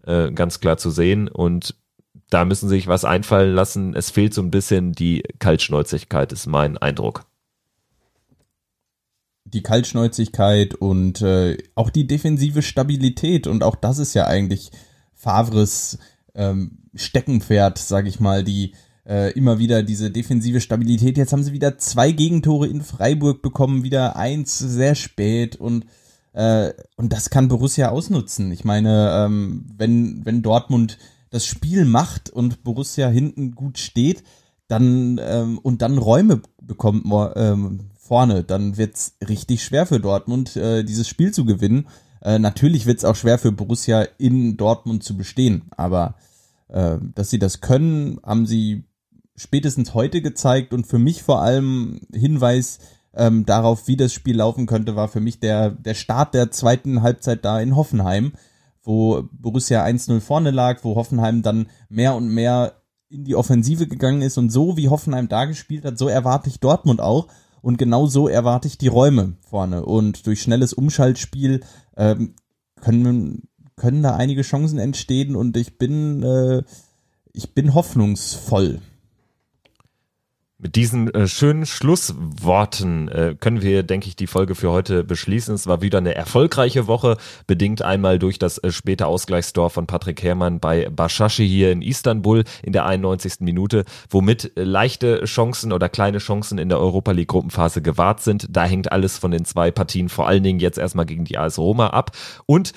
äh, 0.06 0.32
ganz 0.32 0.60
klar 0.60 0.78
zu 0.78 0.90
sehen 0.90 1.28
und 1.28 1.76
da 2.30 2.46
müssen 2.46 2.68
sie 2.68 2.76
sich 2.76 2.88
was 2.88 3.06
einfallen 3.06 3.54
lassen. 3.54 3.94
Es 3.96 4.10
fehlt 4.10 4.34
so 4.34 4.42
ein 4.42 4.52
bisschen 4.52 4.92
die 4.94 5.24
Kaltschnäuzigkeit, 5.40 6.32
ist 6.32 6.48
mein 6.48 6.78
Eindruck. 6.78 7.26
Die 9.46 9.64
Kaltschnäuzigkeit 9.64 10.76
und 10.76 11.22
äh, 11.22 11.58
auch 11.76 11.90
die 11.90 12.08
defensive 12.08 12.62
Stabilität 12.62 13.48
und 13.48 13.64
auch 13.64 13.76
das 13.76 13.98
ist 14.00 14.14
ja 14.14 14.26
eigentlich 14.26 14.72
Favres 15.14 16.00
ähm, 16.36 16.80
Steckenpferd, 16.96 17.78
sag 17.78 18.08
ich 18.08 18.20
mal, 18.20 18.44
die 18.44 18.74
äh, 19.08 19.32
immer 19.32 19.58
wieder 19.58 19.84
diese 19.84 20.12
defensive 20.12 20.60
Stabilität. 20.60 21.18
Jetzt 21.18 21.32
haben 21.32 21.43
sie 21.43 21.53
wieder 21.53 21.78
zwei 21.78 22.12
Gegentore 22.12 22.68
in 22.68 22.82
Freiburg 22.82 23.41
bekommen, 23.41 23.84
wieder 23.84 24.16
eins 24.18 24.60
sehr 24.60 24.95
spät 24.95 25.55
und 25.55 25.86
äh, 26.34 26.74
und 26.97 27.14
das 27.14 27.30
kann 27.30 27.47
Borussia 27.47 27.89
ausnutzen. 27.89 28.51
Ich 28.51 28.66
meine, 28.66 29.26
ähm, 29.26 29.66
wenn 29.78 30.26
wenn 30.26 30.41
Dortmund 30.41 30.97
das 31.30 31.45
Spiel 31.45 31.86
macht 31.86 32.30
und 32.30 32.64
Borussia 32.64 33.08
hinten 33.08 33.55
gut 33.55 33.78
steht, 33.78 34.24
dann 34.68 35.20
ähm, 35.24 35.58
und 35.60 35.82
dann 35.82 35.97
Räume 35.97 36.41
bekommt 36.62 37.05
ähm, 37.36 37.80
vorne, 37.97 38.43
dann 38.43 38.78
wird's 38.78 39.16
richtig 39.28 39.64
schwer 39.64 39.86
für 39.86 39.99
Dortmund, 39.99 40.55
äh, 40.58 40.84
dieses 40.84 41.08
Spiel 41.08 41.34
zu 41.34 41.45
gewinnen. 41.45 41.88
Äh, 42.22 42.39
natürlich 42.39 42.86
wird's 42.86 43.05
auch 43.05 43.16
schwer 43.16 43.38
für 43.38 43.51
Borussia 43.51 44.05
in 44.18 44.58
Dortmund 44.58 45.03
zu 45.03 45.16
bestehen, 45.16 45.64
aber 45.72 46.16
äh, 46.68 46.97
dass 47.16 47.30
sie 47.30 47.39
das 47.39 47.62
können, 47.62 48.20
haben 48.24 48.45
sie 48.45 48.84
spätestens 49.38 49.94
heute 49.94 50.22
gezeigt 50.22 50.74
und 50.74 50.88
für 50.88 51.00
mich 51.00 51.24
vor 51.24 51.42
allem 51.42 52.02
Hinweis 52.14 52.80
ähm, 53.14 53.46
darauf, 53.46 53.88
wie 53.88 53.96
das 53.96 54.14
Spiel 54.14 54.38
laufen 54.38 54.66
könnte, 54.66 54.96
war 54.96 55.08
für 55.08 55.20
mich 55.20 55.40
der, 55.40 55.72
der 55.72 55.94
Start 55.94 56.34
der 56.34 56.52
zweiten 56.52 57.02
Halbzeit 57.02 57.46
da 57.46 57.60
in 57.60 57.76
Hoffenheim, 57.76 58.34
wo 58.84 59.24
Borussia 59.32 59.84
1-0 59.84 60.20
vorne 60.20 60.52
lag, 60.52 60.84
wo 60.84 60.96
Hoffenheim 60.96 61.42
dann 61.42 61.68
mehr 61.90 62.16
und 62.16 62.30
mehr 62.30 62.74
in 63.10 63.24
die 63.24 63.36
Offensive 63.36 63.88
gegangen 63.88 64.22
ist. 64.22 64.38
Und 64.38 64.50
so 64.50 64.78
wie 64.78 64.90
Hoffenheim 64.90 65.30
da 65.30 65.46
gespielt 65.46 65.86
hat, 65.86 65.98
so 65.98 66.08
erwarte 66.08 66.50
ich 66.50 66.60
Dortmund 66.60 67.02
auch. 67.02 67.28
Und 67.62 67.78
genau 67.78 68.06
so 68.06 68.28
erwarte 68.28 68.68
ich 68.68 68.78
die 68.78 68.88
Räume 68.88 69.38
vorne. 69.42 69.86
Und 69.86 70.26
durch 70.28 70.42
schnelles 70.42 70.74
Umschaltspiel 70.74 71.62
ähm, 71.96 72.36
können, 72.82 73.50
können 73.76 74.04
da 74.04 74.16
einige 74.16 74.42
Chancen 74.42 74.80
entstehen. 74.80 75.36
Und 75.36 75.58
ich 75.58 75.78
bin, 75.78 76.24
äh, 76.24 76.64
ich 77.34 77.54
bin 77.54 77.74
hoffnungsvoll. 77.74 78.82
Mit 80.60 80.76
diesen 80.76 81.14
äh, 81.14 81.28
schönen 81.28 81.68
Schlussworten 81.68 83.10
äh, 83.10 83.36
können 83.39 83.62
wir, 83.62 83.84
denke 83.84 84.08
ich, 84.08 84.16
die 84.16 84.26
Folge 84.26 84.55
für 84.55 84.72
heute 84.72 85.03
beschließen. 85.03 85.53
Es 85.53 85.68
war 85.68 85.84
wieder 85.84 85.99
eine 85.99 86.16
erfolgreiche 86.16 86.88
Woche, 86.88 87.18
bedingt 87.45 87.84
einmal 87.84 88.18
durch 88.18 88.39
das 88.39 88.58
äh, 88.58 88.72
späte 88.72 89.05
Ausgleichstor 89.05 89.70
von 89.70 89.86
Patrick 89.86 90.24
Herrmann 90.24 90.60
bei 90.60 90.89
Bashashi 90.89 91.47
hier 91.47 91.72
in 91.72 91.84
Istanbul 91.84 92.43
in 92.64 92.74
der 92.74 92.88
91. 92.88 93.41
Minute, 93.41 93.86
womit 94.10 94.58
äh, 94.58 94.64
leichte 94.64 95.26
Chancen 95.26 95.72
oder 95.72 95.89
kleine 95.89 96.18
Chancen 96.18 96.58
in 96.58 96.70
der 96.70 96.80
Europa 96.80 97.12
League 97.12 97.28
Gruppenphase 97.28 97.84
gewahrt 97.84 98.22
sind. 98.22 98.47
Da 98.49 98.66
hängt 98.66 98.91
alles 98.91 99.20
von 99.20 99.30
den 99.30 99.45
zwei 99.45 99.70
Partien, 99.70 100.10
vor 100.10 100.28
allen 100.28 100.41
Dingen 100.41 100.60
jetzt 100.60 100.80
erstmal 100.80 101.05
gegen 101.05 101.26
die 101.26 101.38
AS 101.38 101.60
Roma 101.60 101.89
ab 101.89 102.18
und 102.47 102.74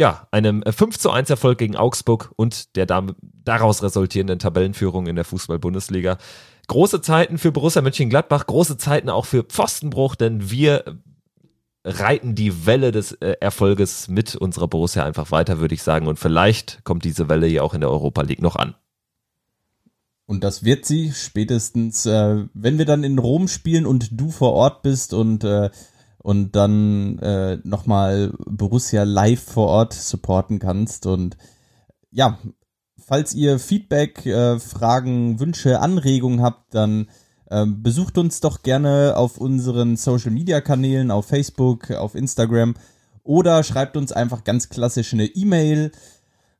ja, 0.00 0.26
einem 0.32 0.64
5 0.66 0.98
zu 0.98 1.10
1 1.10 1.28
Erfolg 1.30 1.58
gegen 1.58 1.76
Augsburg 1.76 2.32
und 2.34 2.74
der 2.74 2.86
daraus 3.44 3.82
resultierenden 3.82 4.38
Tabellenführung 4.38 5.06
in 5.06 5.14
der 5.14 5.26
Fußball-Bundesliga. 5.26 6.16
Große 6.70 7.00
Zeiten 7.00 7.36
für 7.36 7.50
Borussia 7.50 7.82
Mönchengladbach, 7.82 8.46
große 8.46 8.76
Zeiten 8.76 9.10
auch 9.10 9.26
für 9.26 9.42
Pfostenbruch, 9.42 10.14
denn 10.14 10.52
wir 10.52 11.00
reiten 11.84 12.36
die 12.36 12.64
Welle 12.64 12.92
des 12.92 13.10
äh, 13.10 13.34
Erfolges 13.40 14.06
mit 14.06 14.36
unserer 14.36 14.68
Borussia 14.68 15.04
einfach 15.04 15.32
weiter, 15.32 15.58
würde 15.58 15.74
ich 15.74 15.82
sagen. 15.82 16.06
Und 16.06 16.20
vielleicht 16.20 16.84
kommt 16.84 17.04
diese 17.04 17.28
Welle 17.28 17.48
ja 17.48 17.62
auch 17.62 17.74
in 17.74 17.80
der 17.80 17.90
Europa 17.90 18.22
League 18.22 18.40
noch 18.40 18.54
an. 18.54 18.76
Und 20.26 20.44
das 20.44 20.62
wird 20.62 20.84
sie 20.84 21.10
spätestens, 21.12 22.06
äh, 22.06 22.44
wenn 22.54 22.78
wir 22.78 22.84
dann 22.84 23.02
in 23.02 23.18
Rom 23.18 23.48
spielen 23.48 23.84
und 23.84 24.20
du 24.20 24.30
vor 24.30 24.52
Ort 24.52 24.82
bist 24.82 25.12
und 25.12 25.42
äh, 25.42 25.70
und 26.18 26.54
dann 26.54 27.18
äh, 27.18 27.58
nochmal 27.64 28.32
Borussia 28.46 29.02
live 29.02 29.42
vor 29.42 29.66
Ort 29.66 29.92
supporten 29.92 30.60
kannst. 30.60 31.06
Und 31.06 31.36
ja, 32.12 32.38
Falls 33.04 33.34
ihr 33.34 33.58
Feedback, 33.58 34.26
äh, 34.26 34.58
Fragen, 34.58 35.40
Wünsche, 35.40 35.80
Anregungen 35.80 36.42
habt, 36.42 36.74
dann 36.74 37.08
äh, 37.50 37.66
besucht 37.66 38.18
uns 38.18 38.40
doch 38.40 38.62
gerne 38.62 39.14
auf 39.16 39.38
unseren 39.38 39.96
Social 39.96 40.30
Media 40.30 40.60
Kanälen, 40.60 41.10
auf 41.10 41.26
Facebook, 41.26 41.90
auf 41.90 42.14
Instagram 42.14 42.74
oder 43.22 43.62
schreibt 43.62 43.96
uns 43.96 44.12
einfach 44.12 44.44
ganz 44.44 44.68
klassisch 44.68 45.12
eine 45.12 45.26
E-Mail 45.26 45.92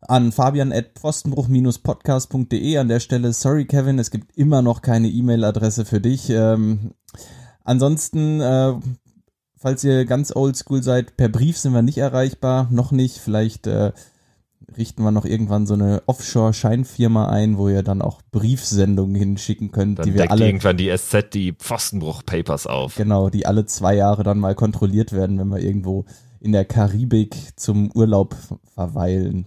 an 0.02 0.32
fabian.pfostenbruch-podcast.de. 0.32 2.78
An 2.78 2.88
der 2.88 3.00
Stelle, 3.00 3.32
sorry 3.32 3.64
Kevin, 3.66 3.98
es 3.98 4.10
gibt 4.10 4.36
immer 4.36 4.62
noch 4.62 4.82
keine 4.82 5.08
E-Mail-Adresse 5.08 5.84
für 5.84 6.00
dich. 6.00 6.30
Ähm, 6.30 6.92
ansonsten, 7.64 8.40
äh, 8.40 8.74
falls 9.56 9.82
ihr 9.84 10.04
ganz 10.06 10.34
oldschool 10.34 10.82
seid, 10.82 11.16
per 11.16 11.28
Brief 11.28 11.58
sind 11.58 11.72
wir 11.72 11.82
nicht 11.82 11.98
erreichbar, 11.98 12.68
noch 12.70 12.92
nicht. 12.92 13.18
Vielleicht 13.18 13.66
äh, 13.66 13.92
richten 14.76 15.02
wir 15.02 15.10
noch 15.10 15.24
irgendwann 15.24 15.66
so 15.66 15.74
eine 15.74 16.02
Offshore-Scheinfirma 16.06 17.28
ein, 17.28 17.58
wo 17.58 17.68
ihr 17.68 17.82
dann 17.82 18.02
auch 18.02 18.20
Briefsendungen 18.30 19.14
hinschicken 19.14 19.70
könnt, 19.72 19.98
dann 19.98 20.06
die 20.06 20.14
wir 20.14 20.30
alle 20.30 20.46
irgendwann 20.46 20.76
die 20.76 20.94
SZ 20.96 21.32
die 21.32 21.52
Pfostenbruch-Papers 21.52 22.66
auf. 22.66 22.94
Genau, 22.96 23.30
die 23.30 23.46
alle 23.46 23.66
zwei 23.66 23.94
Jahre 23.94 24.22
dann 24.22 24.38
mal 24.38 24.54
kontrolliert 24.54 25.12
werden, 25.12 25.38
wenn 25.38 25.48
wir 25.48 25.60
irgendwo 25.60 26.04
in 26.40 26.52
der 26.52 26.64
Karibik 26.64 27.36
zum 27.56 27.90
Urlaub 27.92 28.36
verweilen. 28.74 29.46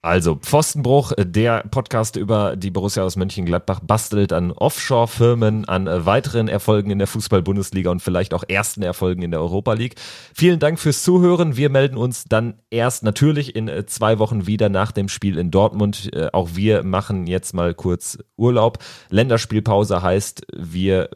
Also 0.00 0.36
Pfostenbruch, 0.36 1.12
der 1.18 1.64
Podcast 1.72 2.14
über 2.14 2.54
die 2.54 2.70
Borussia 2.70 3.02
aus 3.02 3.16
Mönchengladbach 3.16 3.80
bastelt 3.80 4.32
an 4.32 4.52
Offshore-Firmen, 4.52 5.64
an 5.64 5.86
weiteren 6.06 6.46
Erfolgen 6.46 6.92
in 6.92 6.98
der 6.98 7.08
Fußball-Bundesliga 7.08 7.90
und 7.90 8.00
vielleicht 8.00 8.32
auch 8.32 8.44
ersten 8.46 8.82
Erfolgen 8.82 9.22
in 9.22 9.32
der 9.32 9.40
Europa 9.40 9.72
League. 9.72 9.96
Vielen 10.32 10.60
Dank 10.60 10.78
fürs 10.78 11.02
Zuhören. 11.02 11.56
Wir 11.56 11.68
melden 11.68 11.96
uns 11.96 12.24
dann 12.24 12.54
erst 12.70 13.02
natürlich 13.02 13.56
in 13.56 13.68
zwei 13.88 14.20
Wochen 14.20 14.46
wieder 14.46 14.68
nach 14.68 14.92
dem 14.92 15.08
Spiel 15.08 15.36
in 15.36 15.50
Dortmund. 15.50 16.10
Äh, 16.14 16.28
auch 16.32 16.50
wir 16.54 16.84
machen 16.84 17.26
jetzt 17.26 17.52
mal 17.52 17.74
kurz 17.74 18.18
Urlaub. 18.36 18.78
Länderspielpause 19.10 20.00
heißt, 20.00 20.46
wir 20.56 21.10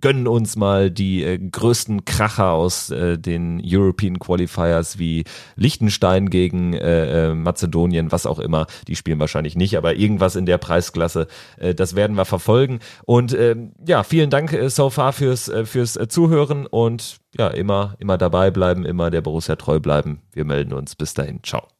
gönnen 0.00 0.26
uns 0.26 0.56
mal 0.56 0.90
die 0.90 1.22
äh, 1.22 1.38
größten 1.38 2.04
Kracher 2.04 2.52
aus 2.52 2.90
äh, 2.90 3.18
den 3.18 3.60
European 3.64 4.18
Qualifiers 4.18 4.98
wie 4.98 5.24
Liechtenstein 5.56 6.30
gegen 6.30 6.74
äh, 6.74 7.30
äh, 7.30 7.34
Mazedonien, 7.34 8.12
was 8.12 8.26
auch 8.26 8.38
immer. 8.38 8.66
Die 8.88 8.96
spielen 8.96 9.20
wahrscheinlich 9.20 9.56
nicht, 9.56 9.76
aber 9.76 9.96
irgendwas 9.96 10.36
in 10.36 10.46
der 10.46 10.58
Preisklasse, 10.58 11.26
äh, 11.58 11.74
das 11.74 11.96
werden 11.96 12.16
wir 12.16 12.24
verfolgen. 12.24 12.80
Und 13.04 13.32
äh, 13.32 13.56
ja, 13.86 14.02
vielen 14.02 14.30
Dank 14.30 14.52
äh, 14.52 14.68
so 14.70 14.90
far 14.90 15.12
fürs, 15.12 15.48
äh, 15.48 15.64
fürs 15.64 15.96
äh, 15.96 16.08
Zuhören 16.08 16.66
und 16.66 17.18
ja, 17.36 17.48
immer, 17.48 17.94
immer 17.98 18.18
dabei 18.18 18.50
bleiben, 18.50 18.84
immer 18.84 19.10
der 19.10 19.20
Borussia 19.20 19.56
treu 19.56 19.80
bleiben. 19.80 20.20
Wir 20.32 20.44
melden 20.44 20.72
uns. 20.72 20.96
Bis 20.96 21.14
dahin. 21.14 21.40
Ciao. 21.42 21.79